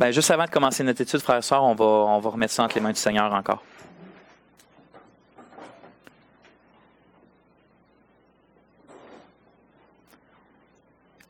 Ben, 0.00 0.12
juste 0.12 0.30
avant 0.30 0.46
de 0.46 0.50
commencer 0.50 0.82
notre 0.82 1.02
étude, 1.02 1.20
frères 1.20 1.36
et 1.36 1.42
sœurs, 1.42 1.62
on 1.62 1.74
va, 1.74 1.84
on 1.84 2.20
va 2.20 2.30
remettre 2.30 2.54
ça 2.54 2.62
entre 2.64 2.74
les 2.74 2.80
mains 2.80 2.92
du 2.92 2.98
Seigneur 2.98 3.30
encore. 3.34 3.62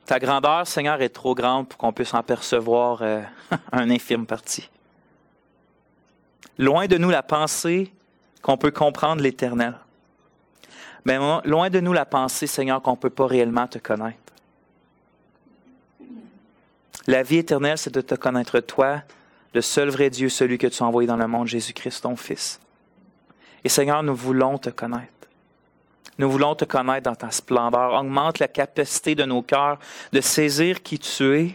Ta 0.06 0.20
grandeur, 0.20 0.68
Seigneur, 0.68 1.02
est 1.02 1.08
trop 1.08 1.34
grande 1.34 1.66
pour 1.66 1.78
qu'on 1.78 1.92
puisse 1.92 2.14
en 2.14 2.22
percevoir 2.22 3.02
euh, 3.02 3.22
un 3.72 3.90
infime 3.90 4.24
parti. 4.24 4.70
Loin 6.56 6.86
de 6.86 6.96
nous 6.96 7.10
la 7.10 7.24
pensée 7.24 7.92
qu'on 8.40 8.56
peut 8.56 8.70
comprendre 8.70 9.20
l'Éternel. 9.20 9.74
Mais 11.04 11.18
loin 11.44 11.70
de 11.70 11.80
nous 11.80 11.92
la 11.92 12.06
pensée, 12.06 12.46
Seigneur, 12.46 12.80
qu'on 12.80 12.92
ne 12.92 12.96
peut 12.96 13.10
pas 13.10 13.26
réellement 13.26 13.66
te 13.66 13.78
connaître. 13.78 14.29
La 17.06 17.22
vie 17.22 17.38
éternelle, 17.38 17.78
c'est 17.78 17.94
de 17.94 18.00
te 18.00 18.14
connaître 18.14 18.60
toi, 18.60 19.02
le 19.54 19.60
seul 19.60 19.88
vrai 19.88 20.10
Dieu, 20.10 20.28
celui 20.28 20.58
que 20.58 20.66
tu 20.66 20.82
as 20.82 20.86
envoyé 20.86 21.06
dans 21.06 21.16
le 21.16 21.26
monde, 21.26 21.46
Jésus-Christ, 21.46 22.02
ton 22.02 22.16
Fils. 22.16 22.60
Et 23.64 23.68
Seigneur, 23.68 24.02
nous 24.02 24.14
voulons 24.14 24.58
te 24.58 24.70
connaître. 24.70 25.12
Nous 26.18 26.30
voulons 26.30 26.54
te 26.54 26.64
connaître 26.64 27.04
dans 27.04 27.14
ta 27.14 27.30
splendeur. 27.30 27.94
Augmente 27.94 28.38
la 28.38 28.48
capacité 28.48 29.14
de 29.14 29.24
nos 29.24 29.42
cœurs 29.42 29.78
de 30.12 30.20
saisir 30.20 30.82
qui 30.82 30.98
tu 30.98 31.38
es 31.38 31.54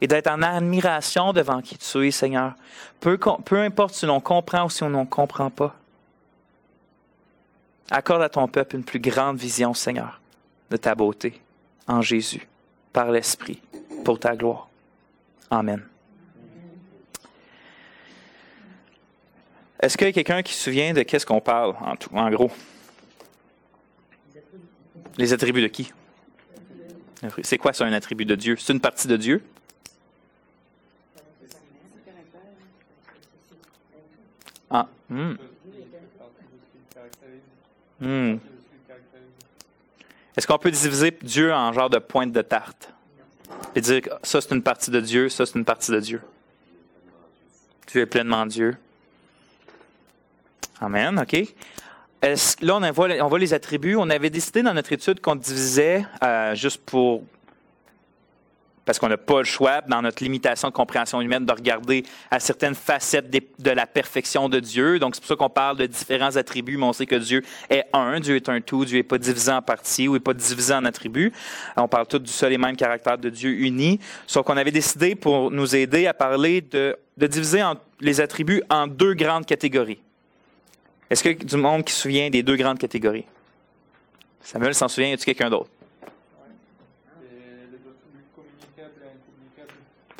et 0.00 0.06
d'être 0.06 0.28
en 0.28 0.42
admiration 0.42 1.32
devant 1.32 1.60
qui 1.60 1.76
tu 1.76 2.06
es, 2.06 2.10
Seigneur. 2.10 2.54
Peu, 3.00 3.18
importe 3.52 3.94
si 3.94 4.06
l'on 4.06 4.20
comprend 4.20 4.66
ou 4.66 4.70
si 4.70 4.82
on 4.82 4.90
ne 4.90 5.04
comprend 5.04 5.50
pas. 5.50 5.74
Accorde 7.90 8.22
à 8.22 8.28
ton 8.28 8.46
peuple 8.46 8.76
une 8.76 8.84
plus 8.84 9.00
grande 9.00 9.36
vision, 9.36 9.74
Seigneur, 9.74 10.20
de 10.70 10.76
ta 10.76 10.94
beauté 10.94 11.40
en 11.88 12.02
Jésus, 12.02 12.46
par 12.92 13.10
l'Esprit, 13.10 13.60
pour 14.04 14.18
ta 14.18 14.36
gloire. 14.36 14.68
Amen. 15.50 15.82
Est-ce 19.82 19.96
qu'il 19.96 20.06
y 20.06 20.10
a 20.10 20.12
quelqu'un 20.12 20.42
qui 20.42 20.52
se 20.52 20.64
souvient 20.64 20.92
de 20.92 21.02
qu'est-ce 21.02 21.24
qu'on 21.24 21.40
parle, 21.40 21.74
en, 21.80 21.96
tout, 21.96 22.14
en 22.14 22.30
gros? 22.30 22.50
Les 25.16 25.32
attributs 25.32 25.62
de 25.62 25.68
qui? 25.68 25.92
C'est 27.42 27.58
quoi 27.58 27.72
ça, 27.72 27.84
un 27.84 27.92
attribut 27.92 28.24
de 28.24 28.34
Dieu? 28.34 28.56
C'est 28.56 28.72
une 28.72 28.80
partie 28.80 29.08
de 29.08 29.16
Dieu? 29.16 29.42
Ah. 34.70 34.86
Hmm. 35.08 35.34
Hmm. 38.00 38.36
Est-ce 40.36 40.46
qu'on 40.46 40.58
peut 40.58 40.70
diviser 40.70 41.10
Dieu 41.22 41.52
en 41.52 41.72
genre 41.72 41.90
de 41.90 41.98
pointe 41.98 42.32
de 42.32 42.42
tarte? 42.42 42.92
Et 43.74 43.80
dire 43.80 44.02
que 44.02 44.10
ça 44.22 44.40
c'est 44.40 44.54
une 44.54 44.62
partie 44.62 44.90
de 44.90 45.00
Dieu, 45.00 45.28
ça 45.28 45.46
c'est 45.46 45.58
une 45.58 45.64
partie 45.64 45.92
de 45.92 46.00
Dieu. 46.00 46.20
Dieu 47.86 48.02
est 48.02 48.06
pleinement 48.06 48.46
Dieu. 48.46 48.76
Amen, 50.80 51.18
OK. 51.18 51.54
là, 52.62 52.76
on 52.76 52.92
voit, 52.92 53.08
on 53.20 53.28
voit, 53.28 53.38
les 53.38 53.52
attributs. 53.52 53.96
On 53.96 54.08
avait 54.08 54.30
décidé 54.30 54.62
dans 54.62 54.72
notre 54.72 54.92
étude 54.92 55.20
qu'on 55.20 55.36
divisait, 55.36 56.06
euh, 56.24 56.54
juste 56.54 56.82
pour 56.84 57.22
parce 58.90 58.98
qu'on 58.98 59.08
n'a 59.08 59.16
pas 59.16 59.38
le 59.38 59.44
choix, 59.44 59.82
dans 59.82 60.02
notre 60.02 60.20
limitation 60.20 60.66
de 60.66 60.72
compréhension 60.72 61.20
humaine, 61.20 61.46
de 61.46 61.52
regarder 61.52 62.02
à 62.28 62.40
certaines 62.40 62.74
facettes 62.74 63.30
de 63.30 63.70
la 63.70 63.86
perfection 63.86 64.48
de 64.48 64.58
Dieu. 64.58 64.98
Donc, 64.98 65.14
c'est 65.14 65.20
pour 65.20 65.28
ça 65.28 65.36
qu'on 65.36 65.48
parle 65.48 65.76
de 65.76 65.86
différents 65.86 66.34
attributs, 66.34 66.76
mais 66.76 66.86
on 66.86 66.92
sait 66.92 67.06
que 67.06 67.14
Dieu 67.14 67.44
est 67.68 67.84
un, 67.92 68.18
Dieu 68.18 68.34
est 68.34 68.48
un 68.48 68.60
tout, 68.60 68.84
Dieu 68.84 68.96
n'est 68.96 69.04
pas 69.04 69.18
divisé 69.18 69.52
en 69.52 69.62
parties 69.62 70.08
ou 70.08 70.14
n'est 70.14 70.18
pas 70.18 70.34
divisé 70.34 70.74
en 70.74 70.84
attributs. 70.84 71.32
On 71.76 71.86
parle 71.86 72.08
tous 72.08 72.18
du 72.18 72.32
seul 72.32 72.52
et 72.52 72.58
même 72.58 72.74
caractère 72.74 73.16
de 73.16 73.30
Dieu 73.30 73.50
uni. 73.52 74.00
Sauf 74.26 74.44
qu'on 74.44 74.56
avait 74.56 74.72
décidé, 74.72 75.14
pour 75.14 75.52
nous 75.52 75.76
aider 75.76 76.08
à 76.08 76.12
parler 76.12 76.60
de, 76.60 76.96
de 77.16 77.26
diviser 77.28 77.62
les 78.00 78.20
attributs 78.20 78.64
en 78.70 78.88
deux 78.88 79.14
grandes 79.14 79.46
catégories. 79.46 80.00
Est-ce 81.08 81.22
que 81.22 81.44
du 81.44 81.56
monde 81.56 81.84
qui 81.84 81.92
se 81.92 82.00
souvient 82.00 82.28
des 82.28 82.42
deux 82.42 82.56
grandes 82.56 82.80
catégories? 82.80 83.26
Samuel 84.42 84.74
s'en 84.74 84.88
souvient, 84.88 85.10
y 85.10 85.12
a-t-il 85.12 85.26
quelqu'un 85.26 85.48
d'autre? 85.48 85.70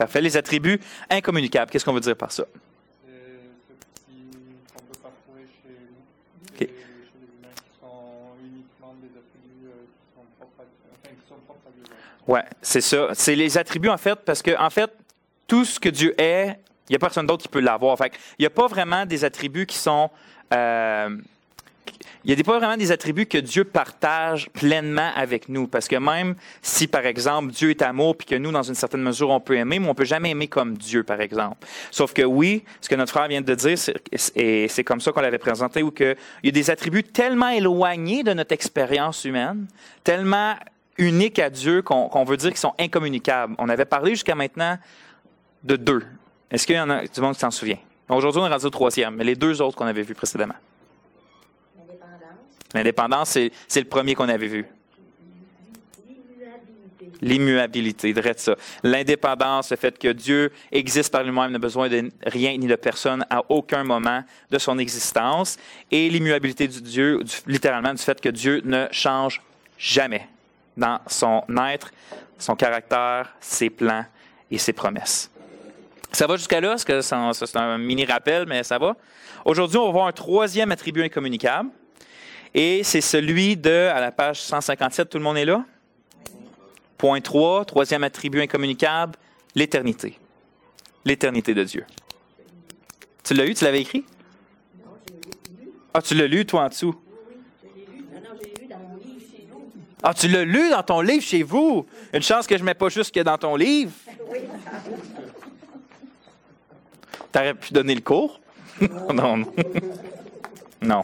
Parfait. 0.00 0.22
Les 0.22 0.34
attributs 0.34 0.80
incommunicables, 1.10 1.70
qu'est-ce 1.70 1.84
qu'on 1.84 1.92
veut 1.92 2.00
dire 2.00 2.16
par 2.16 2.32
ça? 2.32 2.44
Ouais, 12.26 12.44
c'est 12.62 12.80
ça. 12.80 13.08
C'est 13.12 13.34
les 13.34 13.58
attributs, 13.58 13.90
en 13.90 13.98
fait, 13.98 14.14
parce 14.24 14.40
que, 14.40 14.58
en 14.58 14.70
fait, 14.70 14.90
tout 15.46 15.66
ce 15.66 15.78
que 15.78 15.90
Dieu 15.90 16.18
est, 16.18 16.58
il 16.88 16.92
n'y 16.92 16.96
a 16.96 16.98
personne 16.98 17.26
d'autre 17.26 17.42
qui 17.42 17.48
peut 17.48 17.60
l'avoir. 17.60 17.98
Fait 17.98 18.10
il 18.38 18.42
n'y 18.42 18.46
a 18.46 18.50
pas 18.50 18.68
vraiment 18.68 19.04
des 19.04 19.22
attributs 19.22 19.66
qui 19.66 19.76
sont 19.76 20.08
euh, 20.54 21.14
il 22.24 22.34
n'y 22.34 22.40
a 22.40 22.44
pas 22.44 22.58
vraiment 22.58 22.76
des 22.76 22.92
attributs 22.92 23.26
que 23.26 23.38
Dieu 23.38 23.64
partage 23.64 24.50
pleinement 24.50 25.10
avec 25.16 25.48
nous. 25.48 25.66
Parce 25.66 25.88
que 25.88 25.96
même 25.96 26.34
si, 26.60 26.86
par 26.86 27.06
exemple, 27.06 27.52
Dieu 27.52 27.70
est 27.70 27.82
amour, 27.82 28.16
puis 28.16 28.26
que 28.26 28.34
nous, 28.34 28.52
dans 28.52 28.62
une 28.62 28.74
certaine 28.74 29.02
mesure, 29.02 29.30
on 29.30 29.40
peut 29.40 29.56
aimer, 29.56 29.78
mais 29.78 29.88
on 29.88 29.94
peut 29.94 30.04
jamais 30.04 30.30
aimer 30.30 30.48
comme 30.48 30.76
Dieu, 30.76 31.02
par 31.02 31.20
exemple. 31.20 31.66
Sauf 31.90 32.12
que 32.12 32.22
oui, 32.22 32.64
ce 32.80 32.88
que 32.88 32.94
notre 32.94 33.12
frère 33.12 33.28
vient 33.28 33.40
de 33.40 33.54
dire, 33.54 33.78
et 34.36 34.68
c'est 34.68 34.84
comme 34.84 35.00
ça 35.00 35.12
qu'on 35.12 35.20
l'avait 35.20 35.38
présenté, 35.38 35.82
où 35.82 35.92
il 35.98 36.16
y 36.44 36.48
a 36.48 36.52
des 36.52 36.70
attributs 36.70 37.04
tellement 37.04 37.48
éloignés 37.48 38.22
de 38.22 38.32
notre 38.32 38.52
expérience 38.52 39.24
humaine, 39.24 39.66
tellement 40.04 40.56
uniques 40.98 41.38
à 41.38 41.48
Dieu 41.48 41.80
qu'on 41.82 42.24
veut 42.24 42.36
dire 42.36 42.50
qu'ils 42.50 42.58
sont 42.58 42.74
incommunicables. 42.78 43.54
On 43.58 43.68
avait 43.70 43.86
parlé 43.86 44.10
jusqu'à 44.10 44.34
maintenant 44.34 44.76
de 45.64 45.76
deux. 45.76 46.02
Est-ce 46.50 46.66
qu'il 46.66 46.76
y 46.76 46.80
en 46.80 46.90
a 46.90 47.06
du 47.06 47.20
monde 47.20 47.34
qui 47.34 47.40
s'en 47.40 47.50
souvient? 47.50 47.78
Aujourd'hui, 48.08 48.42
on 48.42 48.46
est 48.46 48.50
rendu 48.50 48.66
au 48.66 48.70
troisième, 48.70 49.14
mais 49.14 49.24
les 49.24 49.36
deux 49.36 49.62
autres 49.62 49.76
qu'on 49.76 49.86
avait 49.86 50.02
vus 50.02 50.14
précédemment. 50.14 50.56
L'indépendance, 52.74 53.38
c'est 53.68 53.80
le 53.80 53.88
premier 53.88 54.14
qu'on 54.14 54.28
avait 54.28 54.46
vu. 54.46 54.66
L'immuabilité, 57.22 58.14
de 58.14 58.22
ça. 58.36 58.56
L'indépendance, 58.82 59.70
le 59.70 59.76
fait 59.76 59.98
que 59.98 60.08
Dieu 60.08 60.50
existe 60.72 61.12
par 61.12 61.22
lui-même, 61.22 61.52
n'a 61.52 61.58
besoin 61.58 61.88
de 61.88 62.10
rien 62.24 62.56
ni 62.56 62.66
de 62.66 62.76
personne 62.76 63.26
à 63.28 63.42
aucun 63.50 63.84
moment 63.84 64.22
de 64.50 64.58
son 64.58 64.78
existence. 64.78 65.58
Et 65.90 66.08
l'immuabilité 66.08 66.66
du 66.66 66.80
Dieu, 66.80 67.20
littéralement, 67.46 67.92
du 67.92 68.02
fait 68.02 68.20
que 68.20 68.30
Dieu 68.30 68.62
ne 68.64 68.86
change 68.90 69.42
jamais 69.76 70.26
dans 70.76 70.98
son 71.06 71.42
être, 71.70 71.90
son 72.38 72.56
caractère, 72.56 73.34
ses 73.40 73.68
plans 73.68 74.06
et 74.50 74.56
ses 74.56 74.72
promesses. 74.72 75.30
Ça 76.12 76.26
va 76.26 76.36
jusqu'à 76.36 76.60
là? 76.60 76.76
que 76.76 77.00
c'est 77.02 77.56
un 77.56 77.78
mini 77.78 78.04
rappel, 78.04 78.46
mais 78.46 78.62
ça 78.62 78.78
va? 78.78 78.96
Aujourd'hui, 79.44 79.78
on 79.78 79.86
va 79.86 79.92
voir 79.92 80.06
un 80.06 80.12
troisième 80.12 80.72
attribut 80.72 81.02
incommunicable. 81.02 81.70
Et 82.54 82.82
c'est 82.82 83.00
celui 83.00 83.56
de, 83.56 83.88
à 83.92 84.00
la 84.00 84.10
page 84.10 84.40
157, 84.40 85.08
tout 85.08 85.18
le 85.18 85.24
monde 85.24 85.36
est 85.36 85.44
là? 85.44 85.64
Point 86.98 87.20
3, 87.20 87.64
troisième 87.64 88.04
attribut 88.04 88.40
incommunicable, 88.40 89.14
l'éternité. 89.54 90.18
L'éternité 91.04 91.54
de 91.54 91.64
Dieu. 91.64 91.86
Tu 93.22 93.34
l'as 93.34 93.46
eu, 93.46 93.54
tu 93.54 93.64
l'avais 93.64 93.80
écrit? 93.80 94.04
Ah, 95.94 96.02
tu 96.02 96.14
l'as 96.14 96.26
lu, 96.26 96.44
toi, 96.44 96.64
en 96.64 96.68
dessous? 96.68 96.94
Ah, 100.02 100.14
tu 100.14 100.28
l'as 100.28 100.44
lu 100.44 100.70
dans 100.70 100.82
ton 100.82 101.00
livre 101.00 101.22
chez 101.22 101.42
vous? 101.42 101.86
Une 102.12 102.22
chance 102.22 102.46
que 102.46 102.56
je 102.56 102.62
ne 102.62 102.66
mets 102.66 102.74
pas 102.74 102.88
juste 102.88 103.14
que 103.14 103.20
dans 103.20 103.38
ton 103.38 103.54
livre. 103.56 103.92
T'aurais 107.30 107.54
pu 107.54 107.72
donner 107.72 107.94
le 107.94 108.00
cours? 108.00 108.40
non, 109.12 109.44
non. 110.80 111.02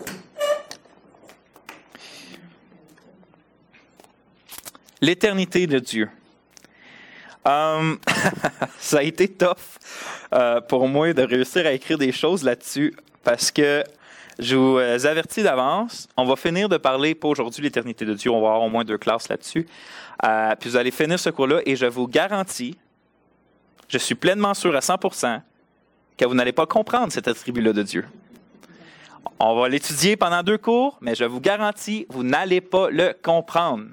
L'éternité 5.01 5.67
de 5.67 5.79
Dieu. 5.79 6.09
Um, 7.45 7.99
ça 8.79 8.99
a 8.99 9.03
été 9.03 9.29
tough 9.29 9.79
euh, 10.33 10.61
pour 10.61 10.89
moi 10.89 11.13
de 11.13 11.23
réussir 11.23 11.67
à 11.67 11.73
écrire 11.73 11.99
des 11.99 12.11
choses 12.11 12.43
là-dessus 12.43 12.95
parce 13.23 13.51
que 13.51 13.85
je 14.39 14.57
vous 14.57 14.79
euh, 14.79 14.99
avertis 15.05 15.43
d'avance, 15.43 16.09
on 16.17 16.25
va 16.25 16.37
finir 16.37 16.69
de 16.69 16.77
parler, 16.77 17.15
pas 17.15 17.29
aujourd'hui, 17.29 17.63
l'éternité 17.63 18.05
de 18.05 18.15
Dieu, 18.15 18.31
on 18.31 18.41
va 18.41 18.49
avoir 18.49 18.63
au 18.63 18.69
moins 18.69 18.85
deux 18.85 18.99
classes 18.99 19.29
là-dessus. 19.29 19.67
Euh, 20.25 20.55
puis 20.59 20.71
vous 20.71 20.77
allez 20.77 20.91
finir 20.91 21.19
ce 21.19 21.31
cours-là 21.31 21.61
et 21.65 21.77
je 21.77 21.87
vous 21.87 22.09
garantis, 22.09 22.77
je 23.89 23.99
suis 23.99 24.15
pleinement 24.15 24.55
sûr 24.55 24.75
à 24.75 24.81
100% 24.81 25.41
que 26.17 26.25
vous 26.25 26.35
n'allez 26.35 26.53
pas 26.53 26.67
comprendre 26.67 27.13
cet 27.13 27.29
attribut-là 27.29 27.73
de 27.73 27.83
Dieu. 27.83 28.05
On 29.39 29.59
va 29.59 29.69
l'étudier 29.69 30.17
pendant 30.17 30.43
deux 30.43 30.59
cours, 30.59 30.99
mais 31.01 31.15
je 31.15 31.25
vous 31.25 31.41
garantis, 31.41 32.07
vous 32.09 32.23
n'allez 32.23 32.61
pas 32.61 32.91
le 32.91 33.15
comprendre. 33.23 33.85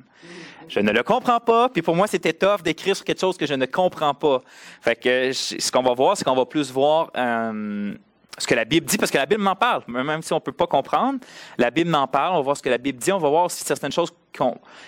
Je 0.68 0.80
ne 0.80 0.92
le 0.92 1.04
comprends 1.04 1.40
pas, 1.40 1.70
puis 1.70 1.82
pour 1.82 1.96
moi, 1.96 2.08
c'était 2.08 2.34
tough 2.34 2.64
d'écrire 2.64 2.96
sur 2.96 3.06
quelque 3.06 3.20
chose 3.20 3.38
que 3.38 3.46
je 3.46 3.54
ne 3.54 3.66
comprends 3.66 4.14
pas. 4.14 4.42
Fait 4.82 4.96
que 4.96 5.32
ce 5.34 5.72
qu'on 5.72 5.84
va 5.84 5.94
voir, 5.94 6.18
c'est 6.18 6.24
qu'on 6.24 6.36
va 6.36 6.46
plus 6.46 6.72
voir 6.72 7.12
euh, 7.18 7.94
ce 8.38 8.48
que 8.48 8.56
la 8.56 8.66
Bible 8.66 8.88
dit, 8.88 8.98
parce 8.98 9.12
que 9.12 9.18
la 9.18 9.26
Bible 9.26 9.42
m'en 9.42 9.56
parle. 9.56 9.84
Même 9.88 10.22
si 10.22 10.34
on 10.34 10.38
ne 10.38 10.42
peut 10.42 10.52
pas 10.52 10.68
comprendre, 10.68 11.20
la 11.58 11.70
Bible 11.70 11.90
m'en 11.90 12.08
parle. 12.08 12.34
On 12.34 12.38
va 12.38 12.42
voir 12.42 12.58
ce 12.58 12.64
que 12.64 12.70
la 12.70 12.78
Bible 12.78 12.98
dit. 12.98 13.12
On 13.12 13.20
va 13.20 13.30
voir 13.30 13.46
aussi 13.46 13.64
certaines 13.64 13.92
choses 13.92 14.14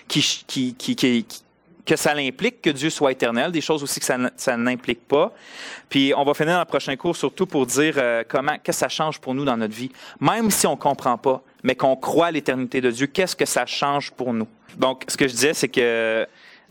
qui, 0.07 1.44
que 1.85 1.95
ça 1.95 2.13
l'implique 2.13 2.61
que 2.61 2.69
Dieu 2.69 2.89
soit 2.89 3.11
éternel, 3.11 3.51
des 3.51 3.61
choses 3.61 3.83
aussi 3.83 3.99
que 3.99 4.05
ça, 4.05 4.57
n'implique 4.57 5.07
pas. 5.07 5.33
Puis 5.89 6.13
on 6.15 6.23
va 6.23 6.33
finir 6.33 6.53
dans 6.53 6.59
le 6.59 6.65
prochain 6.65 6.95
cours 6.95 7.15
surtout 7.15 7.45
pour 7.45 7.65
dire 7.65 7.95
euh, 7.97 8.23
comment, 8.27 8.57
que 8.63 8.71
ça 8.71 8.89
change 8.89 9.19
pour 9.19 9.35
nous 9.35 9.45
dans 9.45 9.57
notre 9.57 9.75
vie. 9.75 9.91
Même 10.19 10.49
si 10.49 10.65
on 10.65 10.75
comprend 10.75 11.17
pas, 11.17 11.43
mais 11.63 11.75
qu'on 11.75 11.95
croit 11.95 12.27
à 12.27 12.31
l'éternité 12.31 12.81
de 12.81 12.89
Dieu, 12.91 13.07
qu'est-ce 13.07 13.35
que 13.35 13.45
ça 13.45 13.65
change 13.65 14.11
pour 14.11 14.33
nous? 14.33 14.47
Donc, 14.77 15.03
ce 15.07 15.15
que 15.15 15.27
je 15.27 15.33
disais, 15.33 15.53
c'est 15.53 15.69
que 15.69 16.27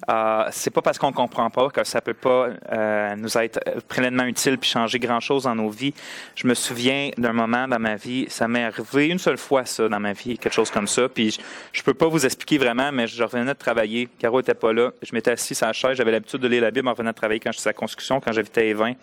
euh, 0.09 0.45
c'est 0.51 0.71
pas 0.71 0.83
parce 0.83 0.99
qu'on 0.99 1.13
comprend 1.13 1.51
pas 1.51 1.71
que 1.71 1.85
ça 1.85 2.01
peut 2.01 2.15
pas 2.15 2.49
euh, 2.73 3.17
nous 3.17 3.39
être 3.39 3.61
pleinement 3.89 4.25
utile 4.25 4.59
puis 4.59 4.69
changer 4.69 4.99
grand 4.99 5.21
chose 5.21 5.45
dans 5.45 5.55
nos 5.55 5.71
vies. 5.71 5.95
Je 6.35 6.47
me 6.47 6.55
souviens 6.55 7.11
d'un 7.17 7.33
moment 7.33 7.67
dans 7.69 7.79
ma 7.79 7.97
vie, 7.97 8.27
ça 8.29 8.49
m'est 8.49 8.65
arrivé 8.65 9.09
une 9.09 9.19
seule 9.19 9.39
fois 9.39 9.65
ça 9.65 9.89
dans 9.89 10.01
ma 10.01 10.13
vie, 10.13 10.37
quelque 10.39 10.53
chose 10.53 10.71
comme 10.71 10.89
ça. 10.89 11.09
Puis 11.09 11.31
je, 11.31 11.41
je 11.73 11.83
peux 11.83 11.95
pas 11.95 12.09
vous 12.09 12.25
expliquer 12.27 12.59
vraiment, 12.59 12.93
mais 12.93 13.07
je 13.07 13.23
revenais 13.23 13.45
de 13.45 13.59
travailler. 13.59 14.09
Caro 14.19 14.41
était 14.41 14.55
pas 14.55 14.73
là. 14.73 14.91
Je 15.03 15.15
m'étais 15.15 15.31
assis 15.31 15.55
sur 15.55 15.67
la 15.67 15.73
chaise. 15.73 15.97
J'avais 15.97 16.13
l'habitude 16.13 16.41
de 16.41 16.49
lire 16.49 16.63
la 16.63 16.71
Bible 16.71 16.89
en 16.89 16.93
revenant 16.93 17.11
de 17.11 17.17
travailler 17.17 17.41
quand 17.41 17.53
j'étais 17.53 17.69
à 17.69 17.71
la 17.71 17.75
construction, 17.75 18.21
quand 18.21 18.33
j'habitais 18.33 18.71
à 18.71 18.75
20. 18.75 18.95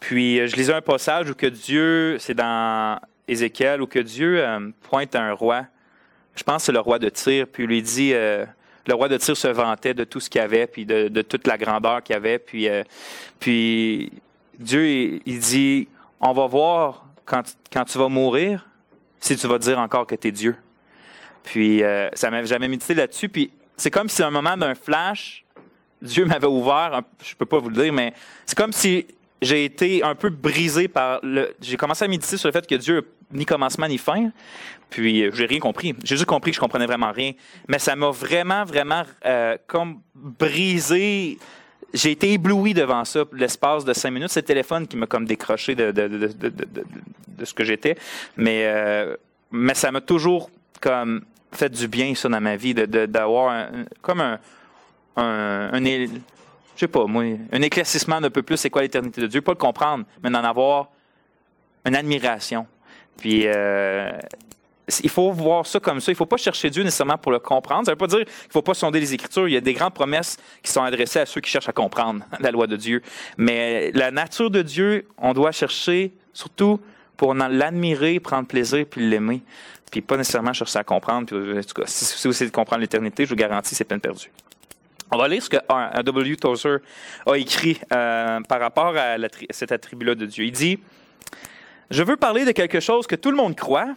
Puis 0.00 0.40
euh, 0.40 0.46
je 0.46 0.56
lisais 0.56 0.72
un 0.72 0.80
passage 0.80 1.30
où 1.30 1.34
que 1.34 1.46
Dieu, 1.46 2.18
c'est 2.18 2.34
dans 2.34 3.00
Ézéchiel, 3.26 3.82
où 3.82 3.86
que 3.86 3.98
Dieu 3.98 4.44
euh, 4.44 4.70
pointe 4.82 5.14
un 5.16 5.32
roi. 5.32 5.64
Je 6.34 6.42
pense 6.42 6.62
que 6.62 6.66
c'est 6.66 6.72
le 6.72 6.80
roi 6.80 6.98
de 6.98 7.08
Tyr, 7.08 7.46
puis 7.46 7.66
lui 7.66 7.82
dit 7.82 8.12
euh, 8.14 8.44
le 8.88 8.94
roi 8.94 9.08
de 9.08 9.18
Tyr 9.18 9.36
se 9.36 9.48
vantait 9.48 9.94
de 9.94 10.04
tout 10.04 10.18
ce 10.18 10.28
qu'il 10.30 10.40
avait, 10.40 10.66
puis 10.66 10.86
de, 10.86 11.22
toute 11.22 11.46
la 11.46 11.58
grandeur 11.58 12.02
qu'il 12.02 12.16
avait. 12.16 12.38
Puis, 12.38 12.68
euh, 12.68 12.82
Dieu, 14.58 14.88
il, 14.88 15.20
il, 15.26 15.38
dit, 15.38 15.88
on 16.20 16.32
va 16.32 16.46
voir 16.46 17.04
quand, 17.24 17.42
quand 17.70 17.84
tu 17.84 17.98
vas 17.98 18.08
mourir, 18.08 18.66
si 19.20 19.36
tu 19.36 19.46
vas 19.46 19.58
dire 19.58 19.78
encore 19.78 20.06
que 20.06 20.14
tu 20.14 20.28
es 20.28 20.32
Dieu. 20.32 20.56
Puis 21.42 21.82
euh, 21.82 22.08
ça 22.14 22.30
m'avait 22.30 22.46
jamais 22.46 22.68
médité 22.68 22.94
là-dessus. 22.94 23.28
Puis 23.28 23.50
c'est 23.76 23.90
comme 23.90 24.08
si 24.08 24.22
à 24.22 24.26
un 24.26 24.30
moment 24.30 24.56
d'un 24.56 24.74
flash, 24.74 25.44
Dieu 26.00 26.24
m'avait 26.24 26.46
ouvert, 26.46 27.02
je 27.22 27.34
peux 27.34 27.46
pas 27.46 27.58
vous 27.58 27.68
le 27.68 27.82
dire, 27.82 27.92
mais 27.92 28.12
c'est 28.46 28.56
comme 28.56 28.72
si 28.72 29.06
j'ai 29.40 29.64
été 29.64 30.02
un 30.02 30.14
peu 30.14 30.30
brisé 30.30 30.88
par 30.88 31.20
le. 31.22 31.54
J'ai 31.60 31.76
commencé 31.76 32.04
à 32.04 32.08
méditer 32.08 32.36
sur 32.36 32.48
le 32.48 32.52
fait 32.52 32.66
que 32.66 32.74
Dieu 32.74 33.06
ni 33.32 33.44
commencement 33.44 33.86
ni 33.86 33.98
fin. 33.98 34.30
Puis 34.90 35.22
euh, 35.22 35.30
j'ai 35.32 35.46
rien 35.46 35.60
compris. 35.60 35.94
J'ai 36.02 36.16
juste 36.16 36.26
compris 36.26 36.50
que 36.50 36.56
je 36.56 36.60
comprenais 36.60 36.86
vraiment 36.86 37.12
rien. 37.12 37.32
Mais 37.68 37.78
ça 37.78 37.94
m'a 37.94 38.10
vraiment, 38.10 38.64
vraiment 38.64 39.02
euh, 39.24 39.56
comme 39.66 40.00
brisé. 40.14 41.38
J'ai 41.94 42.10
été 42.10 42.32
ébloui 42.32 42.74
devant 42.74 43.04
ça 43.04 43.24
l'espace 43.32 43.84
de 43.84 43.92
cinq 43.92 44.10
minutes. 44.10 44.30
C'est 44.30 44.40
le 44.40 44.46
téléphone 44.46 44.86
qui 44.86 44.96
m'a 44.96 45.06
comme 45.06 45.24
décroché 45.24 45.74
de, 45.74 45.90
de, 45.90 46.08
de, 46.08 46.28
de 47.28 47.44
ce 47.44 47.54
que 47.54 47.64
j'étais. 47.64 47.96
Mais, 48.36 48.64
euh, 48.66 49.16
mais 49.50 49.74
ça 49.74 49.90
m'a 49.90 50.00
toujours 50.00 50.50
comme 50.80 51.22
fait 51.52 51.70
du 51.70 51.88
bien 51.88 52.14
ça 52.14 52.28
dans 52.28 52.40
ma 52.40 52.56
vie 52.56 52.74
d'avoir 52.74 53.68
comme 54.02 54.20
un, 54.20 54.38
un, 55.16 55.70
un 55.72 55.84
je 56.78 56.82
sais 56.82 56.88
pas 56.88 57.06
moi, 57.06 57.24
un 57.50 57.62
éclaircissement 57.62 58.20
d'un 58.20 58.30
peu 58.30 58.42
plus 58.42 58.56
c'est 58.56 58.70
quoi 58.70 58.82
l'éternité 58.82 59.20
de 59.20 59.26
Dieu, 59.26 59.42
pas 59.42 59.50
le 59.50 59.58
comprendre, 59.58 60.04
mais 60.22 60.30
d'en 60.30 60.44
avoir 60.44 60.90
une 61.84 61.96
admiration. 61.96 62.68
Puis 63.16 63.42
euh, 63.46 64.12
il 65.02 65.10
faut 65.10 65.32
voir 65.32 65.66
ça 65.66 65.80
comme 65.80 66.00
ça. 66.00 66.12
Il 66.12 66.14
ne 66.14 66.18
faut 66.18 66.26
pas 66.26 66.36
chercher 66.36 66.70
Dieu 66.70 66.84
nécessairement 66.84 67.18
pour 67.18 67.32
le 67.32 67.40
comprendre. 67.40 67.86
Ça 67.86 67.90
ne 67.90 67.94
veut 67.94 67.98
pas 67.98 68.06
dire 68.06 68.18
qu'il 68.20 68.46
ne 68.46 68.52
faut 68.52 68.62
pas 68.62 68.74
sonder 68.74 69.00
les 69.00 69.12
Écritures. 69.12 69.48
Il 69.48 69.54
y 69.54 69.56
a 69.56 69.60
des 69.60 69.74
grandes 69.74 69.92
promesses 69.92 70.36
qui 70.62 70.70
sont 70.70 70.82
adressées 70.84 71.18
à 71.18 71.26
ceux 71.26 71.40
qui 71.40 71.50
cherchent 71.50 71.68
à 71.68 71.72
comprendre 71.72 72.24
la 72.40 72.52
loi 72.52 72.68
de 72.68 72.76
Dieu. 72.76 73.02
Mais 73.36 73.90
la 73.92 74.12
nature 74.12 74.48
de 74.48 74.62
Dieu, 74.62 75.08
on 75.18 75.32
doit 75.32 75.50
chercher 75.50 76.12
surtout 76.32 76.78
pour 77.16 77.34
l'admirer, 77.34 78.20
prendre 78.20 78.46
plaisir, 78.46 78.86
puis 78.88 79.08
l'aimer. 79.10 79.42
Puis 79.90 80.00
pas 80.00 80.16
nécessairement 80.16 80.52
chercher 80.52 80.78
à 80.78 80.84
comprendre. 80.84 81.22
En 81.22 81.62
tout 81.62 81.74
cas, 81.74 81.86
si 81.86 82.28
vous 82.28 82.30
essayez 82.30 82.48
de 82.48 82.54
comprendre 82.54 82.82
l'éternité, 82.82 83.24
je 83.24 83.30
vous 83.30 83.36
garantis, 83.36 83.74
c'est 83.74 83.82
peine 83.82 84.00
perdue. 84.00 84.30
On 85.10 85.16
va 85.16 85.28
lire 85.28 85.42
ce 85.42 85.48
que 85.48 86.02
W. 86.02 86.36
Tozer 86.36 86.78
a 87.26 87.34
écrit 87.36 87.80
euh, 87.92 88.40
par 88.42 88.60
rapport 88.60 88.94
à 88.96 89.16
cet 89.50 89.72
attribut-là 89.72 90.14
de 90.14 90.26
Dieu. 90.26 90.44
Il 90.44 90.52
dit 90.52 90.78
Je 91.90 92.02
veux 92.02 92.16
parler 92.16 92.44
de 92.44 92.52
quelque 92.52 92.80
chose 92.80 93.06
que 93.06 93.16
tout 93.16 93.30
le 93.30 93.36
monde 93.36 93.56
croit, 93.56 93.94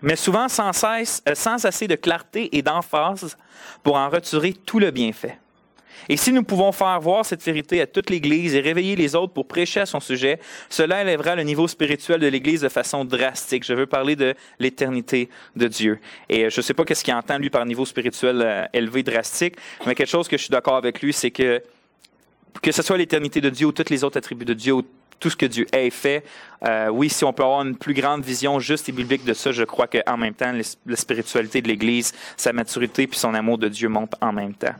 mais 0.00 0.16
souvent 0.16 0.48
sans 0.48 0.72
cesse, 0.72 1.22
euh, 1.28 1.34
sans 1.34 1.64
assez 1.66 1.86
de 1.86 1.96
clarté 1.96 2.56
et 2.56 2.62
d'emphase 2.62 3.36
pour 3.82 3.96
en 3.96 4.08
retirer 4.08 4.54
tout 4.54 4.78
le 4.78 4.90
bienfait. 4.90 5.38
Et 6.08 6.16
si 6.16 6.32
nous 6.32 6.42
pouvons 6.42 6.72
faire 6.72 7.00
voir 7.00 7.24
cette 7.24 7.42
vérité 7.42 7.80
à 7.80 7.86
toute 7.86 8.10
l'Église 8.10 8.54
et 8.54 8.60
réveiller 8.60 8.96
les 8.96 9.14
autres 9.14 9.32
pour 9.32 9.46
prêcher 9.46 9.80
à 9.80 9.86
son 9.86 10.00
sujet, 10.00 10.38
cela 10.68 11.02
élèvera 11.02 11.36
le 11.36 11.42
niveau 11.42 11.68
spirituel 11.68 12.20
de 12.20 12.26
l'Église 12.26 12.60
de 12.62 12.68
façon 12.68 13.04
drastique. 13.04 13.64
Je 13.64 13.74
veux 13.74 13.86
parler 13.86 14.16
de 14.16 14.34
l'éternité 14.58 15.28
de 15.56 15.68
Dieu. 15.68 15.98
Et 16.28 16.44
euh, 16.44 16.50
je 16.50 16.60
ne 16.60 16.62
sais 16.62 16.74
pas 16.74 16.84
qu'est-ce 16.84 17.04
qu'il 17.04 17.14
entend, 17.14 17.38
lui, 17.38 17.50
par 17.50 17.64
niveau 17.66 17.84
spirituel 17.84 18.42
euh, 18.42 18.64
élevé, 18.72 19.02
drastique, 19.02 19.56
mais 19.86 19.94
quelque 19.94 20.08
chose 20.08 20.28
que 20.28 20.36
je 20.36 20.42
suis 20.42 20.50
d'accord 20.50 20.76
avec 20.76 21.00
lui, 21.02 21.12
c'est 21.12 21.30
que 21.30 21.62
que 22.60 22.70
ce 22.70 22.82
soit 22.82 22.98
l'éternité 22.98 23.40
de 23.40 23.48
Dieu 23.48 23.68
ou 23.68 23.72
tous 23.72 23.88
les 23.88 24.04
autres 24.04 24.18
attributs 24.18 24.44
de 24.44 24.52
Dieu, 24.52 24.74
tout 25.18 25.30
ce 25.30 25.36
que 25.36 25.46
Dieu 25.46 25.66
a 25.72 25.88
fait. 25.90 26.24
Euh, 26.64 26.88
oui, 26.88 27.08
si 27.08 27.24
on 27.24 27.32
peut 27.32 27.44
avoir 27.44 27.62
une 27.62 27.76
plus 27.76 27.94
grande 27.94 28.22
vision 28.22 28.58
juste 28.58 28.88
et 28.88 28.92
biblique 28.92 29.24
de 29.24 29.32
ça, 29.32 29.52
je 29.52 29.62
crois 29.62 29.86
qu'en 29.86 30.16
même 30.16 30.34
temps, 30.34 30.52
la 30.86 30.96
spiritualité 30.96 31.62
de 31.62 31.68
l'Église, 31.68 32.12
sa 32.36 32.52
maturité 32.52 33.06
puis 33.06 33.18
son 33.18 33.32
amour 33.32 33.56
de 33.56 33.68
Dieu 33.68 33.88
montent 33.88 34.16
en 34.20 34.32
même 34.32 34.54
temps. 34.54 34.74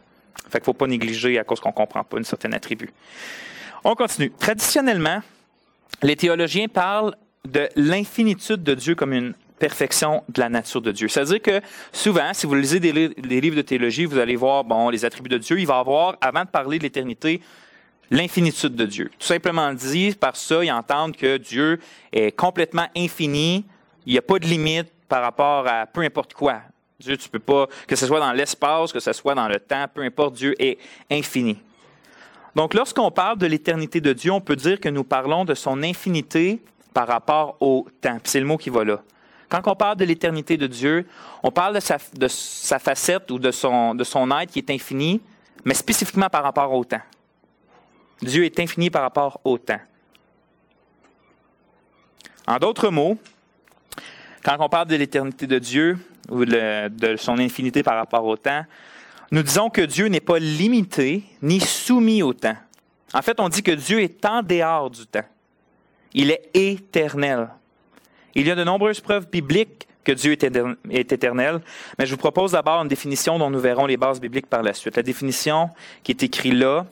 Fait 0.48 0.58
qu'il 0.58 0.64
faut 0.64 0.72
pas 0.74 0.86
négliger 0.86 1.38
à 1.38 1.44
cause 1.44 1.60
qu'on 1.60 1.72
comprend 1.72 2.04
pas 2.04 2.18
une 2.18 2.24
certaine 2.24 2.54
attribut. 2.54 2.92
On 3.84 3.94
continue. 3.94 4.30
Traditionnellement, 4.38 5.22
les 6.02 6.16
théologiens 6.16 6.68
parlent 6.68 7.16
de 7.44 7.68
l'infinitude 7.76 8.62
de 8.62 8.74
Dieu 8.74 8.94
comme 8.94 9.12
une 9.12 9.34
perfection 9.58 10.24
de 10.28 10.40
la 10.40 10.48
nature 10.48 10.80
de 10.80 10.90
Dieu. 10.90 11.08
C'est-à-dire 11.08 11.40
que 11.40 11.60
souvent, 11.92 12.32
si 12.32 12.46
vous 12.46 12.54
lisez 12.54 12.80
des, 12.80 12.92
des, 12.92 13.40
livres 13.40 13.56
de 13.56 13.62
théologie, 13.62 14.04
vous 14.04 14.18
allez 14.18 14.36
voir 14.36 14.64
bon 14.64 14.88
les 14.88 15.04
attributs 15.04 15.28
de 15.28 15.38
Dieu. 15.38 15.60
Il 15.60 15.66
va 15.66 15.78
avoir, 15.78 16.16
avant 16.20 16.42
de 16.44 16.48
parler 16.48 16.78
de 16.78 16.82
l'éternité, 16.82 17.40
l'infinitude 18.10 18.74
de 18.74 18.86
Dieu. 18.86 19.10
Tout 19.18 19.26
simplement 19.26 19.72
dit, 19.72 20.16
par 20.18 20.36
ça, 20.36 20.64
ils 20.64 20.72
entendent 20.72 21.16
que 21.16 21.36
Dieu 21.36 21.78
est 22.12 22.32
complètement 22.32 22.86
infini, 22.96 23.64
il 24.04 24.12
n'y 24.12 24.18
a 24.18 24.22
pas 24.22 24.38
de 24.38 24.46
limite 24.46 24.88
par 25.08 25.22
rapport 25.22 25.66
à 25.66 25.86
peu 25.86 26.00
importe 26.00 26.34
quoi. 26.34 26.60
Dieu, 27.02 27.16
tu 27.16 27.28
peux 27.28 27.38
pas, 27.38 27.66
que 27.86 27.96
ce 27.96 28.06
soit 28.06 28.20
dans 28.20 28.32
l'espace, 28.32 28.92
que 28.92 29.00
ce 29.00 29.12
soit 29.12 29.34
dans 29.34 29.48
le 29.48 29.58
temps, 29.58 29.86
peu 29.92 30.02
importe, 30.02 30.34
Dieu 30.34 30.54
est 30.58 30.78
infini. 31.10 31.58
Donc, 32.54 32.74
lorsqu'on 32.74 33.10
parle 33.10 33.38
de 33.38 33.46
l'éternité 33.46 34.00
de 34.00 34.12
Dieu, 34.12 34.30
on 34.30 34.40
peut 34.40 34.56
dire 34.56 34.78
que 34.78 34.88
nous 34.88 35.04
parlons 35.04 35.44
de 35.44 35.54
son 35.54 35.82
infinité 35.82 36.62
par 36.92 37.08
rapport 37.08 37.56
au 37.60 37.86
temps. 38.00 38.18
C'est 38.24 38.40
le 38.40 38.46
mot 38.46 38.58
qui 38.58 38.70
va 38.70 38.84
là. 38.84 39.02
Quand 39.48 39.66
on 39.66 39.74
parle 39.74 39.96
de 39.96 40.04
l'éternité 40.04 40.56
de 40.56 40.66
Dieu, 40.66 41.06
on 41.42 41.50
parle 41.50 41.74
de 41.74 41.80
sa, 42.28 42.78
facette 42.78 43.30
ou 43.30 43.38
de 43.38 43.50
son, 43.50 43.94
de 43.94 44.04
son 44.04 44.30
être 44.30 44.50
qui 44.50 44.58
est 44.58 44.70
infini, 44.70 45.20
mais 45.64 45.74
spécifiquement 45.74 46.28
par 46.28 46.42
rapport 46.42 46.72
au 46.72 46.84
temps. 46.84 47.02
Dieu 48.22 48.44
est 48.44 48.60
infini 48.60 48.88
par 48.88 49.02
rapport 49.02 49.40
au 49.44 49.58
temps. 49.58 49.80
En 52.46 52.58
d'autres 52.58 52.88
mots, 52.90 53.18
quand 54.44 54.56
on 54.58 54.68
parle 54.68 54.88
de 54.88 54.96
l'éternité 54.96 55.46
de 55.46 55.58
Dieu 55.58 55.98
ou 56.30 56.44
de 56.44 57.16
son 57.16 57.38
infinité 57.38 57.82
par 57.82 57.96
rapport 57.96 58.24
au 58.24 58.36
temps, 58.36 58.64
nous 59.30 59.42
disons 59.42 59.70
que 59.70 59.82
Dieu 59.82 60.06
n'est 60.06 60.20
pas 60.20 60.38
limité 60.38 61.22
ni 61.40 61.60
soumis 61.60 62.22
au 62.22 62.32
temps. 62.32 62.56
En 63.14 63.22
fait, 63.22 63.40
on 63.40 63.48
dit 63.48 63.62
que 63.62 63.72
Dieu 63.72 64.00
est 64.00 64.24
en 64.24 64.42
dehors 64.42 64.90
du 64.90 65.06
temps. 65.06 65.24
Il 66.14 66.30
est 66.30 66.50
éternel. 66.54 67.48
Il 68.34 68.46
y 68.46 68.50
a 68.50 68.54
de 68.54 68.64
nombreuses 68.64 69.00
preuves 69.00 69.28
bibliques 69.30 69.86
que 70.04 70.12
Dieu 70.12 70.36
est 70.90 71.12
éternel, 71.12 71.60
mais 71.98 72.06
je 72.06 72.10
vous 72.10 72.18
propose 72.18 72.52
d'abord 72.52 72.82
une 72.82 72.88
définition 72.88 73.38
dont 73.38 73.50
nous 73.50 73.60
verrons 73.60 73.86
les 73.86 73.96
bases 73.96 74.20
bibliques 74.20 74.48
par 74.48 74.62
la 74.62 74.74
suite. 74.74 74.96
La 74.96 75.02
définition 75.02 75.70
qui 76.02 76.12
est 76.12 76.22
écrite 76.22 76.54
là, 76.54 76.86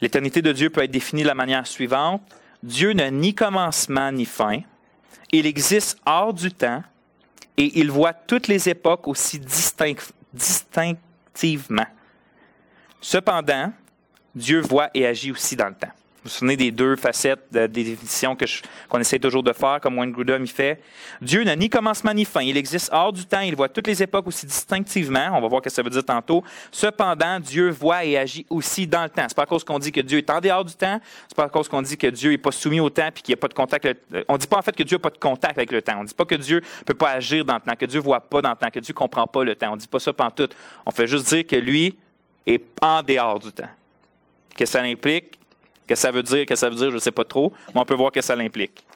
L'éternité 0.00 0.40
de 0.40 0.52
Dieu 0.52 0.70
peut 0.70 0.82
être 0.82 0.90
définie 0.90 1.22
de 1.22 1.26
la 1.26 1.34
manière 1.34 1.66
suivante. 1.66 2.22
Dieu 2.62 2.92
n'a 2.92 3.10
ni 3.10 3.34
commencement 3.34 4.10
ni 4.12 4.24
fin. 4.24 4.60
Il 5.30 5.46
existe 5.46 5.98
hors 6.06 6.32
du 6.32 6.50
temps 6.50 6.82
et 7.60 7.78
il 7.78 7.90
voit 7.90 8.14
toutes 8.14 8.48
les 8.48 8.70
époques 8.70 9.06
aussi 9.06 9.38
distinctivement. 10.32 11.86
Cependant, 13.02 13.70
Dieu 14.34 14.62
voit 14.62 14.88
et 14.94 15.06
agit 15.06 15.30
aussi 15.30 15.56
dans 15.56 15.68
le 15.68 15.74
temps. 15.74 15.92
Vous 16.22 16.28
vous 16.28 16.34
souvenez 16.34 16.56
des 16.56 16.70
deux 16.70 16.96
facettes 16.96 17.50
des 17.50 17.66
définitions 17.66 18.36
qu'on 18.90 18.98
essaie 18.98 19.18
toujours 19.18 19.42
de 19.42 19.54
faire, 19.54 19.80
comme 19.80 19.96
Wayne 19.96 20.12
Grudem 20.12 20.44
y 20.44 20.48
fait? 20.48 20.82
Dieu 21.22 21.44
n'a 21.44 21.56
ni 21.56 21.70
commencement 21.70 22.12
ni 22.12 22.26
fin. 22.26 22.42
Il 22.42 22.58
existe 22.58 22.90
hors 22.92 23.10
du 23.10 23.24
temps. 23.24 23.40
Il 23.40 23.56
voit 23.56 23.70
toutes 23.70 23.86
les 23.86 24.02
époques 24.02 24.26
aussi 24.26 24.44
distinctivement. 24.44 25.30
On 25.32 25.40
va 25.40 25.48
voir 25.48 25.62
ce 25.62 25.64
que 25.64 25.70
ça 25.70 25.82
veut 25.82 25.88
dire 25.88 26.04
tantôt. 26.04 26.44
Cependant, 26.70 27.40
Dieu 27.40 27.70
voit 27.70 28.04
et 28.04 28.18
agit 28.18 28.44
aussi 28.50 28.86
dans 28.86 29.04
le 29.04 29.08
temps. 29.08 29.24
C'est 29.28 29.34
pas 29.34 29.44
à 29.44 29.46
cause 29.46 29.64
qu'on 29.64 29.78
dit 29.78 29.90
que 29.90 30.02
Dieu 30.02 30.18
est 30.18 30.28
en 30.28 30.40
dehors 30.40 30.62
du 30.62 30.74
temps. 30.74 31.00
C'est 31.26 31.36
pas 31.36 31.44
à 31.44 31.48
cause 31.48 31.70
qu'on 31.70 31.80
dit 31.80 31.96
que 31.96 32.08
Dieu 32.08 32.32
n'est 32.32 32.38
pas 32.38 32.52
soumis 32.52 32.80
au 32.80 32.90
temps 32.90 33.08
puis 33.14 33.22
qu'il 33.22 33.32
n'y 33.32 33.38
a 33.38 33.40
pas 33.40 33.48
de 33.48 33.54
contact. 33.54 33.88
On 34.28 34.36
dit 34.36 34.46
pas 34.46 34.58
en 34.58 34.62
fait 34.62 34.76
que 34.76 34.82
Dieu 34.82 34.98
n'a 34.98 35.02
pas 35.02 35.10
de 35.10 35.18
contact 35.18 35.56
avec 35.56 35.72
le 35.72 35.80
temps. 35.80 36.00
On 36.00 36.04
dit 36.04 36.12
pas 36.12 36.26
que 36.26 36.34
Dieu 36.34 36.60
peut 36.84 36.92
pas 36.92 37.12
agir 37.12 37.46
dans 37.46 37.54
le 37.54 37.60
temps, 37.60 37.76
que 37.76 37.86
Dieu 37.86 37.98
voit 37.98 38.20
pas 38.20 38.42
dans 38.42 38.50
le 38.50 38.56
temps, 38.56 38.70
que 38.70 38.80
Dieu 38.80 38.92
comprend 38.92 39.26
pas 39.26 39.42
le 39.42 39.54
temps. 39.54 39.72
On 39.72 39.76
dit 39.76 39.88
pas 39.88 39.98
ça 39.98 40.12
tout. 40.36 40.48
On 40.84 40.90
fait 40.90 41.06
juste 41.06 41.28
dire 41.28 41.46
que 41.46 41.56
lui 41.56 41.96
est 42.46 42.62
en 42.82 43.02
dehors 43.02 43.38
du 43.38 43.50
temps. 43.52 43.70
Que 44.54 44.66
ça 44.66 44.82
implique 44.82 45.39
que 45.90 45.96
ça 45.96 46.12
veut 46.12 46.22
dire, 46.22 46.46
que 46.46 46.54
ça 46.54 46.70
veut 46.70 46.76
dire, 46.76 46.88
je 46.90 46.94
ne 46.94 47.00
sais 47.00 47.10
pas 47.10 47.24
trop, 47.24 47.52
mais 47.74 47.80
on 47.80 47.84
peut 47.84 47.94
voir 47.94 48.12
que 48.12 48.20
ça 48.20 48.36
l'implique. 48.36 48.86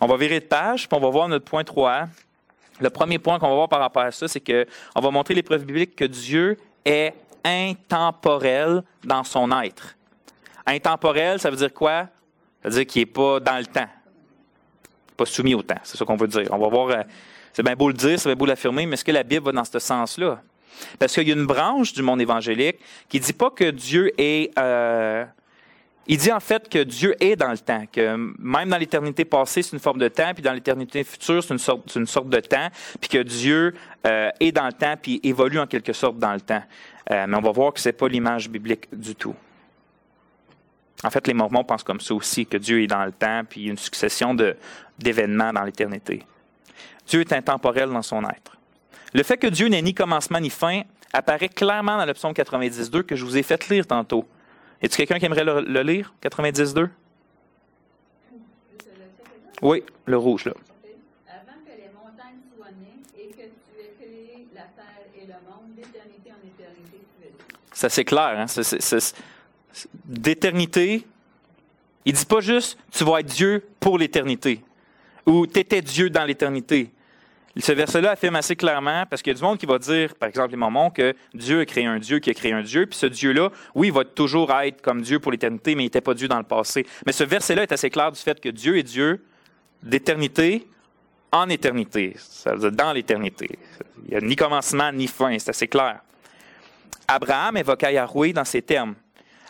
On 0.00 0.06
va 0.06 0.16
virer 0.16 0.40
de 0.40 0.46
page, 0.46 0.88
puis 0.88 0.98
on 0.98 1.02
va 1.02 1.10
voir 1.10 1.28
notre 1.28 1.44
point 1.44 1.64
3. 1.64 2.08
Le 2.80 2.88
premier 2.88 3.18
point 3.18 3.38
qu'on 3.38 3.50
va 3.50 3.54
voir 3.56 3.68
par 3.68 3.80
rapport 3.80 4.02
à 4.02 4.10
ça, 4.10 4.26
c'est 4.26 4.40
qu'on 4.40 5.00
va 5.02 5.10
montrer 5.10 5.34
les 5.34 5.42
preuves 5.42 5.66
bibliques 5.66 5.94
que 5.94 6.06
Dieu 6.06 6.56
est 6.82 7.12
intemporel 7.44 8.82
dans 9.04 9.22
son 9.22 9.52
être. 9.60 9.94
Intemporel, 10.64 11.38
ça 11.38 11.50
veut 11.50 11.58
dire 11.58 11.74
quoi? 11.74 12.08
Ça 12.62 12.70
veut 12.70 12.74
dire 12.76 12.86
qu'il 12.86 13.02
n'est 13.02 13.06
pas 13.06 13.38
dans 13.40 13.58
le 13.58 13.66
temps. 13.66 13.88
Pas 15.14 15.26
soumis 15.26 15.54
au 15.54 15.60
temps, 15.60 15.80
c'est 15.82 15.98
ce 15.98 16.04
qu'on 16.04 16.16
veut 16.16 16.26
dire. 16.26 16.48
On 16.52 16.58
va 16.58 16.68
voir, 16.68 16.88
euh, 16.88 17.02
c'est 17.52 17.62
bien 17.62 17.76
beau 17.76 17.88
le 17.88 17.94
dire, 17.94 18.18
c'est 18.18 18.30
bien 18.30 18.36
beau 18.36 18.46
l'affirmer, 18.46 18.86
mais 18.86 18.94
est-ce 18.94 19.04
que 19.04 19.12
la 19.12 19.24
Bible 19.24 19.44
va 19.44 19.52
dans 19.52 19.64
ce 19.66 19.78
sens-là? 19.78 20.40
Parce 20.98 21.12
qu'il 21.12 21.28
y 21.28 21.32
a 21.32 21.34
une 21.34 21.44
branche 21.44 21.92
du 21.92 22.00
monde 22.00 22.22
évangélique 22.22 22.78
qui 23.10 23.20
ne 23.20 23.24
dit 23.24 23.34
pas 23.34 23.50
que 23.50 23.70
Dieu 23.70 24.10
est... 24.16 24.58
Euh, 24.58 25.26
il 26.06 26.18
dit 26.18 26.32
en 26.32 26.40
fait 26.40 26.68
que 26.68 26.82
Dieu 26.82 27.14
est 27.20 27.36
dans 27.36 27.50
le 27.50 27.58
temps, 27.58 27.84
que 27.90 28.16
même 28.38 28.68
dans 28.68 28.76
l'éternité 28.76 29.24
passée, 29.24 29.62
c'est 29.62 29.72
une 29.72 29.80
forme 29.80 29.98
de 29.98 30.08
temps, 30.08 30.32
puis 30.34 30.42
dans 30.42 30.52
l'éternité 30.52 31.04
future, 31.04 31.42
c'est 31.42 31.54
une 31.54 32.06
sorte, 32.06 32.28
de 32.28 32.40
temps, 32.40 32.68
puis 33.00 33.08
que 33.08 33.22
Dieu 33.22 33.74
euh, 34.06 34.30
est 34.40 34.52
dans 34.52 34.66
le 34.66 34.72
temps, 34.72 34.94
puis 35.00 35.20
évolue 35.22 35.58
en 35.58 35.66
quelque 35.66 35.92
sorte 35.92 36.18
dans 36.18 36.34
le 36.34 36.40
temps. 36.40 36.62
mais 37.10 37.34
on 37.34 37.40
va 37.40 37.52
voir 37.52 37.72
que 37.72 37.80
ce 37.80 37.88
n'est 37.88 37.92
pas 37.92 38.08
l'image 38.08 38.48
biblique 38.48 38.88
du 38.92 39.14
tout. 39.14 39.34
En 41.04 41.10
fait, 41.10 41.26
les 41.26 41.34
Mormons 41.34 41.64
pensent 41.64 41.82
comme 41.82 42.00
ça 42.00 42.14
aussi, 42.14 42.46
que 42.46 42.56
Dieu 42.56 42.82
est 42.82 42.86
dans 42.86 43.04
le 43.04 43.12
temps, 43.12 43.42
puis 43.48 43.64
une 43.64 43.78
succession 43.78 44.36
d'événements 44.98 45.52
dans 45.52 45.64
l'éternité. 45.64 46.24
Dieu 47.06 47.20
est 47.20 47.32
intemporel 47.32 47.90
dans 47.90 48.02
son 48.02 48.22
être. 48.24 48.56
Le 49.12 49.22
fait 49.22 49.36
que 49.36 49.48
Dieu 49.48 49.68
n'ait 49.68 49.82
ni 49.82 49.94
commencement 49.94 50.40
ni 50.40 50.50
fin 50.50 50.82
apparaît 51.12 51.48
clairement 51.48 51.98
dans 51.98 52.06
le 52.06 52.14
psaume 52.14 52.32
92 52.32 52.90
que 53.06 53.16
je 53.16 53.24
vous 53.24 53.36
ai 53.36 53.42
fait 53.42 53.68
lire 53.68 53.86
tantôt. 53.86 54.26
A-t-il 54.82 54.96
quelqu'un 54.96 55.18
qui 55.18 55.26
aimerait 55.26 55.44
le, 55.44 55.82
lire, 55.82 56.12
92? 56.20 56.74
Oui, 59.62 59.84
le 60.06 60.16
rouge, 60.16 60.46
là. 60.46 60.54
Avant 61.28 61.58
que 61.64 61.70
les 61.70 61.88
montagnes 61.94 62.40
soient 62.56 62.66
nées 62.80 63.02
et 63.16 63.28
que 63.28 63.42
tu 63.42 63.80
aies 63.80 63.94
créé 64.00 64.48
la 64.54 64.62
terre 64.62 65.06
et 65.14 65.26
le 65.26 65.34
monde, 65.48 65.76
d'éternité 65.76 66.30
en 66.32 66.46
éternité, 66.46 67.00
tu 67.20 67.28
Ça, 67.72 67.88
c'est 67.88 68.04
clair. 68.04 68.38
Hein? 68.38 68.46
d'éternité, 70.04 71.06
il 72.04 72.12
dit 72.12 72.26
pas 72.26 72.40
juste 72.40 72.78
tu 72.90 73.04
vas 73.04 73.20
être 73.20 73.26
Dieu 73.26 73.64
pour 73.80 73.96
l'éternité 73.96 74.62
ou 75.26 75.46
tu 75.46 75.60
étais 75.60 75.80
Dieu 75.80 76.10
dans 76.10 76.24
l'éternité. 76.24 76.90
Ce 77.58 77.72
verset-là 77.72 78.12
affirme 78.12 78.36
assez 78.36 78.56
clairement, 78.56 79.04
parce 79.08 79.20
qu'il 79.20 79.32
y 79.32 79.36
a 79.36 79.38
du 79.38 79.42
monde 79.42 79.58
qui 79.58 79.66
va 79.66 79.78
dire, 79.78 80.14
par 80.14 80.28
exemple 80.28 80.52
les 80.52 80.56
Mormons, 80.56 80.90
que 80.90 81.14
Dieu 81.34 81.60
a 81.60 81.66
créé 81.66 81.84
un 81.84 81.98
Dieu 81.98 82.18
qui 82.18 82.30
a 82.30 82.34
créé 82.34 82.52
un 82.52 82.62
Dieu, 82.62 82.86
puis 82.86 82.98
ce 82.98 83.06
Dieu-là, 83.06 83.50
oui, 83.74 83.88
il 83.88 83.92
va 83.92 84.04
toujours 84.04 84.50
être 84.52 84.80
comme 84.80 85.02
Dieu 85.02 85.20
pour 85.20 85.32
l'éternité, 85.32 85.74
mais 85.74 85.82
il 85.82 85.86
n'était 85.86 86.00
pas 86.00 86.14
Dieu 86.14 86.28
dans 86.28 86.38
le 86.38 86.44
passé. 86.44 86.86
Mais 87.04 87.12
ce 87.12 87.24
verset-là 87.24 87.64
est 87.64 87.72
assez 87.72 87.90
clair 87.90 88.10
du 88.10 88.18
fait 88.18 88.40
que 88.40 88.48
Dieu 88.48 88.78
est 88.78 88.82
Dieu 88.82 89.22
d'éternité 89.82 90.66
en 91.30 91.48
éternité, 91.48 92.14
ça 92.18 92.52
veut 92.54 92.70
dire 92.70 92.72
dans 92.72 92.92
l'éternité. 92.92 93.58
Il 94.04 94.10
n'y 94.10 94.16
a 94.16 94.20
ni 94.20 94.36
commencement 94.36 94.92
ni 94.92 95.06
fin, 95.06 95.38
c'est 95.38 95.50
assez 95.50 95.68
clair. 95.68 96.00
Abraham 97.08 97.56
évoqua 97.56 97.90
Yahweh 97.90 98.32
dans 98.32 98.44
ces 98.44 98.62
termes. 98.62 98.94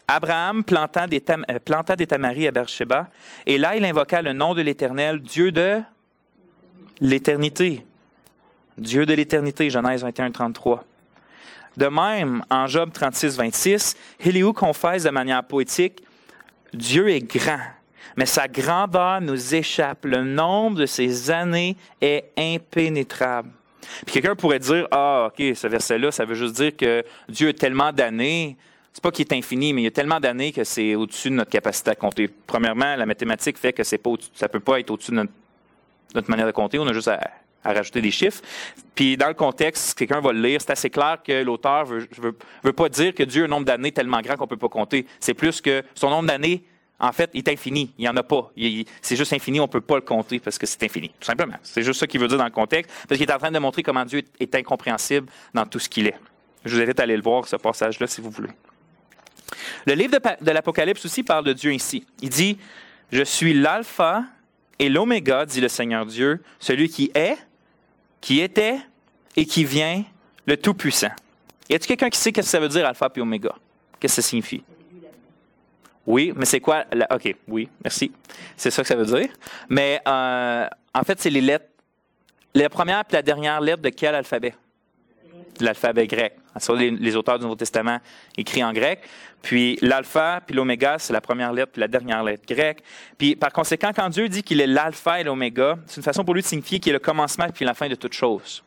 Abraham 0.09 0.65
planta 0.65 1.07
des, 1.07 1.23
euh, 1.29 1.59
planta 1.65 1.95
des 1.95 2.07
tamaris 2.07 2.49
à 2.49 2.51
Beersheba, 2.51 3.09
et 3.47 3.59
là 3.59 3.77
il 3.77 3.85
invoqua 3.85 4.23
le 4.23 4.33
nom 4.33 4.55
de 4.55 4.63
l'Éternel, 4.63 5.21
Dieu 5.21 5.53
de 5.53 5.81
l'éternité. 7.01 7.85
Dieu 8.79 9.07
de 9.07 9.15
l'éternité, 9.15 9.71
Genèse 9.71 10.03
21, 10.03 10.31
33. 10.31 10.85
De 11.77 11.87
même, 11.87 12.45
en 12.51 12.67
Job 12.67 12.91
36, 12.93 13.37
26, 13.37 13.97
Elihu 14.21 14.53
confesse 14.53 15.05
de 15.05 15.11
manière 15.11 15.43
poétique? 15.43 16.03
Dieu 16.75 17.09
est 17.09 17.21
grand, 17.21 17.61
mais 18.17 18.27
sa 18.27 18.49
grandeur 18.49 19.21
nous 19.21 19.55
échappe. 19.55 20.05
Le 20.05 20.23
nombre 20.23 20.79
de 20.79 20.87
ses 20.87 21.31
années 21.31 21.77
est 22.01 22.31
impénétrable. 22.37 23.51
Puis 24.07 24.15
quelqu'un 24.15 24.37
pourrait 24.37 24.59
dire 24.59 24.87
Ah, 24.91 25.29
OK, 25.29 25.43
ce 25.55 25.67
verset-là, 25.67 26.11
ça 26.11 26.25
veut 26.25 26.35
juste 26.35 26.57
dire 26.57 26.77
que 26.77 27.05
Dieu 27.29 27.49
a 27.49 27.53
tellement 27.53 27.93
d'années 27.93 28.57
c'est 28.93 29.03
pas 29.03 29.11
qu'il 29.11 29.25
est 29.25 29.33
infini, 29.33 29.73
mais 29.73 29.83
il 29.83 29.85
y 29.85 29.89
a 29.89 29.93
tellement 29.93 30.21
d'années 30.21 30.53
que 30.53 30.65
c'est 30.65 30.95
au-dessus 30.95 31.31
de 31.31 31.35
notre 31.35 31.51
capacité 31.51 31.91
à 31.91 31.95
compter. 31.95 32.29
Premièrement, 32.29 32.95
la 32.95 33.07
mathématique 33.07 33.57
fait 33.57 33.73
que 33.73 33.85
c'est 33.85 33.99
pas 33.99 34.11
ça 34.35 34.49
peut 34.49 34.61
pas 34.61 34.81
être 34.81 34.91
au-dessus 34.91 35.13
de 35.13 35.27
notre, 36.15 36.31
manière 36.31 36.47
de 36.47 36.53
compter. 36.53 36.79
On 36.79 36.87
a 36.87 36.93
juste 36.93 37.09
à, 37.09 37.31
rajouter 37.65 38.01
des 38.01 38.11
chiffres. 38.11 38.41
Puis 38.95 39.17
dans 39.17 39.29
le 39.29 39.35
contexte, 39.35 39.91
si 39.91 39.95
quelqu'un 39.95 40.21
va 40.21 40.33
le 40.33 40.41
lire, 40.41 40.61
c'est 40.61 40.73
assez 40.73 40.91
clair 40.91 41.19
que 41.25 41.43
l'auteur 41.43 41.85
veut, 41.85 42.09
veut, 42.63 42.73
pas 42.73 42.89
dire 42.89 43.15
que 43.15 43.23
Dieu 43.23 43.43
a 43.43 43.45
un 43.47 43.49
nombre 43.49 43.67
d'années 43.67 43.93
tellement 43.93 44.21
grand 44.21 44.37
qu'on 44.37 44.47
peut 44.47 44.57
pas 44.57 44.69
compter. 44.69 45.07
C'est 45.21 45.35
plus 45.35 45.61
que 45.61 45.83
son 45.95 46.11
nombre 46.11 46.29
d'années, 46.29 46.65
en 46.99 47.13
fait, 47.13 47.31
est 47.35 47.49
infini. 47.49 47.93
Il 47.99 48.03
n'y 48.03 48.09
en 48.09 48.17
a 48.17 48.23
pas. 48.23 48.51
C'est 49.01 49.17
juste 49.17 49.33
infini, 49.33 49.61
on 49.61 49.69
peut 49.69 49.81
pas 49.81 49.97
le 49.97 50.03
compter 50.03 50.39
parce 50.39 50.59
que 50.59 50.67
c'est 50.67 50.83
infini, 50.83 51.09
tout 51.09 51.27
simplement. 51.27 51.57
C'est 51.63 51.83
juste 51.83 52.01
ça 52.01 52.07
qu'il 52.07 52.21
veut 52.21 52.29
dire 52.29 52.39
dans 52.39 52.45
le 52.45 52.51
contexte, 52.51 52.93
parce 53.09 53.19
qu'il 53.19 53.29
est 53.29 53.33
en 53.33 53.39
train 53.39 53.51
de 53.51 53.59
montrer 53.59 53.83
comment 53.83 54.05
Dieu 54.05 54.23
est 54.39 54.55
incompréhensible 54.55 55.29
dans 55.55 55.67
tout 55.67 55.79
ce 55.79 55.89
qu'il 55.89 56.07
est. 56.07 56.19
Je 56.65 56.77
vous 56.77 56.83
invite 56.83 57.01
à 57.01 57.03
aller 57.03 57.17
le 57.17 57.23
voir, 57.23 57.47
ce 57.49 57.57
passage-là, 57.57 58.07
si 58.07 58.21
vous 58.21 58.31
voulez. 58.31 58.51
Le 59.87 59.95
livre 59.95 60.17
de, 60.41 60.51
l'Apocalypse 60.51 61.05
aussi 61.05 61.23
parle 61.23 61.45
de 61.45 61.53
Dieu 61.53 61.73
ainsi. 61.73 62.07
Il 62.21 62.29
dit, 62.29 62.59
je 63.11 63.23
suis 63.23 63.53
l'alpha 63.53 64.25
et 64.79 64.89
l'oméga, 64.89 65.45
dit 65.45 65.61
le 65.61 65.69
Seigneur 65.69 66.07
Dieu, 66.07 66.43
celui 66.59 66.89
qui 66.89 67.11
est, 67.15 67.37
qui 68.23 68.41
était 68.41 68.79
et 69.37 69.45
qui 69.45 69.65
vient, 69.65 70.03
le 70.47 70.57
Tout-Puissant. 70.57 71.11
Y 71.69 71.75
a-t-il 71.75 71.89
quelqu'un 71.89 72.09
qui 72.09 72.19
sait 72.19 72.31
ce 72.31 72.35
que 72.35 72.43
ça 72.43 72.59
veut 72.59 72.69
dire 72.69 72.87
alpha 72.87 73.11
et 73.15 73.21
oméga? 73.21 73.55
Qu'est-ce 74.01 74.17
que 74.17 74.23
ça 74.23 74.29
signifie? 74.29 74.65
Oui, 76.07 76.33
mais 76.35 76.45
c'est 76.47 76.61
quoi? 76.61 76.85
OK, 77.11 77.37
oui, 77.47 77.69
merci. 77.85 78.11
C'est 78.57 78.71
ça 78.71 78.83
que 78.83 78.89
ça 78.89 78.97
veut 78.97 79.05
dire. 79.05 79.29
Mais 79.69 80.01
euh, 80.07 80.67
en 80.95 81.03
fait, 81.03 81.21
c'est 81.21 81.31
les 81.31 81.41
lettres. 81.41 81.67
La 82.55 82.69
première 82.69 83.01
et 83.01 83.13
la 83.13 83.23
dernière 83.23 83.61
lettre 83.61 83.83
de 83.83 83.89
quel 83.89 84.15
alphabet? 84.15 84.55
L'alphabet 85.61 86.07
grec. 86.07 86.37
Les, 86.77 86.91
les, 86.91 87.17
auteurs 87.17 87.39
du 87.39 87.45
Nouveau 87.45 87.57
Testament 87.57 87.99
écrits 88.37 88.63
en 88.63 88.73
grec. 88.73 89.01
Puis 89.43 89.79
l'alpha 89.81 90.41
puis 90.47 90.55
l'oméga, 90.55 90.99
c'est 90.99 91.13
la 91.13 91.21
première 91.21 91.53
lettre 91.53 91.73
puis 91.73 91.81
la 91.81 91.89
dernière 91.89 92.23
lettre 92.23 92.45
grecque. 92.47 92.83
Puis 93.19 93.37
par 93.37 93.53
conséquent, 93.53 93.91
quand 93.95 94.09
Dieu 94.09 94.29
dit 94.29 94.43
qu'il 94.43 94.61
est 94.61 94.67
l'alpha 94.67 95.21
et 95.21 95.25
l'oméga, 95.25 95.79
c'est 95.87 95.97
une 95.97 96.03
façon 96.03 96.25
pour 96.25 96.35
lui 96.35 96.43
de 96.43 96.47
signifier 96.47 96.79
qu'il 96.79 96.91
est 96.91 96.95
le 96.95 96.99
commencement 96.99 97.47
puis 97.53 97.65
la 97.65 97.75
fin 97.75 97.89
de 97.89 97.95
toute 97.95 98.13
chose. 98.13 98.63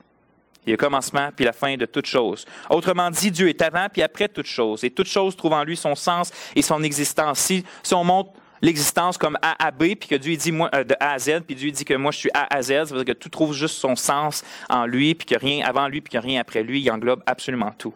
Il 0.66 0.70
est 0.70 0.74
le 0.74 0.78
commencement 0.78 1.30
puis 1.36 1.46
la 1.46 1.54
fin 1.54 1.78
de 1.78 1.86
toute 1.86 2.08
chose. 2.08 2.46
Autrement 2.70 3.12
dit, 3.12 3.32
Dieu 3.32 3.50
est 3.50 3.62
avant 3.62 3.88
puis 3.92 4.02
après 4.02 4.28
toute 4.28 4.48
chose. 4.48 4.84
Et 4.84 4.90
toute 4.90 5.08
chose 5.08 5.36
trouve 5.36 5.54
en 5.54 5.64
lui 5.64 5.78
son 5.78 5.96
sens 5.96 6.32
et 6.56 6.62
son 6.62 6.82
existence. 6.84 7.40
Si, 7.40 7.64
si 7.84 7.94
on 7.94 8.04
montre 8.04 8.32
l'existence 8.62 9.18
comme 9.18 9.38
A 9.42 9.66
à 9.66 9.72
B, 9.72 9.96
puis 9.96 10.10
que 10.10 10.16
Dieu 10.16 10.36
dit 10.36 10.52
euh, 10.52 10.84
de 10.84 10.96
A 11.00 11.14
à 11.14 11.20
Z, 11.20 11.42
puis 11.46 11.56
Dieu 11.56 11.72
dit 11.72 11.86
que 11.86 11.94
moi 11.94 12.12
je 12.12 12.20
suis 12.20 12.30
A 12.34 12.54
à 12.56 12.62
Z, 12.62 12.68
ça 12.68 12.84
veut 12.86 13.04
dire 13.04 13.14
que 13.14 13.20
tout 13.20 13.30
trouve 13.30 13.54
juste 13.54 13.76
son 13.76 13.96
sens 13.96 14.44
en 14.70 14.86
lui, 14.86 15.16
puis 15.16 15.26
que 15.26 15.36
rien 15.36 15.66
avant 15.66 15.88
lui, 15.88 16.02
puis 16.02 16.12
que 16.12 16.18
rien 16.18 16.42
après 16.42 16.64
lui, 16.64 16.82
il 16.82 16.92
englobe 16.92 17.24
absolument 17.26 17.72
tout. 17.78 17.94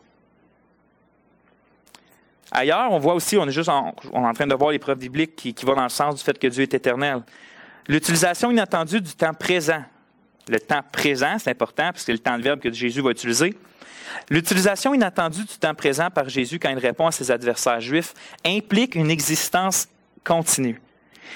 Ailleurs, 2.51 2.91
on 2.91 2.99
voit 2.99 3.13
aussi, 3.13 3.37
on 3.37 3.47
est 3.47 3.51
juste 3.51 3.69
en, 3.69 3.93
en 4.11 4.33
train 4.33 4.47
de 4.47 4.55
voir 4.55 4.71
les 4.71 4.79
preuves 4.79 4.97
bibliques 4.97 5.35
qui, 5.35 5.53
qui 5.53 5.65
vont 5.65 5.75
dans 5.75 5.83
le 5.83 5.89
sens 5.89 6.15
du 6.15 6.23
fait 6.23 6.37
que 6.37 6.47
Dieu 6.47 6.63
est 6.63 6.73
éternel. 6.73 7.21
L'utilisation 7.87 8.51
inattendue 8.51 9.01
du 9.01 9.13
temps 9.13 9.33
présent. 9.33 9.83
Le 10.47 10.59
temps 10.59 10.81
présent, 10.91 11.37
c'est 11.37 11.51
important, 11.51 11.91
parce 11.91 11.99
que 11.99 12.05
c'est 12.05 12.11
le 12.11 12.19
temps 12.19 12.37
de 12.37 12.43
verbe 12.43 12.59
que 12.59 12.71
Jésus 12.71 13.01
va 13.01 13.11
utiliser. 13.11 13.55
L'utilisation 14.29 14.93
inattendue 14.95 15.43
du 15.43 15.57
temps 15.57 15.75
présent 15.75 16.09
par 16.09 16.27
Jésus 16.27 16.57
quand 16.59 16.69
il 16.69 16.79
répond 16.79 17.07
à 17.07 17.11
ses 17.11 17.29
adversaires 17.29 17.81
juifs 17.81 18.13
implique 18.43 18.95
une 18.95 19.11
existence 19.11 19.87
continue. 20.23 20.81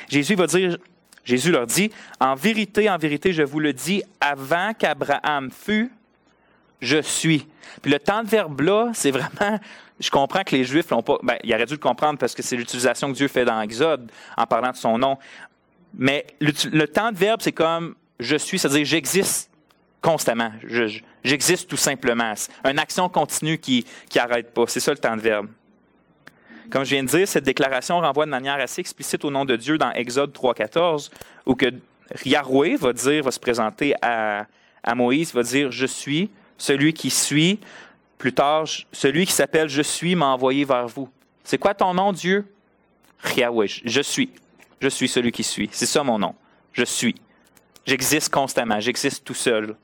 Jésus 0.10 0.36
va 0.36 0.48
dire, 0.48 0.78
Jésus 1.24 1.52
leur 1.52 1.68
dit, 1.68 1.92
en 2.20 2.36
vérité, 2.36 2.90
en 2.90 2.98
vérité, 2.98 3.34
je 3.34 3.44
vous 3.44 3.60
le 3.60 3.74
dis, 3.74 4.04
avant 4.20 4.74
qu'Abraham 4.74 5.52
fût, 5.52 5.92
je 6.82 7.02
suis. 7.02 7.48
Puis 7.82 7.92
le 7.92 8.00
temps 8.00 8.24
de 8.24 8.28
verbe 8.28 8.62
là, 8.62 8.92
c'est 8.94 9.12
vraiment 9.12 9.60
je 10.00 10.10
comprends 10.10 10.44
que 10.44 10.56
les 10.56 10.64
Juifs 10.64 10.90
l'ont 10.90 11.02
pas. 11.02 11.18
Ben, 11.24 11.38
il 11.44 11.54
aurait 11.54 11.66
dû 11.66 11.74
le 11.74 11.80
comprendre 11.80 12.20
parce 12.20 12.36
que 12.36 12.42
c'est 12.42 12.56
l'utilisation 12.56 13.12
que 13.12 13.18
Dieu 13.18 13.28
fait 13.28 13.46
dans 13.46 13.62
Exode 13.62 14.12
en 14.36 14.46
parlant 14.46 14.72
de 14.72 14.76
son 14.76 14.98
nom. 14.98 15.18
Mais 15.96 16.26
le, 16.42 16.86
temps 16.86 17.12
de 17.12 17.18
verbe, 17.18 17.42
c'est 17.42 17.52
comme 17.52 17.96
je 18.20 18.36
suis, 18.36 18.58
c'est-à-dire 18.58 18.86
j'existe 18.86 19.50
constamment. 20.02 20.52
J'existe 21.24 21.70
tout 21.70 21.78
simplement. 21.78 22.34
Une 22.66 22.80
action 22.80 23.08
continue 23.08 23.58
qui 23.60 23.86
n'arrête 24.16 24.54
pas. 24.54 24.66
C'est 24.68 24.80
ça 24.80 24.92
le 24.92 24.98
temps 24.98 25.16
de 25.16 25.22
verbe. 25.22 25.48
Comme 26.70 26.84
je 26.84 26.92
viens 26.92 27.04
de 27.04 27.10
dire, 27.10 27.28
cette 27.28 27.44
déclaration 27.44 28.00
renvoie 28.00 28.26
de 28.26 28.32
manière 28.32 28.56
assez 28.56 28.80
explicite 28.80 29.24
au 29.26 29.32
nom 29.32 29.46
de 29.46 29.56
Dieu 29.56 29.78
dans 29.78 29.92
Exode 29.92 30.34
3.14, 30.34 31.10
où 31.46 31.56
que 31.56 31.74
Yahweh 32.26 32.76
va 32.76 32.94
dire, 32.94 33.24
va 33.24 33.32
se 33.32 33.40
présenter 33.40 33.94
à, 34.02 34.46
à 34.84 34.96
Moïse, 34.96 35.34
va 35.34 35.44
dire 35.44 35.72
Je 35.72 35.86
suis 35.86 36.30
celui 36.58 36.94
qui 36.94 37.10
suis 37.10 37.60
plus 38.18 38.34
tard, 38.34 38.66
celui 38.92 39.26
qui 39.26 39.34
s'appelle 39.34 39.70
Je 39.70 39.82
suis 39.82 40.16
m'a 40.16 40.28
envoyé 40.28 40.66
vers 40.66 40.88
vous. 40.88 41.10
C'est 41.44 41.58
quoi 41.58 41.74
ton 41.74 41.94
nom, 41.94 42.12
Dieu? 42.12 42.46
Yahweh, 43.36 43.68
je 43.84 44.02
suis. 44.02 44.30
Je 44.80 44.88
suis 44.90 45.08
celui 45.08 45.32
qui 45.32 45.44
suis. 45.44 45.70
C'est 45.72 45.86
ça 45.86 46.04
mon 46.04 46.20
nom. 46.20 46.36
Je 46.74 46.84
suis. 46.84 47.16
J'existe 47.86 48.34
constamment. 48.34 48.80
J'existe 48.80 49.24
tout 49.24 49.34
seul. 49.34 49.76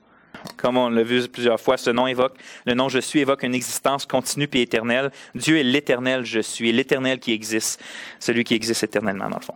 Comme 0.58 0.77
on 0.77 0.89
l'a 0.89 1.03
vu 1.03 1.27
plusieurs 1.27 1.60
fois, 1.60 1.77
ce 1.77 1.89
nom 1.89 2.08
évoque, 2.08 2.38
le 2.65 2.74
nom 2.74 2.89
je 2.89 3.00
suis 3.00 3.19
évoque 3.19 3.43
une 3.43 3.55
existence 3.55 4.05
continue 4.05 4.50
et 4.53 4.62
éternelle. 4.62 5.12
Dieu 5.36 5.58
est 5.58 5.63
l'éternel 5.63 6.25
je 6.25 6.39
suis, 6.39 6.72
l'éternel 6.72 7.19
qui 7.19 7.34
existe, 7.34 7.81
celui 8.19 8.43
qui 8.43 8.53
existe 8.53 8.84
éternellement 8.84 9.29
dans 9.29 9.39
le 9.39 9.43
fond. 9.43 9.55